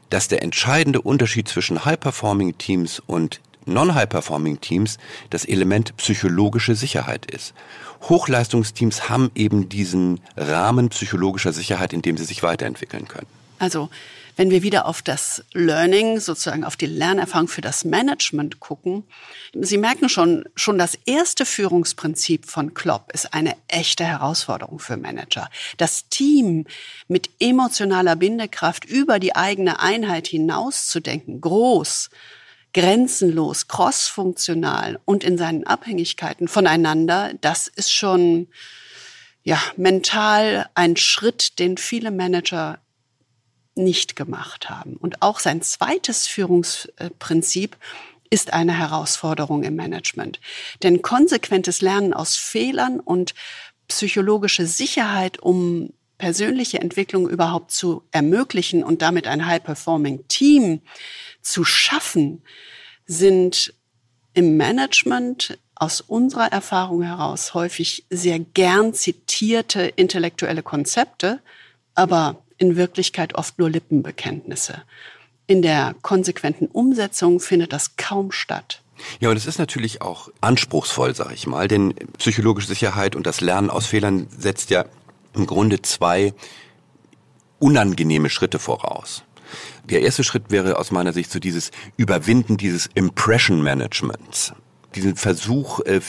dass 0.09 0.27
der 0.27 0.43
entscheidende 0.43 1.01
Unterschied 1.01 1.47
zwischen 1.47 1.85
High-Performing 1.85 2.57
Teams 2.57 3.01
und 3.05 3.41
Non-High-Performing-Teams 3.65 4.97
das 5.29 5.45
Element 5.45 5.95
psychologische 5.97 6.75
Sicherheit 6.75 7.29
ist. 7.29 7.53
Hochleistungsteams 8.03 9.09
haben 9.09 9.29
eben 9.35 9.69
diesen 9.69 10.19
Rahmen 10.35 10.89
psychologischer 10.89 11.53
Sicherheit, 11.53 11.93
in 11.93 12.01
dem 12.01 12.17
sie 12.17 12.25
sich 12.25 12.41
weiterentwickeln 12.41 13.07
können. 13.07 13.27
Also 13.59 13.89
wenn 14.41 14.49
wir 14.49 14.63
wieder 14.63 14.87
auf 14.87 15.03
das 15.03 15.43
Learning, 15.53 16.19
sozusagen 16.19 16.63
auf 16.63 16.75
die 16.75 16.87
Lernerfahrung 16.87 17.47
für 17.47 17.61
das 17.61 17.85
Management 17.85 18.59
gucken, 18.59 19.03
Sie 19.53 19.77
merken 19.77 20.09
schon, 20.09 20.45
schon 20.55 20.79
das 20.79 20.97
erste 21.05 21.45
Führungsprinzip 21.45 22.47
von 22.47 22.73
Klopp 22.73 23.11
ist 23.13 23.35
eine 23.35 23.55
echte 23.67 24.03
Herausforderung 24.03 24.79
für 24.79 24.97
Manager. 24.97 25.47
Das 25.77 26.09
Team 26.09 26.65
mit 27.07 27.29
emotionaler 27.39 28.15
Bindekraft 28.15 28.83
über 28.83 29.19
die 29.19 29.35
eigene 29.35 29.79
Einheit 29.79 30.25
hinauszudenken, 30.25 31.39
groß, 31.39 32.09
grenzenlos, 32.73 33.67
crossfunktional 33.67 34.99
und 35.05 35.23
in 35.23 35.37
seinen 35.37 35.67
Abhängigkeiten 35.67 36.47
voneinander, 36.47 37.31
das 37.41 37.67
ist 37.67 37.93
schon 37.93 38.47
ja 39.43 39.61
mental 39.77 40.67
ein 40.73 40.97
Schritt, 40.97 41.59
den 41.59 41.77
viele 41.77 42.09
Manager 42.09 42.79
nicht 43.75 44.15
gemacht 44.15 44.69
haben. 44.69 44.95
Und 44.95 45.21
auch 45.21 45.39
sein 45.39 45.61
zweites 45.61 46.27
Führungsprinzip 46.27 47.77
ist 48.29 48.53
eine 48.53 48.77
Herausforderung 48.77 49.63
im 49.63 49.75
Management. 49.75 50.39
Denn 50.83 51.01
konsequentes 51.01 51.81
Lernen 51.81 52.13
aus 52.13 52.35
Fehlern 52.37 52.99
und 52.99 53.33
psychologische 53.87 54.65
Sicherheit, 54.65 55.39
um 55.39 55.93
persönliche 56.17 56.79
Entwicklung 56.79 57.27
überhaupt 57.27 57.71
zu 57.71 58.03
ermöglichen 58.11 58.83
und 58.83 59.01
damit 59.01 59.27
ein 59.27 59.45
High-Performing-Team 59.45 60.81
zu 61.41 61.63
schaffen, 61.63 62.43
sind 63.05 63.73
im 64.33 64.55
Management 64.55 65.57
aus 65.75 65.99
unserer 65.99 66.51
Erfahrung 66.51 67.01
heraus 67.01 67.53
häufig 67.53 68.05
sehr 68.09 68.39
gern 68.39 68.93
zitierte 68.93 69.81
intellektuelle 69.81 70.61
Konzepte, 70.61 71.41
aber 71.95 72.43
in 72.61 72.75
Wirklichkeit 72.75 73.35
oft 73.35 73.57
nur 73.57 73.69
Lippenbekenntnisse. 73.69 74.83
In 75.47 75.61
der 75.61 75.95
konsequenten 76.01 76.67
Umsetzung 76.67 77.39
findet 77.39 77.73
das 77.73 77.97
kaum 77.97 78.31
statt. 78.31 78.83
Ja, 79.19 79.31
und 79.31 79.35
es 79.35 79.47
ist 79.47 79.57
natürlich 79.57 80.01
auch 80.01 80.29
anspruchsvoll, 80.41 81.15
sag 81.15 81.33
ich 81.33 81.47
mal, 81.47 81.67
denn 81.67 81.95
psychologische 82.19 82.67
Sicherheit 82.67 83.15
und 83.15 83.25
das 83.25 83.41
Lernen 83.41 83.71
aus 83.71 83.87
Fehlern 83.87 84.27
setzt 84.29 84.69
ja 84.69 84.85
im 85.33 85.47
Grunde 85.47 85.81
zwei 85.81 86.35
unangenehme 87.57 88.29
Schritte 88.29 88.59
voraus. 88.59 89.23
Der 89.83 90.01
erste 90.01 90.23
Schritt 90.23 90.51
wäre 90.51 90.77
aus 90.77 90.91
meiner 90.91 91.13
Sicht 91.13 91.31
so 91.31 91.39
dieses 91.39 91.71
Überwinden 91.97 92.57
dieses 92.57 92.87
Impression 92.93 93.63
Managements. 93.63 94.53
Diesen 94.93 95.15
Versuch, 95.15 95.79
äh, 95.81 96.01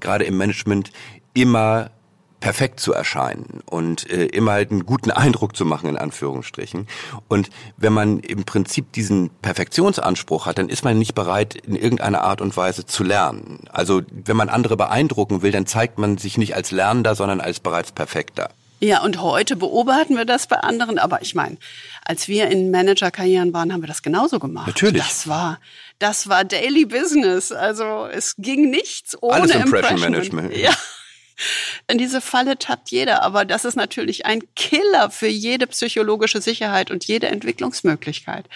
gerade 0.00 0.24
im 0.24 0.38
Management 0.38 0.90
immer 1.34 1.90
perfekt 2.40 2.80
zu 2.80 2.92
erscheinen 2.92 3.60
und 3.66 4.08
äh, 4.10 4.26
immer 4.26 4.52
halt 4.52 4.70
einen 4.70 4.86
guten 4.86 5.10
Eindruck 5.10 5.56
zu 5.56 5.64
machen, 5.64 5.88
in 5.88 5.96
Anführungsstrichen. 5.96 6.86
Und 7.26 7.50
wenn 7.76 7.92
man 7.92 8.20
im 8.20 8.44
Prinzip 8.44 8.92
diesen 8.92 9.30
Perfektionsanspruch 9.42 10.46
hat, 10.46 10.58
dann 10.58 10.68
ist 10.68 10.84
man 10.84 10.98
nicht 10.98 11.14
bereit, 11.14 11.54
in 11.54 11.74
irgendeiner 11.74 12.22
Art 12.22 12.40
und 12.40 12.56
Weise 12.56 12.86
zu 12.86 13.02
lernen. 13.02 13.60
Also 13.70 14.02
wenn 14.10 14.36
man 14.36 14.48
andere 14.48 14.76
beeindrucken 14.76 15.42
will, 15.42 15.50
dann 15.50 15.66
zeigt 15.66 15.98
man 15.98 16.18
sich 16.18 16.38
nicht 16.38 16.54
als 16.54 16.70
Lernender, 16.70 17.14
sondern 17.14 17.40
als 17.40 17.60
bereits 17.60 17.92
Perfekter. 17.92 18.50
Ja, 18.80 19.02
und 19.02 19.20
heute 19.20 19.56
beobachten 19.56 20.16
wir 20.16 20.24
das 20.24 20.46
bei 20.46 20.56
anderen. 20.56 20.98
Aber 20.98 21.20
ich 21.22 21.34
meine, 21.34 21.56
als 22.04 22.28
wir 22.28 22.48
in 22.48 22.70
Managerkarrieren 22.70 23.52
waren, 23.52 23.72
haben 23.72 23.82
wir 23.82 23.88
das 23.88 24.02
genauso 24.02 24.38
gemacht. 24.38 24.68
Natürlich. 24.68 25.02
Das 25.02 25.26
war, 25.26 25.58
das 25.98 26.28
war 26.28 26.44
Daily 26.44 26.84
Business. 26.84 27.50
Also 27.50 28.06
es 28.06 28.36
ging 28.38 28.70
nichts 28.70 29.20
ohne 29.20 29.34
Alles 29.34 29.54
Impression 29.56 29.98
Management. 29.98 30.56
Ja. 30.56 30.70
In 31.86 31.98
diese 31.98 32.20
Falle 32.20 32.58
tappt 32.58 32.90
jeder, 32.90 33.22
aber 33.22 33.44
das 33.44 33.64
ist 33.64 33.76
natürlich 33.76 34.26
ein 34.26 34.42
Killer 34.54 35.10
für 35.10 35.28
jede 35.28 35.66
psychologische 35.66 36.40
Sicherheit 36.40 36.90
und 36.90 37.04
jede 37.04 37.28
Entwicklungsmöglichkeit 37.28 38.48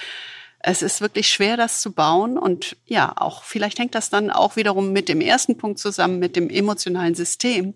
es 0.64 0.82
ist 0.82 1.00
wirklich 1.00 1.28
schwer, 1.28 1.56
das 1.56 1.80
zu 1.80 1.92
bauen. 1.92 2.38
Und 2.38 2.76
ja, 2.86 3.12
auch 3.16 3.42
vielleicht 3.42 3.78
hängt 3.78 3.94
das 3.94 4.10
dann 4.10 4.30
auch 4.30 4.54
wiederum 4.54 4.92
mit 4.92 5.08
dem 5.08 5.20
ersten 5.20 5.58
Punkt 5.58 5.80
zusammen, 5.80 6.20
mit 6.20 6.36
dem 6.36 6.48
emotionalen 6.50 7.14
System. 7.14 7.74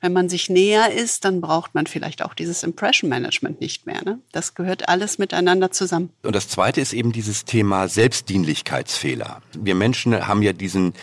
Wenn 0.00 0.12
man 0.12 0.28
sich 0.28 0.50
näher 0.50 0.92
ist, 0.92 1.24
dann 1.24 1.40
braucht 1.40 1.74
man 1.74 1.86
vielleicht 1.86 2.22
auch 2.22 2.34
dieses 2.34 2.64
Impression 2.64 3.08
Management 3.08 3.60
nicht 3.60 3.86
mehr. 3.86 4.02
Ne? 4.04 4.18
Das 4.32 4.54
gehört 4.54 4.88
alles 4.88 5.18
miteinander 5.18 5.70
zusammen. 5.70 6.10
Und 6.22 6.34
das 6.34 6.48
zweite 6.48 6.80
ist 6.80 6.92
eben 6.92 7.12
dieses 7.12 7.44
Thema 7.44 7.88
Selbstdienlichkeitsfehler. 7.88 9.40
Wir 9.56 9.76
Menschen 9.76 10.26
haben 10.26 10.42
ja 10.42 10.52
diesen 10.52 10.94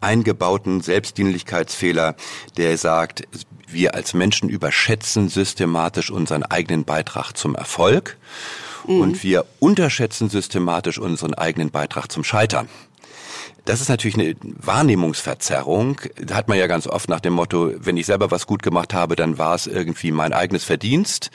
eingebauten 0.00 0.80
Selbstdienlichkeitsfehler, 0.80 2.16
der 2.56 2.78
sagt, 2.78 3.26
wir 3.68 3.94
als 3.94 4.14
Menschen 4.14 4.48
überschätzen 4.48 5.28
systematisch 5.28 6.10
unseren 6.10 6.42
eigenen 6.44 6.84
Beitrag 6.84 7.32
zum 7.32 7.54
Erfolg 7.54 8.16
mhm. 8.86 9.00
und 9.00 9.22
wir 9.22 9.44
unterschätzen 9.58 10.28
systematisch 10.28 10.98
unseren 10.98 11.34
eigenen 11.34 11.70
Beitrag 11.70 12.10
zum 12.10 12.24
Scheitern. 12.24 12.68
Das 13.66 13.80
ist 13.80 13.88
natürlich 13.88 14.14
eine 14.14 14.36
Wahrnehmungsverzerrung. 14.42 16.00
Da 16.24 16.36
hat 16.36 16.46
man 16.46 16.56
ja 16.56 16.68
ganz 16.68 16.86
oft 16.86 17.08
nach 17.08 17.18
dem 17.18 17.32
Motto, 17.32 17.72
wenn 17.76 17.96
ich 17.96 18.06
selber 18.06 18.30
was 18.30 18.46
gut 18.46 18.62
gemacht 18.62 18.94
habe, 18.94 19.16
dann 19.16 19.38
war 19.38 19.56
es 19.56 19.66
irgendwie 19.66 20.12
mein 20.12 20.32
eigenes 20.32 20.62
Verdienst. 20.62 21.32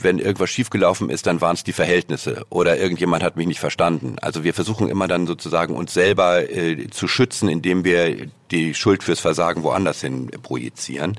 Wenn 0.00 0.18
irgendwas 0.18 0.50
schiefgelaufen 0.50 1.08
ist, 1.08 1.28
dann 1.28 1.40
waren 1.40 1.54
es 1.54 1.62
die 1.62 1.72
Verhältnisse 1.72 2.44
oder 2.50 2.78
irgendjemand 2.78 3.22
hat 3.22 3.36
mich 3.36 3.46
nicht 3.46 3.60
verstanden. 3.60 4.16
Also 4.20 4.42
wir 4.42 4.54
versuchen 4.54 4.88
immer 4.88 5.06
dann 5.06 5.28
sozusagen 5.28 5.76
uns 5.76 5.94
selber 5.94 6.50
äh, 6.50 6.88
zu 6.90 7.06
schützen, 7.06 7.48
indem 7.48 7.84
wir 7.84 8.26
die 8.50 8.74
Schuld 8.74 9.04
fürs 9.04 9.20
Versagen 9.20 9.62
woanders 9.62 10.00
hin 10.00 10.32
projizieren. 10.42 11.16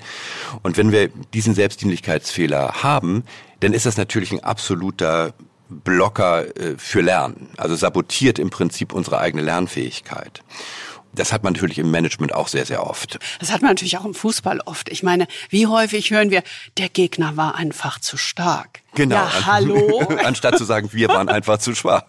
Und 0.61 0.75
wenn 0.75 0.91
wir 0.91 1.07
diesen 1.33 1.55
Selbstdienlichkeitsfehler 1.55 2.83
haben, 2.83 3.23
dann 3.61 3.71
ist 3.71 3.85
das 3.85 3.95
natürlich 3.95 4.33
ein 4.33 4.43
absoluter 4.43 5.33
Blocker 5.69 6.57
äh, 6.57 6.75
für 6.77 7.01
Lernen, 7.01 7.49
also 7.57 7.75
sabotiert 7.75 8.39
im 8.39 8.49
Prinzip 8.49 8.93
unsere 8.93 9.19
eigene 9.19 9.43
Lernfähigkeit. 9.43 10.43
Das 11.13 11.33
hat 11.33 11.43
man 11.43 11.53
natürlich 11.53 11.79
im 11.79 11.91
Management 11.91 12.33
auch 12.33 12.47
sehr, 12.47 12.65
sehr 12.65 12.85
oft. 12.85 13.19
Das 13.39 13.51
hat 13.51 13.61
man 13.61 13.71
natürlich 13.71 13.97
auch 13.97 14.05
im 14.05 14.13
Fußball 14.13 14.61
oft. 14.61 14.89
Ich 14.89 15.03
meine, 15.03 15.27
wie 15.49 15.67
häufig 15.67 16.11
hören 16.11 16.29
wir, 16.29 16.43
der 16.77 16.89
Gegner 16.89 17.35
war 17.35 17.55
einfach 17.55 17.99
zu 17.99 18.17
stark. 18.17 18.81
Genau. 18.95 19.15
Ja, 19.15 19.45
hallo. 19.45 19.99
Anstatt 20.23 20.57
zu 20.57 20.65
sagen, 20.65 20.89
wir 20.93 21.09
waren 21.09 21.29
einfach 21.29 21.59
zu 21.59 21.75
schwach. 21.75 22.03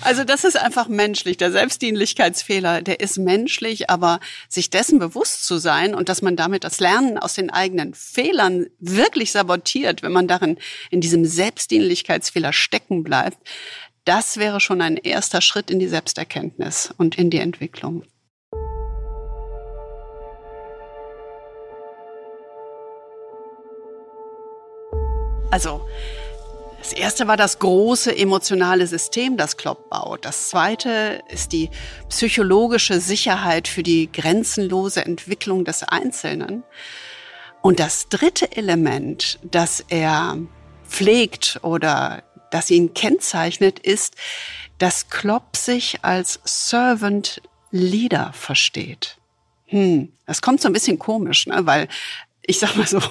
Also 0.00 0.24
das 0.24 0.44
ist 0.44 0.56
einfach 0.56 0.88
menschlich. 0.88 1.36
Der 1.36 1.50
Selbstdienlichkeitsfehler, 1.50 2.82
der 2.82 3.00
ist 3.00 3.18
menschlich, 3.18 3.90
aber 3.90 4.20
sich 4.48 4.70
dessen 4.70 4.98
bewusst 4.98 5.44
zu 5.44 5.58
sein 5.58 5.94
und 5.94 6.08
dass 6.08 6.22
man 6.22 6.36
damit 6.36 6.64
das 6.64 6.78
Lernen 6.80 7.18
aus 7.18 7.34
den 7.34 7.50
eigenen 7.50 7.94
Fehlern 7.94 8.66
wirklich 8.78 9.32
sabotiert, 9.32 10.02
wenn 10.02 10.12
man 10.12 10.28
darin 10.28 10.58
in 10.90 11.00
diesem 11.00 11.24
Selbstdienlichkeitsfehler 11.24 12.52
stecken 12.52 13.02
bleibt, 13.02 13.38
das 14.06 14.38
wäre 14.38 14.60
schon 14.60 14.80
ein 14.80 14.96
erster 14.96 15.40
Schritt 15.40 15.70
in 15.70 15.78
die 15.78 15.88
Selbsterkenntnis 15.88 16.94
und 16.96 17.18
in 17.18 17.28
die 17.28 17.38
Entwicklung. 17.38 18.04
Also, 25.50 25.84
das 26.78 26.92
erste 26.92 27.26
war 27.26 27.36
das 27.36 27.58
große 27.58 28.16
emotionale 28.16 28.86
System, 28.86 29.36
das 29.36 29.56
Klopp 29.56 29.90
baut. 29.90 30.24
Das 30.24 30.50
zweite 30.50 31.22
ist 31.28 31.52
die 31.52 31.70
psychologische 32.08 33.00
Sicherheit 33.00 33.66
für 33.66 33.82
die 33.82 34.10
grenzenlose 34.12 35.04
Entwicklung 35.04 35.64
des 35.64 35.82
Einzelnen. 35.82 36.62
Und 37.60 37.80
das 37.80 38.08
dritte 38.08 38.56
Element, 38.56 39.40
das 39.42 39.84
er 39.88 40.38
pflegt 40.86 41.58
oder 41.62 42.22
das 42.56 42.70
ihn 42.70 42.94
kennzeichnet, 42.94 43.78
ist, 43.78 44.14
dass 44.78 45.10
Klopp 45.10 45.56
sich 45.56 45.98
als 46.02 46.40
Servant 46.44 47.42
Leader 47.70 48.32
versteht. 48.32 49.18
Hm, 49.66 50.12
das 50.26 50.40
kommt 50.40 50.62
so 50.62 50.68
ein 50.68 50.72
bisschen 50.72 50.98
komisch, 50.98 51.46
ne? 51.46 51.66
weil 51.66 51.88
ich 52.48 52.60
sag 52.60 52.76
mal 52.76 52.86
so, 52.86 53.02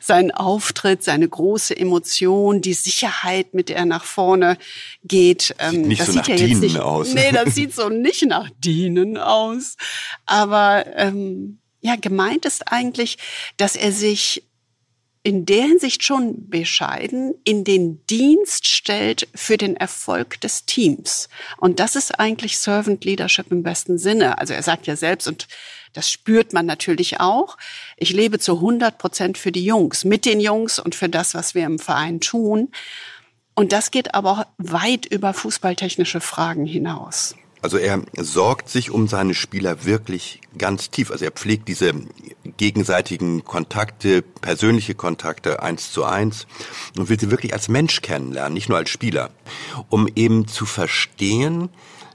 sein 0.00 0.30
Auftritt, 0.30 1.02
seine 1.02 1.26
große 1.26 1.76
Emotion, 1.76 2.60
die 2.60 2.74
Sicherheit, 2.74 3.54
mit 3.54 3.70
der 3.70 3.76
er 3.78 3.84
nach 3.86 4.04
vorne 4.04 4.58
geht, 5.02 5.54
ähm, 5.58 5.82
nicht 5.82 6.00
das 6.00 6.08
so 6.08 6.12
sieht 6.12 6.28
ja 6.28 6.34
jetzt 6.36 6.60
nicht 6.60 6.78
aus. 6.78 7.14
Nee, 7.14 7.32
das 7.32 7.54
sieht 7.54 7.74
so 7.74 7.88
nicht 7.88 8.26
nach 8.26 8.50
Dienen 8.58 9.16
aus. 9.16 9.76
Aber 10.26 10.84
ähm, 10.94 11.58
ja, 11.80 11.96
gemeint 11.96 12.44
ist 12.44 12.70
eigentlich, 12.70 13.16
dass 13.56 13.74
er 13.74 13.92
sich 13.92 14.44
in 15.24 15.46
der 15.46 15.62
Hinsicht 15.62 16.02
schon 16.02 16.48
bescheiden 16.48 17.34
in 17.44 17.62
den 17.62 18.04
Dienst 18.06 18.66
stellt 18.66 19.28
für 19.34 19.56
den 19.56 19.76
Erfolg 19.76 20.40
des 20.40 20.66
Teams. 20.66 21.28
Und 21.58 21.78
das 21.78 21.94
ist 21.94 22.18
eigentlich 22.18 22.58
Servant 22.58 23.04
Leadership 23.04 23.52
im 23.52 23.62
besten 23.62 23.98
Sinne. 23.98 24.38
Also 24.38 24.52
er 24.52 24.62
sagt 24.64 24.86
ja 24.88 24.96
selbst, 24.96 25.28
und 25.28 25.46
das 25.92 26.10
spürt 26.10 26.52
man 26.52 26.66
natürlich 26.66 27.20
auch, 27.20 27.56
ich 27.96 28.12
lebe 28.12 28.40
zu 28.40 28.56
100 28.56 28.98
Prozent 28.98 29.38
für 29.38 29.52
die 29.52 29.64
Jungs, 29.64 30.04
mit 30.04 30.24
den 30.24 30.40
Jungs 30.40 30.80
und 30.80 30.94
für 30.94 31.08
das, 31.08 31.34
was 31.34 31.54
wir 31.54 31.66
im 31.66 31.78
Verein 31.78 32.20
tun. 32.20 32.70
Und 33.54 33.72
das 33.72 33.90
geht 33.90 34.14
aber 34.14 34.30
auch 34.32 34.46
weit 34.58 35.06
über 35.06 35.34
fußballtechnische 35.34 36.20
Fragen 36.20 36.66
hinaus. 36.66 37.36
Also 37.62 37.78
er 37.78 38.02
sorgt 38.18 38.68
sich 38.68 38.90
um 38.90 39.06
seine 39.06 39.34
Spieler 39.34 39.84
wirklich 39.84 40.40
ganz 40.58 40.90
tief. 40.90 41.12
Also 41.12 41.24
er 41.24 41.30
pflegt 41.30 41.68
diese 41.68 41.92
gegenseitigen 42.56 43.44
Kontakte, 43.44 44.22
persönliche 44.22 44.96
Kontakte 44.96 45.62
eins 45.62 45.92
zu 45.92 46.04
eins 46.04 46.48
und 46.98 47.08
will 47.08 47.18
sie 47.18 47.30
wirklich 47.30 47.54
als 47.54 47.68
Mensch 47.68 48.02
kennenlernen, 48.02 48.54
nicht 48.54 48.68
nur 48.68 48.78
als 48.78 48.90
Spieler, 48.90 49.30
um 49.88 50.08
eben 50.16 50.48
zu 50.48 50.66
verstehen, 50.66 51.68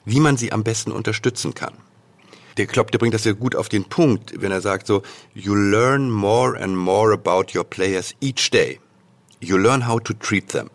wie 0.04 0.20
man 0.20 0.36
sie 0.36 0.52
am 0.52 0.64
besten 0.64 0.92
unterstützen 0.92 1.54
kann. 1.54 1.74
Der 2.58 2.66
Klopp, 2.66 2.92
der 2.92 2.98
bringt 2.98 3.14
das 3.14 3.24
ja 3.24 3.32
gut 3.32 3.56
auf 3.56 3.70
den 3.70 3.86
Punkt, 3.86 4.42
wenn 4.42 4.52
er 4.52 4.62
sagt 4.62 4.88
so, 4.88 5.02
you 5.34 5.56
learn 5.56 6.12
more 6.12 6.60
and 6.62 6.76
more 6.76 7.14
about 7.14 7.58
your 7.58 7.64
players 7.64 8.16
each 8.20 8.50
day. 8.50 8.80
You 9.40 9.58
learn 9.58 9.88
how 9.88 10.02
to 10.02 10.14
treat 10.14 10.50
them. 10.50 10.70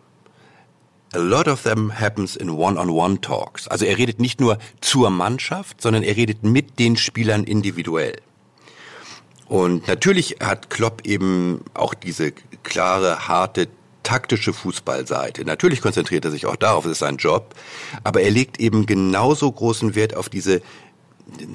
A 1.14 1.18
lot 1.18 1.46
of 1.46 1.62
them 1.62 1.92
happens 2.00 2.36
in 2.36 2.48
one-on-one 2.48 2.88
-on 2.90 3.18
-one 3.18 3.20
talks. 3.20 3.68
Also 3.68 3.84
er 3.84 3.98
redet 3.98 4.18
nicht 4.18 4.40
nur 4.40 4.58
zur 4.80 5.10
Mannschaft, 5.10 5.82
sondern 5.82 6.02
er 6.02 6.16
redet 6.16 6.42
mit 6.42 6.78
den 6.78 6.96
Spielern 6.96 7.44
individuell. 7.44 8.16
Und 9.46 9.86
natürlich 9.86 10.36
hat 10.40 10.70
Klopp 10.70 11.02
eben 11.04 11.60
auch 11.74 11.92
diese 11.92 12.32
klare, 12.62 13.28
harte, 13.28 13.68
taktische 14.02 14.54
Fußballseite. 14.54 15.44
Natürlich 15.44 15.80
konzentriert 15.80 16.24
er 16.24 16.30
sich 16.30 16.46
auch 16.46 16.56
darauf, 16.56 16.84
das 16.84 16.92
ist 16.92 16.98
sein 17.00 17.18
Job, 17.18 17.54
aber 18.02 18.22
er 18.22 18.30
legt 18.30 18.58
eben 18.58 18.86
genauso 18.86 19.52
großen 19.52 19.94
Wert 19.94 20.16
auf 20.16 20.28
diese 20.28 20.62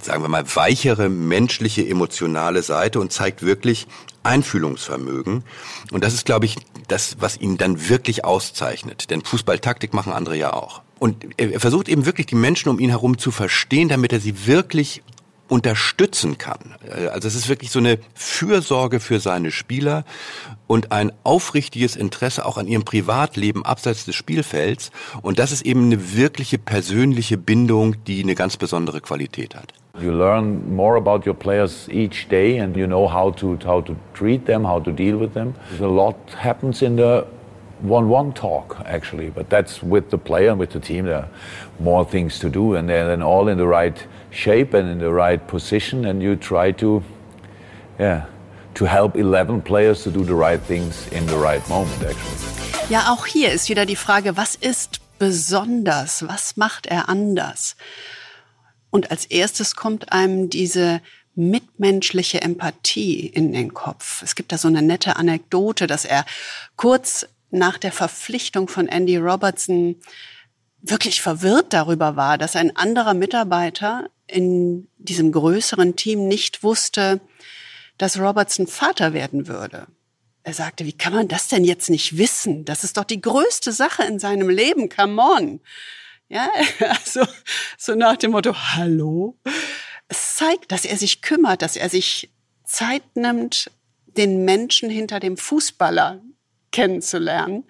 sagen 0.02 0.24
wir 0.24 0.30
mal, 0.30 0.44
weichere 0.56 1.10
menschliche, 1.10 1.88
emotionale 1.88 2.64
Seite 2.64 3.00
und 3.00 3.12
zeigt 3.12 3.44
wirklich 3.44 3.88
Einfühlungsvermögen. 4.24 5.44
Und 5.92 6.04
das 6.04 6.14
ist, 6.14 6.26
glaube 6.26 6.46
ich, 6.46 6.58
das, 6.88 7.18
was 7.20 7.38
ihn 7.38 7.58
dann 7.58 7.90
wirklich 7.90 8.26
auszeichnet. 8.26 9.10
Denn 9.10 9.24
Fußballtaktik 9.24 9.94
machen 9.94 10.14
andere 10.14 10.36
ja 10.36 10.54
auch. 10.54 10.82
Und 11.00 11.26
er 11.38 11.60
versucht 11.60 11.90
eben 11.90 12.06
wirklich 12.06 12.28
die 12.28 12.36
Menschen 12.36 12.70
um 12.70 12.80
ihn 12.80 12.90
herum 12.90 13.18
zu 13.18 13.32
verstehen, 13.32 13.88
damit 13.88 14.14
er 14.14 14.20
sie 14.20 14.48
wirklich 14.48 15.04
unterstützen 15.48 16.38
kann. 16.38 16.76
Also 17.12 17.28
es 17.28 17.36
ist 17.36 17.48
wirklich 17.48 17.72
so 17.72 17.80
eine 17.80 18.00
Fürsorge 18.14 19.00
für 19.00 19.20
seine 19.20 19.52
Spieler 19.52 20.04
und 20.68 20.92
ein 20.92 21.12
aufrichtiges 21.24 21.96
Interesse 21.96 22.46
auch 22.46 22.58
an 22.58 22.68
ihrem 22.68 22.84
Privatleben 22.84 23.66
abseits 23.66 24.06
des 24.06 24.16
Spielfelds. 24.16 24.92
Und 25.22 25.40
das 25.40 25.52
ist 25.52 25.66
eben 25.66 25.86
eine 25.86 26.16
wirkliche 26.16 26.58
persönliche 26.58 27.38
Bindung, 27.38 27.96
die 28.06 28.22
eine 28.22 28.36
ganz 28.36 28.58
besondere 28.58 29.02
Qualität 29.02 29.56
hat. 29.56 29.74
You 30.00 30.12
learn 30.12 30.76
more 30.76 30.96
about 30.96 31.28
your 31.28 31.34
players 31.34 31.88
each 31.90 32.28
day 32.30 32.60
and 32.60 32.78
you 32.78 32.86
know 32.86 33.12
how 33.12 33.36
to, 33.36 33.58
how 33.66 33.84
to 33.84 33.96
treat 34.14 34.46
them, 34.46 34.68
how 34.68 34.80
to 34.84 34.92
deal 34.92 35.20
with 35.20 35.34
them. 35.34 35.56
A 35.82 35.86
lot 35.86 36.16
happens 36.38 36.84
in 36.84 36.98
the 36.98 37.26
one-one 37.82 38.34
talk 38.34 38.78
actually, 38.86 39.32
but 39.32 39.50
that's 39.50 39.82
with 39.82 40.12
the 40.12 40.18
player 40.18 40.52
and 40.52 40.60
with 40.60 40.72
the 40.72 40.80
team. 40.80 41.06
There 41.06 41.16
are 41.16 41.30
more 41.80 42.06
things 42.06 42.38
to 42.40 42.50
do, 42.50 42.76
and 42.76 42.88
then 42.88 43.24
all 43.24 43.48
in 43.48 43.58
the 43.58 43.68
right 43.68 44.08
shape 44.30 44.76
and 44.76 44.88
in 44.88 45.00
the 45.00 45.12
right 45.12 45.46
position, 45.48 46.06
and 46.06 46.22
you 46.22 46.36
try 46.36 46.72
to, 46.74 47.02
yeah, 48.00 48.26
to 48.78 48.86
help 48.86 49.16
11 49.16 49.64
players 49.64 50.04
to 50.04 50.12
do 50.12 50.24
the 50.24 50.34
right 50.34 50.62
things 50.62 51.08
in 51.12 51.28
the 51.28 51.36
right 51.36 51.68
moment 51.68 52.02
actually. 52.04 52.90
Ja, 52.90 53.12
auch 53.12 53.26
hier 53.26 53.52
ist 53.52 53.68
wieder 53.70 53.86
die 53.86 53.96
Frage, 53.96 54.38
was 54.38 54.56
ist 54.56 55.02
besonders? 55.20 56.26
Was 56.28 56.56
macht 56.56 56.86
er 56.86 57.10
anders? 57.10 57.76
Und 58.92 59.12
als 59.12 59.26
erstes 59.26 59.76
kommt 59.76 60.12
einem 60.14 60.50
diese 60.50 61.02
mitmenschliche 61.36 62.42
Empathie 62.42 63.28
in 63.28 63.52
den 63.52 63.74
Kopf. 63.74 64.22
Es 64.24 64.36
gibt 64.36 64.52
da 64.52 64.58
so 64.58 64.68
eine 64.68 64.82
nette 64.82 65.18
Anekdote, 65.18 65.86
dass 65.86 66.06
er 66.06 66.26
kurz 66.78 67.28
nach 67.52 67.78
der 67.78 67.92
Verpflichtung 67.92 68.68
von 68.68 68.88
Andy 68.88 69.18
Robertson 69.18 69.98
wirklich 70.82 71.22
verwirrt 71.22 71.74
darüber 71.74 72.16
war, 72.16 72.38
dass 72.38 72.56
ein 72.56 72.76
anderer 72.76 73.14
Mitarbeiter 73.14 74.10
in 74.28 74.88
diesem 74.98 75.32
größeren 75.32 75.96
Team 75.96 76.28
nicht 76.28 76.64
wusste, 76.64 77.20
dass 77.98 78.20
Robertson 78.20 78.68
Vater 78.68 79.14
werden 79.14 79.48
würde. 79.48 79.88
Er 80.44 80.54
sagte, 80.54 80.86
wie 80.86 80.94
kann 80.94 81.14
man 81.14 81.28
das 81.28 81.50
denn 81.50 81.66
jetzt 81.66 81.90
nicht 81.90 82.18
wissen? 82.18 82.64
Das 82.64 82.84
ist 82.84 82.98
doch 82.98 83.04
die 83.04 83.20
größte 83.20 83.74
Sache 83.74 84.04
in 84.04 84.18
seinem 84.18 84.50
Leben. 84.50 84.88
Come 84.88 85.22
on. 85.22 85.60
Ja, 86.30 86.50
also 86.90 87.26
so 87.78 87.96
nach 87.96 88.18
dem 88.18 88.32
Motto, 88.32 88.54
hallo. 88.56 89.38
Es 90.08 90.36
zeigt, 90.36 90.72
dass 90.72 90.86
er 90.86 90.98
sich 90.98 91.22
kümmert, 91.22 91.62
dass 91.62 91.76
er 91.76 91.90
sich 91.90 92.30
Zeit 92.64 93.04
nimmt, 93.16 93.72
den 94.06 94.46
Menschen 94.46 94.90
hinter 94.90 95.20
dem 95.20 95.36
Fußballer 95.36 96.22
kennenzulernen 96.72 97.66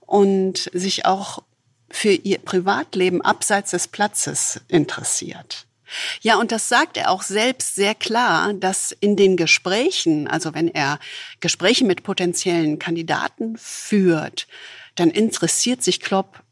und 0.00 0.70
sich 0.72 1.06
auch 1.06 1.42
für 1.88 2.12
ihr 2.12 2.38
Privatleben 2.38 3.22
abseits 3.22 3.70
des 3.70 3.88
Platzes 3.88 4.60
interessiert. 4.68 5.67
Ja, 6.20 6.38
und 6.38 6.52
das 6.52 6.68
sagt 6.68 6.96
er 6.96 7.10
auch 7.10 7.22
selbst 7.22 7.74
sehr 7.74 7.94
klar, 7.94 8.52
dass 8.54 8.92
in 8.92 9.16
den 9.16 9.36
Gesprächen, 9.36 10.28
also 10.28 10.54
wenn 10.54 10.68
er 10.68 10.98
Gespräche 11.40 11.84
mit 11.84 12.02
potenziellen 12.02 12.78
Kandidaten 12.78 13.56
führt, 13.56 14.46
dann 14.94 15.10
interessiert 15.10 15.82
sich 15.82 16.00
Klopp 16.00 16.42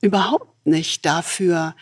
überhaupt 0.00 0.66
nicht 0.66 1.06
dafür, 1.06 1.74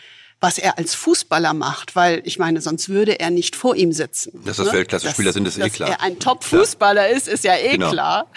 was 0.44 0.58
er 0.58 0.76
als 0.76 0.94
Fußballer 0.94 1.54
macht, 1.54 1.96
weil 1.96 2.20
ich 2.26 2.38
meine, 2.38 2.60
sonst 2.60 2.90
würde 2.90 3.18
er 3.18 3.30
nicht 3.30 3.56
vor 3.56 3.76
ihm 3.76 3.92
sitzen. 3.92 4.44
Dass 4.44 4.58
das 4.58 4.66
ne? 4.66 4.72
Weltklasse-Spieler 4.74 5.32
sind, 5.32 5.48
ist 5.48 5.56
eh 5.56 5.70
klar. 5.70 5.88
Dass 5.88 5.98
er 5.98 6.04
ein 6.04 6.18
Top-Fußballer 6.18 7.08
ist, 7.08 7.28
ist 7.28 7.44
ja 7.44 7.56
eh 7.56 7.72
genau. 7.72 7.90
klar. 7.90 8.30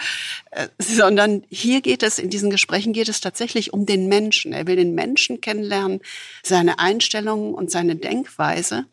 Äh, 0.50 0.68
sondern 0.78 1.44
hier 1.50 1.82
geht 1.82 2.02
es, 2.02 2.18
in 2.18 2.30
diesen 2.30 2.48
Gesprächen 2.48 2.94
geht 2.94 3.10
es 3.10 3.20
tatsächlich 3.20 3.74
um 3.74 3.84
den 3.84 4.08
Menschen. 4.08 4.54
Er 4.54 4.66
will 4.66 4.76
den 4.76 4.94
Menschen 4.94 5.42
kennenlernen, 5.42 6.00
seine 6.42 6.78
Einstellungen 6.78 7.52
und 7.52 7.70
seine 7.70 7.96
Denkweise 7.96 8.86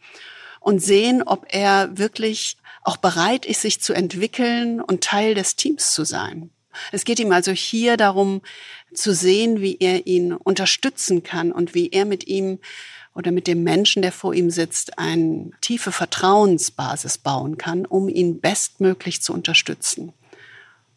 und 0.60 0.80
sehen, 0.84 1.24
ob 1.24 1.46
er 1.48 1.98
wirklich 1.98 2.58
auch 2.84 2.98
bereit 2.98 3.46
ist, 3.46 3.62
sich 3.62 3.80
zu 3.80 3.94
entwickeln 3.94 4.82
und 4.82 5.06
Teil 5.06 5.36
des 5.36 5.56
Teams 5.56 5.94
zu 5.94 6.04
sein. 6.04 6.50
Es 6.92 7.06
geht 7.06 7.22
ihm 7.22 7.32
also 7.32 7.54
hier 7.54 7.96
darum, 7.96 8.42
zu 8.94 9.14
sehen, 9.14 9.62
wie 9.62 9.78
er 9.80 10.06
ihn 10.06 10.34
unterstützen 10.34 11.24
kann 11.24 11.54
und 11.54 11.74
wie 11.74 11.92
er 11.92 12.04
mit 12.04 12.28
ihm 12.28 12.60
oder 13.16 13.32
mit 13.32 13.48
dem 13.48 13.64
Menschen, 13.64 14.02
der 14.02 14.12
vor 14.12 14.34
ihm 14.34 14.52
sitzt, 14.52 15.00
eine 15.00 15.50
tiefe 15.62 15.92
Vertrauensbasis 15.92 17.18
bauen 17.18 17.58
kann, 17.58 17.86
um 17.86 18.10
ihn 18.10 18.42
bestmöglich 18.42 19.22
zu 19.22 19.34
unterstützen. 19.34 20.14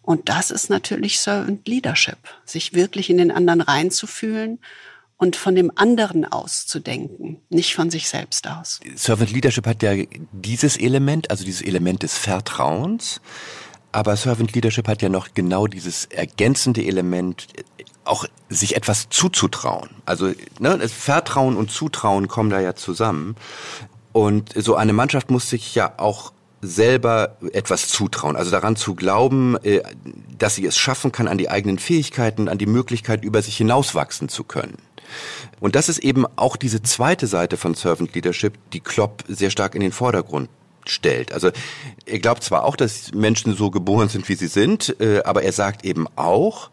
Und 0.03 0.29
das 0.29 0.51
ist 0.51 0.69
natürlich 0.69 1.21
Servant 1.21 1.67
Leadership, 1.69 2.19
sich 2.45 2.75
wirklich 2.75 3.09
in 3.09 3.19
den 3.19 3.31
anderen 3.31 3.61
reinzufühlen 3.61 4.59
und 5.17 5.37
von 5.37 5.55
dem 5.55 5.71
anderen 5.77 6.25
auszudenken, 6.25 7.41
nicht 7.51 7.75
von 7.75 7.91
sich 7.91 8.09
selbst 8.09 8.49
aus. 8.49 8.81
Servant 8.95 9.31
Leadership 9.31 9.67
hat 9.67 9.83
ja 9.83 9.93
dieses 10.33 10.77
Element, 10.77 11.31
also 11.31 11.45
dieses 11.45 11.63
Element 11.63 12.03
des 12.03 12.17
Vertrauens, 12.17 13.21
aber 13.93 14.17
Servant 14.17 14.55
Leadership 14.55 14.89
hat 14.89 15.03
ja 15.03 15.09
noch 15.09 15.35
genau 15.35 15.67
dieses 15.67 16.07
ergänzende 16.07 16.85
Element, 16.85 17.47
auch 18.09 18.25
sich 18.49 18.77
etwas 18.77 19.09
zuzutrauen. 19.11 19.91
Also 20.07 20.33
ne, 20.59 20.89
Vertrauen 20.89 21.57
und 21.57 21.71
Zutrauen 21.71 22.29
kommen 22.29 22.51
da 22.51 22.61
ja 22.61 22.75
zusammen. 22.75 23.37
Und 24.13 24.53
so 24.57 24.75
eine 24.75 24.93
Mannschaft 24.93 25.31
muss 25.31 25.51
sich 25.51 25.75
ja 25.75 25.93
auch 25.99 26.33
selber 26.61 27.37
etwas 27.53 27.89
zutrauen, 27.89 28.35
also 28.35 28.51
daran 28.51 28.75
zu 28.75 28.95
glauben, 28.95 29.57
äh, 29.63 29.83
dass 30.37 30.57
sie 30.57 30.67
es 30.67 30.77
schaffen 30.77 31.13
kann, 31.13 31.29
an 31.29 31.39
die 31.39 31.51
eigenen 31.51 31.79
Fähigkeiten, 31.79 32.49
an 32.49 32.59
die 32.59 32.67
Möglichkeit, 32.67 33.25
über 33.25 33.43
sich 33.43 33.57
hinauswachsen 33.57 34.29
zu 34.29 34.45
können. 34.45 34.79
Und 35.61 35.77
das 35.77 35.89
ist 35.89 35.99
eben 35.99 36.27
auch 36.37 36.57
diese 36.57 36.83
zweite 36.83 37.27
Seite 37.27 37.57
von 37.57 37.75
Servant 37.75 38.15
Leadership, 38.15 38.59
die 38.73 38.81
Klopp 38.81 39.25
sehr 39.29 39.51
stark 39.51 39.75
in 39.75 39.81
den 39.81 39.93
Vordergrund 39.93 40.51
stellt. 40.85 41.33
Also 41.33 41.51
er 42.07 42.19
glaubt 42.19 42.43
zwar 42.43 42.65
auch, 42.65 42.77
dass 42.77 43.13
Menschen 43.13 43.55
so 43.55 43.71
geboren 43.71 44.09
sind, 44.09 44.29
wie 44.29 44.35
sie 44.35 44.49
sind, 44.49 44.97
äh, 45.01 45.23
aber 45.25 45.43
er 45.43 45.53
sagt 45.53 45.85
eben 45.85 46.07
auch, 46.17 46.71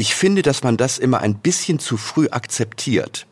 ich 0.00 0.14
finde, 0.14 0.40
dass 0.40 0.62
man 0.62 0.78
das 0.78 0.96
immer 0.98 1.20
ein 1.20 1.34
bisschen 1.34 1.78
zu 1.78 1.98
früh 1.98 2.28
akzeptiert. 2.30 3.26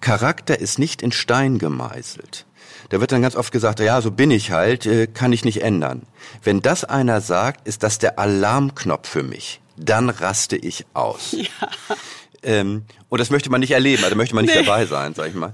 Charakter 0.00 0.58
ist 0.58 0.78
nicht 0.78 1.02
in 1.02 1.12
Stein 1.12 1.58
gemeißelt. 1.58 2.46
Da 2.88 3.00
wird 3.00 3.12
dann 3.12 3.20
ganz 3.20 3.36
oft 3.36 3.52
gesagt, 3.52 3.78
ja, 3.80 4.00
so 4.00 4.10
bin 4.10 4.30
ich 4.30 4.50
halt, 4.50 4.86
äh, 4.86 5.06
kann 5.06 5.34
ich 5.34 5.44
nicht 5.44 5.60
ändern. 5.60 6.06
Wenn 6.42 6.62
das 6.62 6.84
einer 6.84 7.20
sagt, 7.20 7.68
ist 7.68 7.82
das 7.82 7.98
der 7.98 8.18
Alarmknopf 8.18 9.06
für 9.06 9.22
mich. 9.22 9.60
Dann 9.76 10.08
raste 10.08 10.56
ich 10.56 10.86
aus. 10.94 11.36
Ja. 11.60 11.96
Ähm, 12.44 12.84
und 13.08 13.20
das 13.20 13.30
möchte 13.30 13.50
man 13.50 13.60
nicht 13.60 13.72
erleben, 13.72 14.04
also 14.04 14.14
möchte 14.14 14.36
man 14.36 14.44
nicht 14.44 14.54
nee. 14.54 14.62
dabei 14.62 14.86
sein, 14.86 15.12
sag 15.12 15.28
ich 15.28 15.34
mal. 15.34 15.52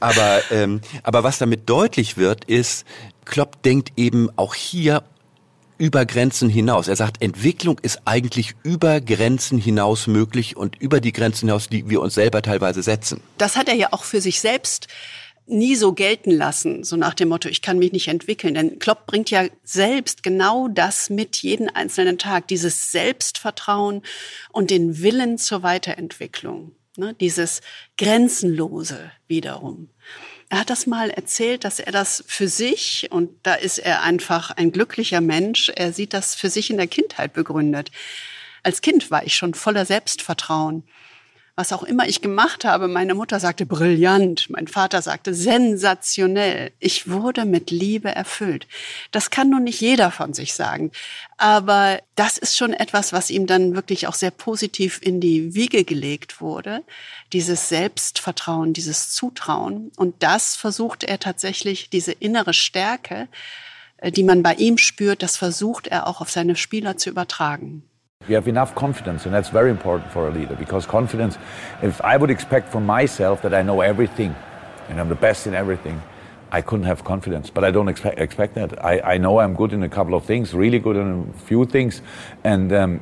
Aber, 0.00 0.42
ähm, 0.50 0.82
aber 1.02 1.24
was 1.24 1.38
damit 1.38 1.68
deutlich 1.70 2.18
wird, 2.18 2.44
ist, 2.44 2.84
Klopp 3.24 3.62
denkt 3.62 3.92
eben 3.96 4.28
auch 4.36 4.54
hier 4.54 5.02
über 5.78 6.06
Grenzen 6.06 6.48
hinaus. 6.48 6.88
Er 6.88 6.96
sagt, 6.96 7.22
Entwicklung 7.22 7.78
ist 7.80 8.00
eigentlich 8.04 8.54
über 8.62 9.00
Grenzen 9.00 9.58
hinaus 9.58 10.06
möglich 10.06 10.56
und 10.56 10.80
über 10.80 11.00
die 11.00 11.12
Grenzen 11.12 11.48
hinaus, 11.48 11.68
die 11.68 11.88
wir 11.88 12.00
uns 12.00 12.14
selber 12.14 12.42
teilweise 12.42 12.82
setzen. 12.82 13.20
Das 13.38 13.56
hat 13.56 13.68
er 13.68 13.74
ja 13.74 13.92
auch 13.92 14.04
für 14.04 14.20
sich 14.20 14.40
selbst 14.40 14.88
nie 15.46 15.76
so 15.76 15.92
gelten 15.92 16.30
lassen, 16.32 16.82
so 16.84 16.96
nach 16.96 17.14
dem 17.14 17.28
Motto, 17.28 17.48
ich 17.48 17.62
kann 17.62 17.78
mich 17.78 17.92
nicht 17.92 18.08
entwickeln. 18.08 18.54
Denn 18.54 18.78
Klopp 18.78 19.06
bringt 19.06 19.30
ja 19.30 19.46
selbst 19.62 20.22
genau 20.22 20.68
das 20.68 21.08
mit 21.08 21.36
jeden 21.36 21.68
einzelnen 21.68 22.18
Tag, 22.18 22.48
dieses 22.48 22.90
Selbstvertrauen 22.90 24.02
und 24.52 24.70
den 24.70 25.00
Willen 25.02 25.38
zur 25.38 25.62
Weiterentwicklung, 25.62 26.72
ne? 26.96 27.14
dieses 27.14 27.60
Grenzenlose 27.96 29.10
wiederum. 29.28 29.88
Er 30.48 30.60
hat 30.60 30.70
das 30.70 30.86
mal 30.86 31.10
erzählt, 31.10 31.64
dass 31.64 31.80
er 31.80 31.90
das 31.90 32.22
für 32.26 32.46
sich, 32.46 33.08
und 33.10 33.30
da 33.42 33.54
ist 33.54 33.78
er 33.78 34.02
einfach 34.02 34.52
ein 34.52 34.70
glücklicher 34.70 35.20
Mensch, 35.20 35.70
er 35.74 35.92
sieht 35.92 36.14
das 36.14 36.36
für 36.36 36.50
sich 36.50 36.70
in 36.70 36.76
der 36.76 36.86
Kindheit 36.86 37.32
begründet. 37.32 37.90
Als 38.62 38.80
Kind 38.80 39.10
war 39.10 39.24
ich 39.24 39.36
schon 39.36 39.54
voller 39.54 39.84
Selbstvertrauen 39.84 40.84
was 41.56 41.72
auch 41.72 41.82
immer 41.82 42.06
ich 42.06 42.20
gemacht 42.20 42.66
habe. 42.66 42.86
Meine 42.86 43.14
Mutter 43.14 43.40
sagte 43.40 43.64
brillant, 43.64 44.50
mein 44.50 44.68
Vater 44.68 45.00
sagte 45.00 45.32
sensationell. 45.32 46.70
Ich 46.80 47.08
wurde 47.08 47.46
mit 47.46 47.70
Liebe 47.70 48.14
erfüllt. 48.14 48.68
Das 49.10 49.30
kann 49.30 49.48
nun 49.48 49.64
nicht 49.64 49.80
jeder 49.80 50.10
von 50.10 50.34
sich 50.34 50.52
sagen. 50.52 50.92
Aber 51.38 51.98
das 52.14 52.36
ist 52.36 52.58
schon 52.58 52.74
etwas, 52.74 53.14
was 53.14 53.30
ihm 53.30 53.46
dann 53.46 53.74
wirklich 53.74 54.06
auch 54.06 54.14
sehr 54.14 54.30
positiv 54.30 55.00
in 55.02 55.18
die 55.18 55.54
Wiege 55.54 55.84
gelegt 55.84 56.42
wurde. 56.42 56.82
Dieses 57.32 57.70
Selbstvertrauen, 57.70 58.74
dieses 58.74 59.12
Zutrauen. 59.12 59.90
Und 59.96 60.22
das 60.22 60.56
versucht 60.56 61.04
er 61.04 61.18
tatsächlich, 61.18 61.88
diese 61.88 62.12
innere 62.12 62.52
Stärke, 62.52 63.28
äh, 63.96 64.12
die 64.12 64.24
man 64.24 64.42
bei 64.42 64.54
ihm 64.54 64.76
spürt, 64.76 65.22
das 65.22 65.38
versucht 65.38 65.86
er 65.86 66.06
auch 66.06 66.20
auf 66.20 66.30
seine 66.30 66.54
Spieler 66.54 66.98
zu 66.98 67.08
übertragen. 67.08 67.82
You 68.28 68.34
have 68.34 68.48
enough 68.48 68.74
confidence, 68.74 69.24
and 69.24 69.32
that's 69.32 69.50
very 69.50 69.70
important 69.70 70.10
for 70.10 70.26
a 70.26 70.32
leader 70.32 70.56
because 70.56 70.84
confidence, 70.84 71.38
if 71.80 72.00
I 72.00 72.16
would 72.16 72.30
expect 72.30 72.72
from 72.72 72.84
myself 72.84 73.40
that 73.42 73.54
I 73.54 73.62
know 73.62 73.82
everything 73.82 74.34
and 74.88 74.98
I'm 74.98 75.08
the 75.08 75.14
best 75.14 75.46
in 75.46 75.54
everything, 75.54 76.02
I 76.50 76.60
couldn't 76.60 76.86
have 76.86 77.04
confidence. 77.04 77.50
But 77.50 77.62
I 77.62 77.70
don't 77.70 77.88
expect, 77.88 78.18
expect 78.18 78.56
that. 78.56 78.84
I, 78.84 79.14
I 79.14 79.18
know 79.18 79.38
I'm 79.38 79.54
good 79.54 79.72
in 79.72 79.84
a 79.84 79.88
couple 79.88 80.14
of 80.14 80.24
things, 80.24 80.54
really 80.54 80.80
good 80.80 80.96
in 80.96 81.32
a 81.32 81.38
few 81.38 81.66
things, 81.66 82.02
and 82.42 82.72
um, 82.72 83.00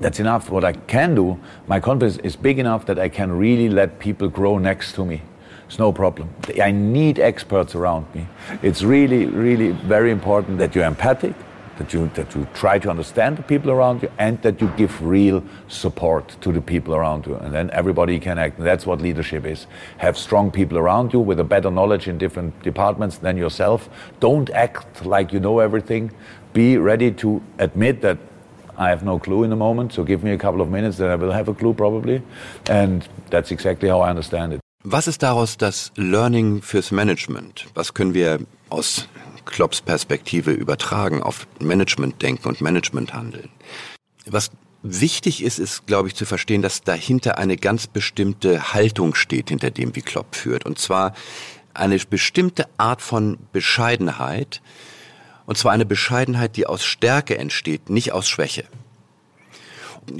that's 0.00 0.18
enough. 0.18 0.48
What 0.48 0.64
I 0.64 0.72
can 0.72 1.14
do, 1.14 1.38
my 1.66 1.78
confidence 1.78 2.16
is 2.18 2.34
big 2.34 2.58
enough 2.58 2.86
that 2.86 2.98
I 2.98 3.10
can 3.10 3.32
really 3.32 3.68
let 3.68 3.98
people 3.98 4.28
grow 4.28 4.56
next 4.56 4.94
to 4.94 5.04
me. 5.04 5.20
It's 5.66 5.78
no 5.78 5.92
problem. 5.92 6.30
I 6.62 6.70
need 6.70 7.18
experts 7.18 7.74
around 7.74 8.06
me. 8.14 8.26
It's 8.62 8.82
really, 8.82 9.26
really 9.26 9.72
very 9.72 10.10
important 10.10 10.56
that 10.58 10.74
you're 10.74 10.86
empathic 10.86 11.34
that 11.78 11.92
you, 11.92 12.10
that 12.14 12.34
you 12.34 12.46
try 12.54 12.78
to 12.78 12.90
understand 12.90 13.36
the 13.36 13.42
people 13.42 13.70
around 13.70 14.02
you 14.02 14.10
and 14.18 14.40
that 14.42 14.60
you 14.60 14.68
give 14.76 15.02
real 15.02 15.42
support 15.68 16.36
to 16.40 16.52
the 16.52 16.60
people 16.60 16.94
around 16.94 17.26
you. 17.26 17.34
And 17.36 17.52
then 17.52 17.70
everybody 17.70 18.18
can 18.18 18.38
act. 18.38 18.58
And 18.58 18.66
that's 18.66 18.86
what 18.86 19.00
leadership 19.00 19.44
is. 19.44 19.66
Have 19.98 20.16
strong 20.16 20.50
people 20.50 20.78
around 20.78 21.12
you 21.12 21.20
with 21.20 21.40
a 21.40 21.44
better 21.44 21.70
knowledge 21.70 22.08
in 22.08 22.18
different 22.18 22.60
departments 22.62 23.18
than 23.18 23.36
yourself. 23.36 23.88
Don't 24.20 24.50
act 24.50 25.04
like 25.06 25.32
you 25.32 25.40
know 25.40 25.58
everything. 25.60 26.12
Be 26.52 26.76
ready 26.76 27.10
to 27.12 27.42
admit 27.58 28.02
that 28.02 28.18
I 28.76 28.88
have 28.88 29.04
no 29.04 29.18
clue 29.18 29.44
in 29.44 29.50
the 29.50 29.56
moment, 29.56 29.92
so 29.92 30.02
give 30.02 30.24
me 30.24 30.32
a 30.32 30.38
couple 30.38 30.60
of 30.60 30.70
minutes, 30.70 30.96
then 30.96 31.10
I 31.10 31.16
will 31.16 31.32
have 31.32 31.48
a 31.48 31.54
clue 31.54 31.74
probably. 31.74 32.22
And 32.68 33.06
that's 33.30 33.50
exactly 33.50 33.88
how 33.88 34.00
I 34.00 34.10
understand 34.10 34.54
it. 34.54 34.60
Was 34.84 35.06
ist 35.06 35.22
daraus 35.22 35.56
das 35.56 35.92
Learning 35.96 36.60
fürs 36.60 36.90
Management? 36.90 37.66
Was 37.74 37.94
können 37.94 38.14
wir 38.14 38.40
aus 38.68 39.06
Klopps 39.44 39.80
Perspektive 39.80 40.52
übertragen 40.52 41.22
auf 41.22 41.46
Management-Denken 41.60 42.48
und 42.48 42.60
Management-Handeln. 42.60 43.48
Was 44.26 44.50
wichtig 44.82 45.42
ist, 45.42 45.58
ist, 45.58 45.86
glaube 45.86 46.08
ich, 46.08 46.14
zu 46.14 46.26
verstehen, 46.26 46.62
dass 46.62 46.82
dahinter 46.82 47.38
eine 47.38 47.56
ganz 47.56 47.86
bestimmte 47.86 48.72
Haltung 48.72 49.14
steht, 49.14 49.48
hinter 49.48 49.70
dem, 49.70 49.94
wie 49.96 50.02
Klopp 50.02 50.34
führt. 50.34 50.66
Und 50.66 50.78
zwar 50.78 51.14
eine 51.74 51.98
bestimmte 51.98 52.66
Art 52.78 53.02
von 53.02 53.38
Bescheidenheit. 53.52 54.60
Und 55.46 55.58
zwar 55.58 55.72
eine 55.72 55.86
Bescheidenheit, 55.86 56.56
die 56.56 56.66
aus 56.66 56.84
Stärke 56.84 57.38
entsteht, 57.38 57.90
nicht 57.90 58.12
aus 58.12 58.28
Schwäche. 58.28 58.64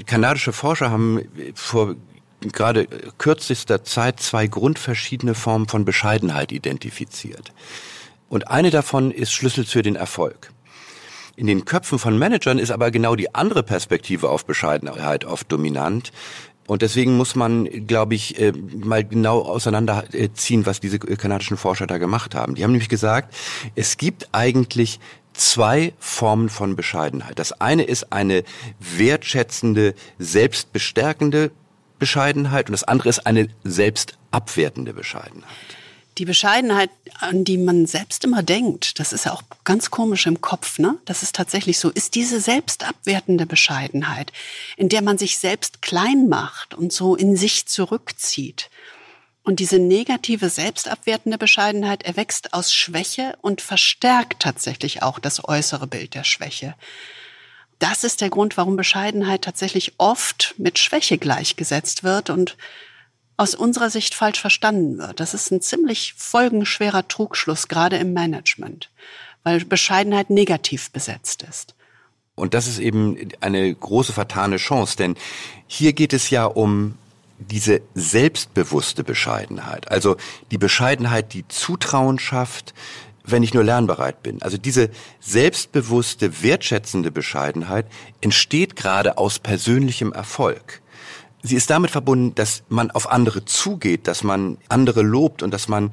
Kanadische 0.05 0.53
Forscher 0.53 0.91
haben 0.91 1.21
vor 1.55 1.95
gerade 2.41 2.87
kürzester 3.17 3.83
Zeit 3.83 4.19
zwei 4.19 4.47
grundverschiedene 4.47 5.35
Formen 5.35 5.67
von 5.67 5.85
Bescheidenheit 5.85 6.51
identifiziert. 6.51 7.53
Und 8.33 8.47
eine 8.47 8.71
davon 8.71 9.11
ist 9.11 9.31
Schlüssel 9.31 9.63
für 9.63 9.83
den 9.83 9.95
Erfolg. 9.95 10.51
In 11.35 11.45
den 11.45 11.65
Köpfen 11.65 11.99
von 11.99 12.17
Managern 12.17 12.57
ist 12.57 12.71
aber 12.71 12.89
genau 12.89 13.15
die 13.15 13.35
andere 13.35 13.61
Perspektive 13.61 14.27
auf 14.29 14.47
Bescheidenheit 14.47 15.23
oft 15.23 15.51
dominant. 15.51 16.11
Und 16.65 16.81
deswegen 16.81 17.15
muss 17.15 17.35
man, 17.35 17.65
glaube 17.85 18.15
ich, 18.15 18.39
äh, 18.39 18.51
mal 18.51 19.03
genau 19.03 19.43
auseinanderziehen, 19.43 20.65
was 20.65 20.79
diese 20.79 20.97
kanadischen 20.97 21.57
Forscher 21.57 21.85
da 21.85 21.99
gemacht 21.99 22.33
haben. 22.33 22.55
Die 22.55 22.63
haben 22.63 22.71
nämlich 22.71 22.89
gesagt, 22.89 23.35
es 23.75 23.97
gibt 23.97 24.29
eigentlich 24.31 24.99
zwei 25.33 25.93
Formen 25.99 26.49
von 26.49 26.75
Bescheidenheit. 26.75 27.37
Das 27.37 27.61
eine 27.61 27.83
ist 27.83 28.11
eine 28.11 28.43
wertschätzende, 28.79 29.93
selbstbestärkende 30.17 31.51
Bescheidenheit 31.99 32.67
und 32.67 32.71
das 32.71 32.83
andere 32.83 33.09
ist 33.09 33.27
eine 33.27 33.49
selbstabwertende 33.63 34.95
Bescheidenheit. 34.95 35.82
Die 36.17 36.25
Bescheidenheit, 36.25 36.91
an 37.19 37.43
die 37.43 37.57
man 37.57 37.87
selbst 37.87 38.23
immer 38.23 38.43
denkt, 38.43 38.99
das 38.99 39.13
ist 39.13 39.25
ja 39.25 39.33
auch 39.33 39.41
ganz 39.63 39.89
komisch 39.89 40.27
im 40.27 40.41
Kopf, 40.41 40.77
ne? 40.77 40.99
Das 41.05 41.23
ist 41.23 41.35
tatsächlich 41.35 41.79
so, 41.79 41.89
ist 41.89 42.13
diese 42.13 42.39
selbstabwertende 42.39 43.47
Bescheidenheit, 43.47 44.31
in 44.77 44.89
der 44.89 45.01
man 45.01 45.17
sich 45.17 45.39
selbst 45.39 45.81
klein 45.81 46.29
macht 46.29 46.75
und 46.75 46.93
so 46.93 47.15
in 47.15 47.35
sich 47.35 47.65
zurückzieht. 47.65 48.69
Und 49.41 49.59
diese 49.59 49.79
negative 49.79 50.49
selbstabwertende 50.49 51.37
Bescheidenheit 51.37 52.03
erwächst 52.03 52.53
aus 52.53 52.73
Schwäche 52.73 53.35
und 53.41 53.61
verstärkt 53.61 54.41
tatsächlich 54.41 55.01
auch 55.01 55.19
das 55.19 55.43
äußere 55.43 55.87
Bild 55.87 56.13
der 56.13 56.23
Schwäche. 56.23 56.75
Das 57.79 58.05
ist 58.05 58.21
der 58.21 58.29
Grund, 58.29 58.55
warum 58.55 58.77
Bescheidenheit 58.77 59.41
tatsächlich 59.41 59.93
oft 59.97 60.53
mit 60.57 60.79
Schwäche 60.79 61.17
gleichgesetzt 61.17 62.03
wird 62.03 62.29
und 62.29 62.55
aus 63.37 63.55
unserer 63.55 63.89
Sicht 63.89 64.13
falsch 64.13 64.39
verstanden 64.39 64.97
wird. 64.97 65.19
Das 65.19 65.33
ist 65.33 65.51
ein 65.51 65.61
ziemlich 65.61 66.13
folgenschwerer 66.17 67.07
Trugschluss, 67.07 67.67
gerade 67.67 67.97
im 67.97 68.13
Management, 68.13 68.91
weil 69.43 69.63
Bescheidenheit 69.65 70.29
negativ 70.29 70.91
besetzt 70.91 71.43
ist. 71.43 71.75
Und 72.35 72.53
das 72.53 72.67
ist 72.67 72.79
eben 72.79 73.29
eine 73.41 73.73
große 73.73 74.13
vertane 74.13 74.57
Chance, 74.57 74.97
denn 74.97 75.15
hier 75.67 75.93
geht 75.93 76.13
es 76.13 76.29
ja 76.29 76.45
um 76.45 76.95
diese 77.37 77.81
selbstbewusste 77.93 79.03
Bescheidenheit, 79.03 79.91
also 79.91 80.15
die 80.51 80.57
Bescheidenheit, 80.57 81.33
die 81.33 81.47
Zutrauen 81.47 82.19
schafft, 82.19 82.73
wenn 83.25 83.43
ich 83.43 83.53
nur 83.53 83.63
lernbereit 83.63 84.21
bin. 84.23 84.41
Also 84.41 84.57
diese 84.57 84.89
selbstbewusste, 85.19 86.41
wertschätzende 86.43 87.11
Bescheidenheit 87.11 87.87
entsteht 88.21 88.75
gerade 88.75 89.17
aus 89.17 89.39
persönlichem 89.39 90.11
Erfolg. 90.11 90.81
Sie 91.43 91.55
ist 91.55 91.69
damit 91.69 91.91
verbunden, 91.91 92.33
dass 92.35 92.63
man 92.69 92.89
auf 92.89 93.11
andere 93.11 93.43
zugeht, 93.43 94.07
dass 94.07 94.23
man 94.23 94.57
andere 94.69 95.01
lobt 95.01 95.43
und 95.43 95.51
dass 95.51 95.67
man 95.67 95.91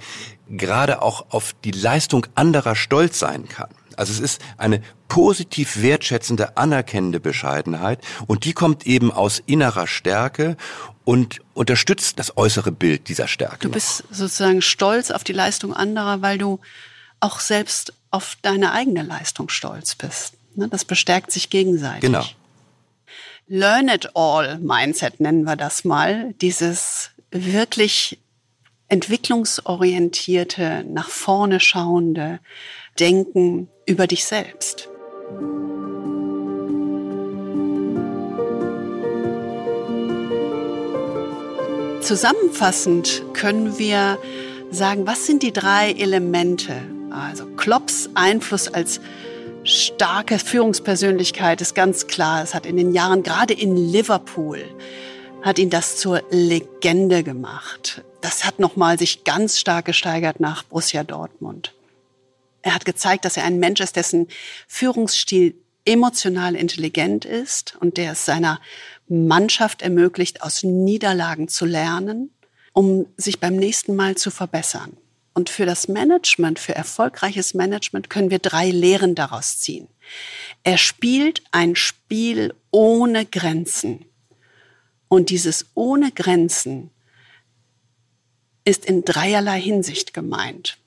gerade 0.49 1.03
auch 1.03 1.27
auf 1.31 1.55
die 1.65 1.73
Leistung 1.73 2.27
anderer 2.37 2.77
stolz 2.77 3.19
sein 3.19 3.49
kann. 3.49 3.69
Also 3.97 4.13
es 4.13 4.21
ist 4.21 4.41
eine 4.57 4.81
positiv 5.09 5.83
wertschätzende, 5.83 6.57
anerkennende 6.57 7.21
Bescheidenheit 7.21 8.01
und 8.27 8.45
die 8.45 8.53
kommt 8.53 8.87
eben 8.87 9.13
aus 9.13 9.43
innerer 9.45 9.87
Stärke 9.87 10.57
und 11.05 11.41
unterstützt 11.55 12.19
das 12.19 12.37
äußere 12.37 12.71
Bild 12.73 13.09
dieser 13.09 13.27
Stärke. 13.27 13.67
Du 13.67 13.71
bist 13.71 14.05
sozusagen 14.11 14.63
stolz 14.63 15.11
auf 15.11 15.25
die 15.25 15.33
Leistung 15.33 15.75
anderer, 15.75 16.23
weil 16.23 16.39
du 16.39 16.61
auch 17.19 17.41
selbst 17.41 17.93
auf 18.11 18.37
deine 18.43 18.73
eigene 18.73 19.03
Leistung 19.03 19.49
stolz 19.49 19.97
bist. 19.97 20.35
Ne, 20.55 20.69
das 20.69 20.85
bestärkt 20.85 21.31
sich 21.33 21.51
gegenseitig. 21.51 22.01
Genau. 22.01 22.25
Learn 23.53 23.89
it 23.89 24.11
all 24.15 24.59
Mindset 24.59 25.19
nennen 25.19 25.43
wir 25.43 25.57
das 25.57 25.85
mal. 25.85 26.35
Dieses 26.41 27.11
wirklich 27.33 28.21
entwicklungsorientierte, 28.87 30.85
nach 30.87 31.09
vorne 31.09 31.59
schauende 31.59 32.39
Denken 33.01 33.69
über 33.87 34.07
dich 34.07 34.25
selbst. 34.25 34.89
Zusammenfassend 42.03 43.25
können 43.33 43.81
wir 43.81 44.17
sagen, 44.71 45.09
was 45.09 45.27
sind 45.27 45.43
die 45.43 45.53
drei 45.53 45.91
Elemente? 45.91 46.81
Also 47.11 47.47
Klopps 47.47 48.11
Einfluss 48.15 48.69
als 48.69 49.01
starke 49.65 50.39
Führungspersönlichkeit 50.39 51.61
ist 51.61 51.75
ganz 51.75 52.07
klar. 52.07 52.43
Es 52.43 52.55
hat 52.55 52.67
in 52.67 52.77
den 52.77 52.95
Jahren, 52.95 53.23
gerade 53.23 53.55
in 53.55 53.77
Liverpool, 53.77 54.65
hat 55.43 55.59
ihn 55.59 55.71
das 55.71 55.97
zur 55.97 56.23
Legende 56.31 57.23
gemacht. 57.23 58.03
Das 58.21 58.45
hat 58.45 58.59
nochmal 58.59 58.99
sich 58.99 59.25
ganz 59.25 59.59
stark 59.59 59.87
gesteigert 59.87 60.41
nach 60.41 60.63
Borussia 60.65 61.05
Dortmund. 61.05 61.75
Er 62.63 62.75
hat 62.75 62.85
gezeigt, 62.85 63.25
dass 63.25 63.37
er 63.37 63.45
ein 63.45 63.59
Mensch 63.59 63.81
ist, 63.81 63.97
dessen 63.97 64.29
Führungsstil 64.69 65.55
emotional 65.87 66.55
intelligent 66.55 67.25
ist 67.25 67.77
und 67.81 67.97
der 67.97 68.13
es 68.13 68.27
seiner 68.27 68.61
Mannschaft 69.09 69.83
ermöglicht, 69.83 70.43
aus 70.43 70.63
Niederlagen 70.63 71.49
zu 71.49 71.65
lernen, 71.65 72.31
um 72.73 73.07
sich 73.17 73.41
beim 73.41 73.57
nächsten 73.57 73.97
Mal 73.97 74.15
zu 74.17 74.31
verbessern. 74.31 74.97
Und 75.33 75.49
für 75.49 75.65
das 75.65 75.89
Management, 75.89 76.59
für 76.59 76.75
erfolgreiches 76.75 77.55
Management 77.55 78.11
können 78.11 78.31
wir 78.31 78.41
drei 78.41 78.71
Lehren 78.71 79.15
daraus 79.15 79.61
ziehen. 79.61 79.89
Er 80.65 80.77
spielt 80.77 81.43
ein 81.53 81.77
Spiel 81.77 82.55
ohne 82.71 83.25
Grenzen. 83.25 84.05
Und 85.09 85.31
dieses 85.31 85.67
ohne 85.75 86.13
Grenzen 86.13 86.91
ist 88.65 88.85
in 88.85 89.05
dreierlei 89.05 89.61
Hinsicht 89.61 90.13
gemeint. 90.15 90.80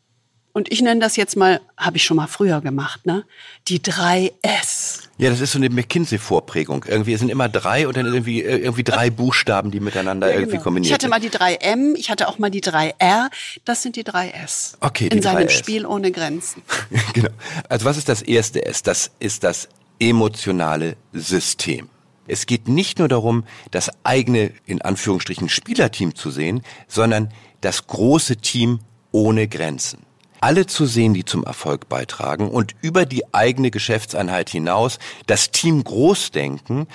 Und 0.56 0.72
ich 0.72 0.84
nenne 0.84 0.99
das 0.99 1.16
jetzt 1.16 1.36
mal, 1.36 1.62
habe 1.78 1.97
ich 1.97 2.04
schon 2.04 2.16
mal 2.16 2.28
früher 2.28 2.62
gemacht, 2.62 3.08
ne? 3.08 3.26
Die 3.68 3.82
drei 3.82 4.34
S. 4.43 5.10
Ja, 5.18 5.32
das 5.32 5.41
ist 5.41 5.54
so 5.54 5.58
eine 5.58 5.70
McKinsey-Vorprägung. 5.70 6.86
Irgendwie 6.88 7.16
sind 7.16 7.30
immer 7.30 7.49
drei 7.49 7.88
und 7.88 7.97
dann 7.97 8.06
irgendwie, 8.06 8.43
äh, 8.43 8.60
irgendwie 8.60 8.84
drei 8.84 9.10
Buchstaben, 9.10 9.72
die 9.72 9.80
miteinander 9.80 10.28
ja, 10.28 10.34
irgendwie 10.36 10.51
genau. 10.51 10.64
kombiniert 10.64 10.89
Ich 10.89 10.93
hatte 10.93 11.08
mal 11.08 11.20
die 11.20 11.32
drei 11.32 11.56
M, 11.56 11.95
ich 11.97 12.12
hatte 12.12 12.28
auch 12.28 12.38
mal 12.38 12.51
die 12.51 12.62
drei 12.62 12.93
R. 12.99 13.32
Das 13.66 13.82
sind 13.82 13.95
die 13.95 14.04
drei 14.04 14.30
S. 14.30 14.78
Okay, 14.80 15.10
die 15.10 15.18
In 15.18 15.24
seinem 15.24 15.47
S. 15.47 15.54
Spiel 15.54 15.88
ohne 15.88 16.12
Grenzen. 16.12 16.62
genau. 17.14 17.30
Also 17.68 17.86
was 17.86 17.97
ist 17.97 18.08
das 18.08 18.22
erste 18.22 18.64
S? 18.64 18.84
Das 18.84 19.10
ist 19.18 19.43
das 19.43 19.70
emotionale 19.99 20.97
System. 21.14 21.89
Es 22.28 22.45
geht 22.45 22.68
nicht 22.68 22.99
nur 22.99 23.08
darum, 23.08 23.43
das 23.72 23.89
eigene, 24.04 24.51
in 24.68 24.84
Anführungsstrichen, 24.84 25.49
Spielerteam 25.49 26.14
zu 26.14 26.30
sehen, 26.30 26.62
sondern 26.88 27.34
das 27.62 27.88
große 27.88 28.38
Team 28.38 28.82
ohne 29.12 29.47
Grenzen 29.47 30.06
alle 30.44 30.66
zu 30.66 30.86
sehen, 30.86 31.14
die 31.14 31.24
zum 31.24 31.46
Erfolg 31.46 31.88
beitragen 31.88 32.50
und 32.50 32.76
über 32.82 33.06
die 33.06 33.34
eigene 33.34 33.72
Geschäftseinheit 33.72 34.50
hinaus 34.50 35.00
das 35.26 35.52
Team 35.52 35.82
groß 35.82 36.32
denken, 36.32 36.86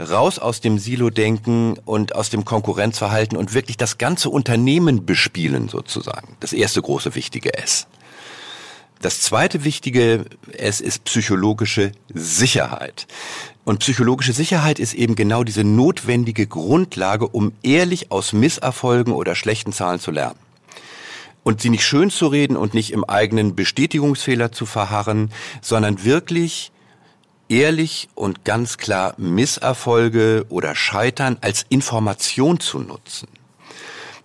raus 0.00 0.38
aus 0.38 0.62
dem 0.62 0.78
Silo-Denken 0.78 1.78
und 1.84 2.14
aus 2.14 2.30
dem 2.30 2.46
Konkurrenzverhalten 2.46 3.36
und 3.36 3.52
wirklich 3.52 3.76
das 3.76 3.98
ganze 3.98 4.30
Unternehmen 4.30 5.04
bespielen 5.04 5.68
sozusagen. 5.68 6.34
Das 6.40 6.54
erste 6.54 6.80
große 6.80 7.14
wichtige 7.14 7.52
S. 7.52 7.86
Das 9.02 9.20
zweite 9.20 9.64
wichtige 9.64 10.24
S 10.52 10.80
ist 10.80 11.04
psychologische 11.04 11.92
Sicherheit. 12.14 13.06
Und 13.64 13.80
psychologische 13.80 14.32
Sicherheit 14.32 14.78
ist 14.78 14.94
eben 14.94 15.14
genau 15.14 15.44
diese 15.44 15.62
notwendige 15.62 16.46
Grundlage, 16.46 17.28
um 17.28 17.52
ehrlich 17.62 18.10
aus 18.10 18.32
Misserfolgen 18.32 19.12
oder 19.12 19.34
schlechten 19.34 19.74
Zahlen 19.74 20.00
zu 20.00 20.10
lernen 20.10 20.43
und 21.44 21.60
sie 21.60 21.70
nicht 21.70 21.84
schön 21.84 22.10
zu 22.10 22.26
reden 22.26 22.56
und 22.56 22.74
nicht 22.74 22.90
im 22.90 23.04
eigenen 23.04 23.54
Bestätigungsfehler 23.54 24.50
zu 24.50 24.66
verharren, 24.66 25.30
sondern 25.60 26.04
wirklich 26.04 26.72
ehrlich 27.48 28.08
und 28.14 28.44
ganz 28.44 28.78
klar 28.78 29.14
Misserfolge 29.18 30.46
oder 30.48 30.74
Scheitern 30.74 31.36
als 31.40 31.64
Information 31.68 32.58
zu 32.58 32.80
nutzen. 32.80 33.28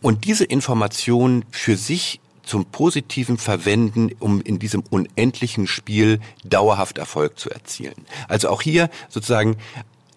Und 0.02 0.26
diese 0.26 0.46
Information 0.46 1.46
für 1.52 1.76
sich 1.76 2.22
zum 2.44 2.66
Positiven 2.66 3.38
verwenden, 3.38 4.12
um 4.18 4.42
in 4.42 4.58
diesem 4.58 4.84
unendlichen 4.90 5.68
Spiel 5.68 6.20
dauerhaft 6.44 6.98
Erfolg 6.98 7.38
zu 7.38 7.52
erzielen. 7.52 8.06
Also 8.28 8.50
auch 8.50 8.64
hier 8.64 8.90
sozusagen 9.10 9.58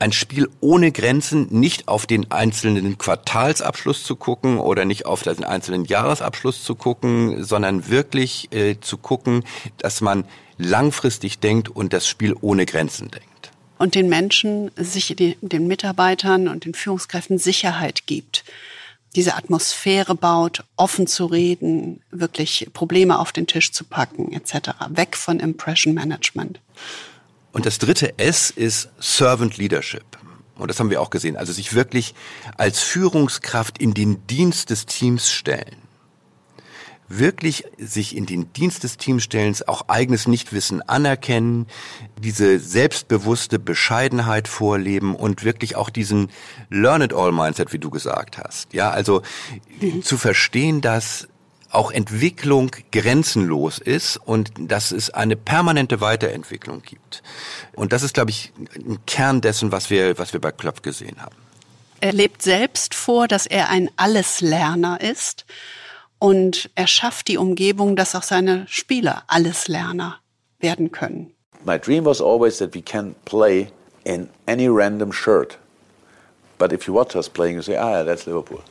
ein 0.02 0.10
Spiel 0.10 0.48
ohne 0.58 0.90
Grenzen, 0.90 1.46
nicht 1.50 1.86
auf 1.86 2.06
den 2.06 2.32
einzelnen 2.32 2.98
Quartalsabschluss 2.98 4.02
zu 4.02 4.16
gucken 4.16 4.58
oder 4.58 4.84
nicht 4.84 5.06
auf 5.06 5.22
den 5.22 5.44
einzelnen 5.44 5.84
Jahresabschluss 5.84 6.64
zu 6.64 6.74
gucken, 6.74 7.44
sondern 7.44 7.88
wirklich 7.88 8.52
äh, 8.52 8.80
zu 8.80 8.98
gucken, 8.98 9.44
dass 9.78 10.00
man 10.00 10.24
langfristig 10.58 11.38
denkt 11.38 11.68
und 11.68 11.92
das 11.92 12.08
Spiel 12.08 12.34
ohne 12.40 12.66
Grenzen 12.66 13.12
denkt. 13.12 13.52
Und 13.78 13.94
den 13.94 14.08
Menschen, 14.08 14.72
sich, 14.76 15.14
den 15.16 15.66
Mitarbeitern 15.68 16.48
und 16.48 16.64
den 16.64 16.74
Führungskräften 16.74 17.38
Sicherheit 17.38 18.06
gibt 18.06 18.44
diese 19.14 19.36
Atmosphäre 19.36 20.14
baut, 20.14 20.64
offen 20.76 21.06
zu 21.06 21.26
reden, 21.26 22.00
wirklich 22.10 22.68
Probleme 22.72 23.18
auf 23.18 23.30
den 23.30 23.46
Tisch 23.46 23.70
zu 23.70 23.84
packen, 23.84 24.32
etc. 24.32 24.70
Weg 24.88 25.16
von 25.18 25.38
Impression 25.38 25.92
Management. 25.92 26.60
Und 27.52 27.66
das 27.66 27.78
dritte 27.78 28.18
S 28.18 28.50
ist 28.50 28.88
Servant 28.98 29.58
Leadership. 29.58 30.04
Und 30.56 30.68
das 30.68 30.80
haben 30.80 30.90
wir 30.90 31.00
auch 31.00 31.10
gesehen. 31.10 31.36
Also 31.36 31.52
sich 31.52 31.74
wirklich 31.74 32.14
als 32.56 32.80
Führungskraft 32.80 33.78
in 33.78 33.94
den 33.94 34.26
Dienst 34.26 34.70
des 34.70 34.86
Teams 34.86 35.30
stellen. 35.30 35.76
Wirklich 37.08 37.64
sich 37.76 38.16
in 38.16 38.24
den 38.24 38.54
Dienst 38.54 38.84
des 38.84 38.96
Teams 38.96 39.22
stellen, 39.22 39.54
auch 39.66 39.88
eigenes 39.88 40.26
Nichtwissen 40.26 40.80
anerkennen, 40.80 41.66
diese 42.18 42.58
selbstbewusste 42.58 43.58
Bescheidenheit 43.58 44.48
vorleben 44.48 45.14
und 45.14 45.44
wirklich 45.44 45.76
auch 45.76 45.90
diesen 45.90 46.30
Learn 46.70 47.02
it 47.02 47.12
all 47.12 47.32
Mindset, 47.32 47.74
wie 47.74 47.78
du 47.78 47.90
gesagt 47.90 48.38
hast. 48.38 48.72
Ja, 48.72 48.90
also 48.90 49.20
mhm. 49.80 50.02
zu 50.02 50.16
verstehen, 50.16 50.80
dass 50.80 51.28
auch 51.72 51.90
Entwicklung 51.90 52.70
grenzenlos 52.90 53.78
ist 53.78 54.18
und 54.18 54.52
dass 54.58 54.92
es 54.92 55.10
eine 55.10 55.36
permanente 55.36 56.00
Weiterentwicklung 56.00 56.82
gibt. 56.82 57.22
Und 57.74 57.92
das 57.92 58.02
ist, 58.02 58.14
glaube 58.14 58.30
ich, 58.30 58.52
ein 58.76 58.98
Kern 59.06 59.40
dessen, 59.40 59.72
was 59.72 59.90
wir, 59.90 60.18
was 60.18 60.32
wir 60.32 60.40
bei 60.40 60.52
Klopp 60.52 60.82
gesehen 60.82 61.20
haben. 61.20 61.36
Er 62.00 62.12
lebt 62.12 62.42
selbst 62.42 62.94
vor, 62.94 63.28
dass 63.28 63.46
er 63.46 63.70
ein 63.70 63.90
Alleslerner 63.96 65.00
ist 65.00 65.46
und 66.18 66.70
er 66.74 66.86
schafft 66.86 67.28
die 67.28 67.38
Umgebung, 67.38 67.96
dass 67.96 68.14
auch 68.14 68.22
seine 68.22 68.66
Spieler 68.68 69.24
Alleslerner 69.28 70.18
werden 70.60 70.92
können. 70.92 71.32
My 71.64 71.78
dream 71.78 72.04
was 72.04 72.20
always 72.20 72.58
that 72.58 72.74
we 72.74 72.82
can 72.82 73.14
play 73.24 73.68
in 74.04 74.28
any 74.46 74.68
random 74.68 75.12
shirt. 75.12 75.58
But 76.58 76.72
if 76.72 76.86
you 76.86 76.94
watch 76.94 77.16
us 77.16 77.28
playing, 77.28 77.56
you 77.56 77.62
say, 77.62 77.76
ah, 77.76 78.04
that's 78.04 78.26
Liverpool. 78.26 78.62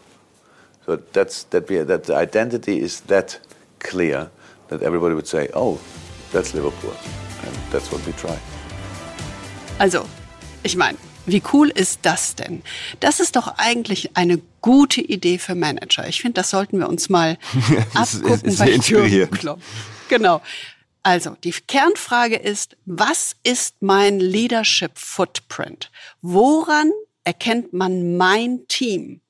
So 0.85 0.97
that's, 1.13 1.43
that, 1.49 1.69
we, 1.69 1.83
that 1.83 2.05
the 2.05 2.15
identity 2.15 2.79
is 2.79 3.01
that 3.01 3.39
clear 3.79 4.29
that 4.69 4.81
everybody 4.81 5.13
would 5.15 5.27
say, 5.27 5.49
oh, 5.53 5.79
that's 6.31 6.53
Liverpool. 6.53 6.95
And 7.45 7.55
that's 7.71 7.91
what 7.91 8.05
we 8.05 8.13
try. 8.13 8.37
Also, 9.79 10.05
ich 10.63 10.75
meine, 10.75 10.97
wie 11.25 11.41
cool 11.53 11.69
ist 11.69 11.99
das 12.03 12.35
denn? 12.35 12.63
Das 12.99 13.19
ist 13.19 13.35
doch 13.35 13.55
eigentlich 13.57 14.15
eine 14.15 14.39
gute 14.61 15.01
Idee 15.01 15.37
für 15.37 15.55
Manager. 15.55 16.07
Ich 16.07 16.21
finde, 16.21 16.41
das 16.41 16.49
sollten 16.49 16.79
wir 16.79 16.89
uns 16.89 17.09
mal 17.09 17.37
abgucken 17.93 18.31
ist, 18.31 18.43
ist 18.45 18.59
bei 18.59 18.71
Jürgen 18.71 19.31
Klopp. 19.31 19.61
Genau. 20.09 20.41
Also, 21.03 21.35
die 21.43 21.51
Kernfrage 21.51 22.35
ist, 22.35 22.77
was 22.85 23.35
ist 23.43 23.75
mein 23.81 24.19
Leadership 24.19 24.91
Footprint? 24.95 25.89
Woran 26.21 26.91
erkennt 27.23 27.73
man 27.73 28.17
mein 28.17 28.67
Team? 28.67 29.20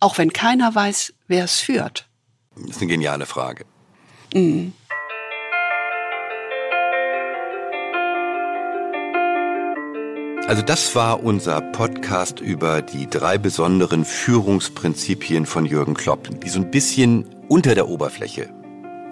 Auch 0.00 0.18
wenn 0.18 0.32
keiner 0.32 0.74
weiß, 0.74 1.14
wer 1.26 1.44
es 1.44 1.60
führt. 1.60 2.08
Das 2.56 2.76
ist 2.76 2.82
eine 2.82 2.90
geniale 2.90 3.26
Frage. 3.26 3.64
Mhm. 4.34 4.72
Also 10.46 10.62
das 10.62 10.94
war 10.94 11.22
unser 11.22 11.60
Podcast 11.60 12.40
über 12.40 12.80
die 12.80 13.06
drei 13.06 13.36
besonderen 13.36 14.06
Führungsprinzipien 14.06 15.44
von 15.44 15.66
Jürgen 15.66 15.92
Klopp, 15.92 16.40
die 16.40 16.48
so 16.48 16.58
ein 16.58 16.70
bisschen 16.70 17.26
unter 17.48 17.74
der 17.74 17.88
Oberfläche 17.88 18.48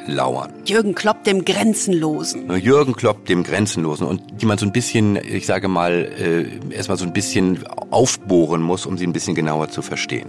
lauern. 0.07 0.52
Jürgen 0.64 0.94
Klopp 0.94 1.24
dem 1.24 1.44
Grenzenlosen. 1.44 2.50
Jürgen 2.61 2.94
Klopp 2.94 3.26
dem 3.26 3.42
Grenzenlosen 3.42 4.07
und 4.07 4.22
die 4.40 4.46
man 4.46 4.59
so 4.59 4.66
ein 4.66 4.72
bisschen, 4.72 5.16
ich 5.16 5.46
sage 5.46 5.68
mal, 5.68 5.92
äh, 6.18 6.74
erstmal 6.74 6.98
so 6.98 7.04
ein 7.04 7.12
bisschen 7.12 7.64
aufbohren 7.90 8.62
muss, 8.62 8.86
um 8.86 8.98
sie 8.98 9.07
ein 9.07 9.12
bisschen 9.12 9.34
genauer 9.34 9.70
zu 9.70 9.82
verstehen. 9.82 10.28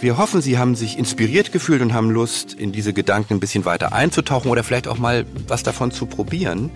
Wir 0.00 0.18
hoffen, 0.18 0.42
Sie 0.42 0.58
haben 0.58 0.74
sich 0.74 0.98
inspiriert 0.98 1.52
gefühlt 1.52 1.80
und 1.80 1.94
haben 1.94 2.10
Lust, 2.10 2.52
in 2.52 2.72
diese 2.72 2.92
Gedanken 2.92 3.34
ein 3.34 3.40
bisschen 3.40 3.64
weiter 3.64 3.92
einzutauchen 3.92 4.50
oder 4.50 4.64
vielleicht 4.64 4.88
auch 4.88 4.98
mal 4.98 5.24
was 5.48 5.62
davon 5.62 5.92
zu 5.92 6.06
probieren. 6.06 6.70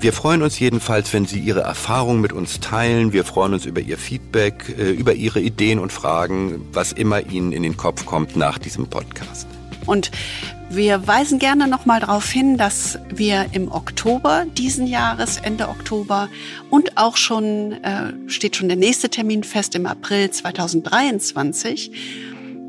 Wir 0.00 0.12
freuen 0.12 0.42
uns 0.42 0.58
jedenfalls, 0.58 1.12
wenn 1.12 1.24
Sie 1.24 1.40
Ihre 1.40 1.60
Erfahrungen 1.60 2.20
mit 2.20 2.32
uns 2.32 2.60
teilen. 2.60 3.12
Wir 3.12 3.24
freuen 3.24 3.54
uns 3.54 3.64
über 3.64 3.80
Ihr 3.80 3.96
Feedback, 3.96 4.74
äh, 4.78 4.90
über 4.90 5.14
Ihre 5.14 5.40
Ideen 5.40 5.78
und 5.78 5.92
Fragen, 5.92 6.66
was 6.72 6.92
immer 6.92 7.26
Ihnen 7.26 7.52
in 7.52 7.62
den 7.62 7.76
Kopf 7.76 8.04
kommt 8.04 8.36
nach 8.36 8.58
diesem 8.58 8.86
Podcast. 8.86 9.46
Und 9.86 10.10
wir 10.70 11.06
weisen 11.06 11.38
gerne 11.38 11.66
nochmal 11.66 12.00
darauf 12.00 12.28
hin, 12.28 12.56
dass 12.56 12.98
wir 13.08 13.46
im 13.52 13.70
Oktober 13.72 14.46
diesen 14.56 14.86
Jahres, 14.86 15.38
Ende 15.38 15.68
Oktober 15.68 16.28
und 16.70 16.98
auch 16.98 17.16
schon, 17.16 17.72
äh, 17.72 18.12
steht 18.26 18.56
schon 18.56 18.68
der 18.68 18.76
nächste 18.76 19.08
Termin 19.08 19.44
fest, 19.44 19.74
im 19.74 19.86
April 19.86 20.30
2023, 20.30 21.90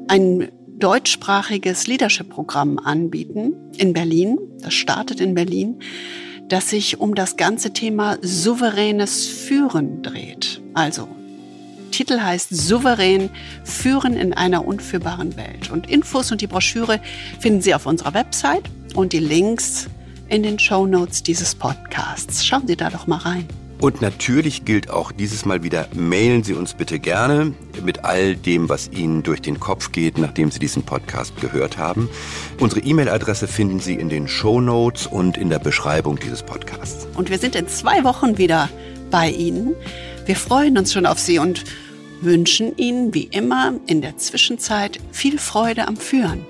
ein 0.08 0.50
deutschsprachiges 0.78 1.88
Leadership-Programm 1.88 2.80
anbieten 2.80 3.54
in 3.78 3.94
Berlin. 3.94 4.38
Das 4.62 4.74
startet 4.74 5.20
in 5.20 5.34
Berlin 5.34 5.80
das 6.50 6.72
sich 6.72 7.00
um 7.00 7.16
das 7.16 7.38
ganze 7.38 7.74
Thema 7.74 8.18
souveränes 8.22 9.28
Führen 9.28 10.02
dreht. 10.02 10.62
Also, 10.74 11.08
Titel 11.90 12.20
heißt 12.20 12.56
Souverän 12.56 13.30
Führen 13.64 14.16
in 14.16 14.34
einer 14.34 14.66
unführbaren 14.66 15.36
Welt. 15.36 15.72
Und 15.72 15.90
Infos 15.90 16.32
und 16.32 16.42
die 16.42 16.48
Broschüre 16.48 17.00
finden 17.40 17.62
Sie 17.62 17.74
auf 17.76 17.86
unserer 17.86 18.14
Website 18.14 18.64
und 18.96 19.14
die 19.14 19.20
Links 19.20 19.88
in 20.28 20.44
den 20.44 20.60
Show 20.60 20.86
Notes 20.86 21.24
dieses 21.24 21.56
Podcasts. 21.56 22.46
Schauen 22.46 22.68
Sie 22.68 22.76
da 22.76 22.90
doch 22.90 23.08
mal 23.08 23.18
rein. 23.18 23.48
Und 23.82 24.02
natürlich 24.02 24.66
gilt 24.66 24.90
auch 24.90 25.14
dieses 25.14 25.46
Mal 25.46 25.64
wieder, 25.64 25.88
mailen 25.94 26.44
Sie 26.44 26.54
uns 26.54 26.74
bitte 26.74 27.00
gerne 27.00 27.54
mit 27.82 28.04
all 28.04 28.36
dem, 28.36 28.68
was 28.68 28.92
Ihnen 28.92 29.24
durch 29.24 29.42
den 29.42 29.60
Kopf 29.60 29.94
geht, 29.94 30.18
nachdem 30.18 30.52
Sie 30.52 30.60
diesen 30.60 30.84
Podcast 30.84 31.40
gehört 31.40 31.78
haben. 31.78 32.10
Unsere 32.60 32.82
E-Mail-Adresse 32.82 33.48
finden 33.48 33.80
Sie 33.80 33.94
in 33.94 34.10
den 34.10 34.28
Show 34.28 34.60
Notes 34.60 35.08
und 35.08 35.38
in 35.38 35.50
der 35.50 35.60
Beschreibung 35.60 36.20
dieses 36.20 36.44
Podcasts. 36.44 37.08
Und 37.16 37.30
wir 37.30 37.40
sind 37.40 37.56
in 37.56 37.70
zwei 37.70 38.04
Wochen 38.04 38.38
wieder 38.38 38.68
bei 39.12 39.30
Ihnen. 39.30 39.76
Wir 40.30 40.36
freuen 40.36 40.78
uns 40.78 40.94
schon 40.94 41.08
auf 41.08 41.18
Sie 41.18 41.40
und 41.40 41.64
wünschen 42.22 42.78
Ihnen 42.78 43.16
wie 43.16 43.24
immer 43.24 43.74
in 43.88 44.04
der 44.04 44.18
Zwischenzeit 44.18 45.00
viel 45.12 45.40
Freude 45.40 45.88
am 45.88 45.98
Führen. 45.98 46.46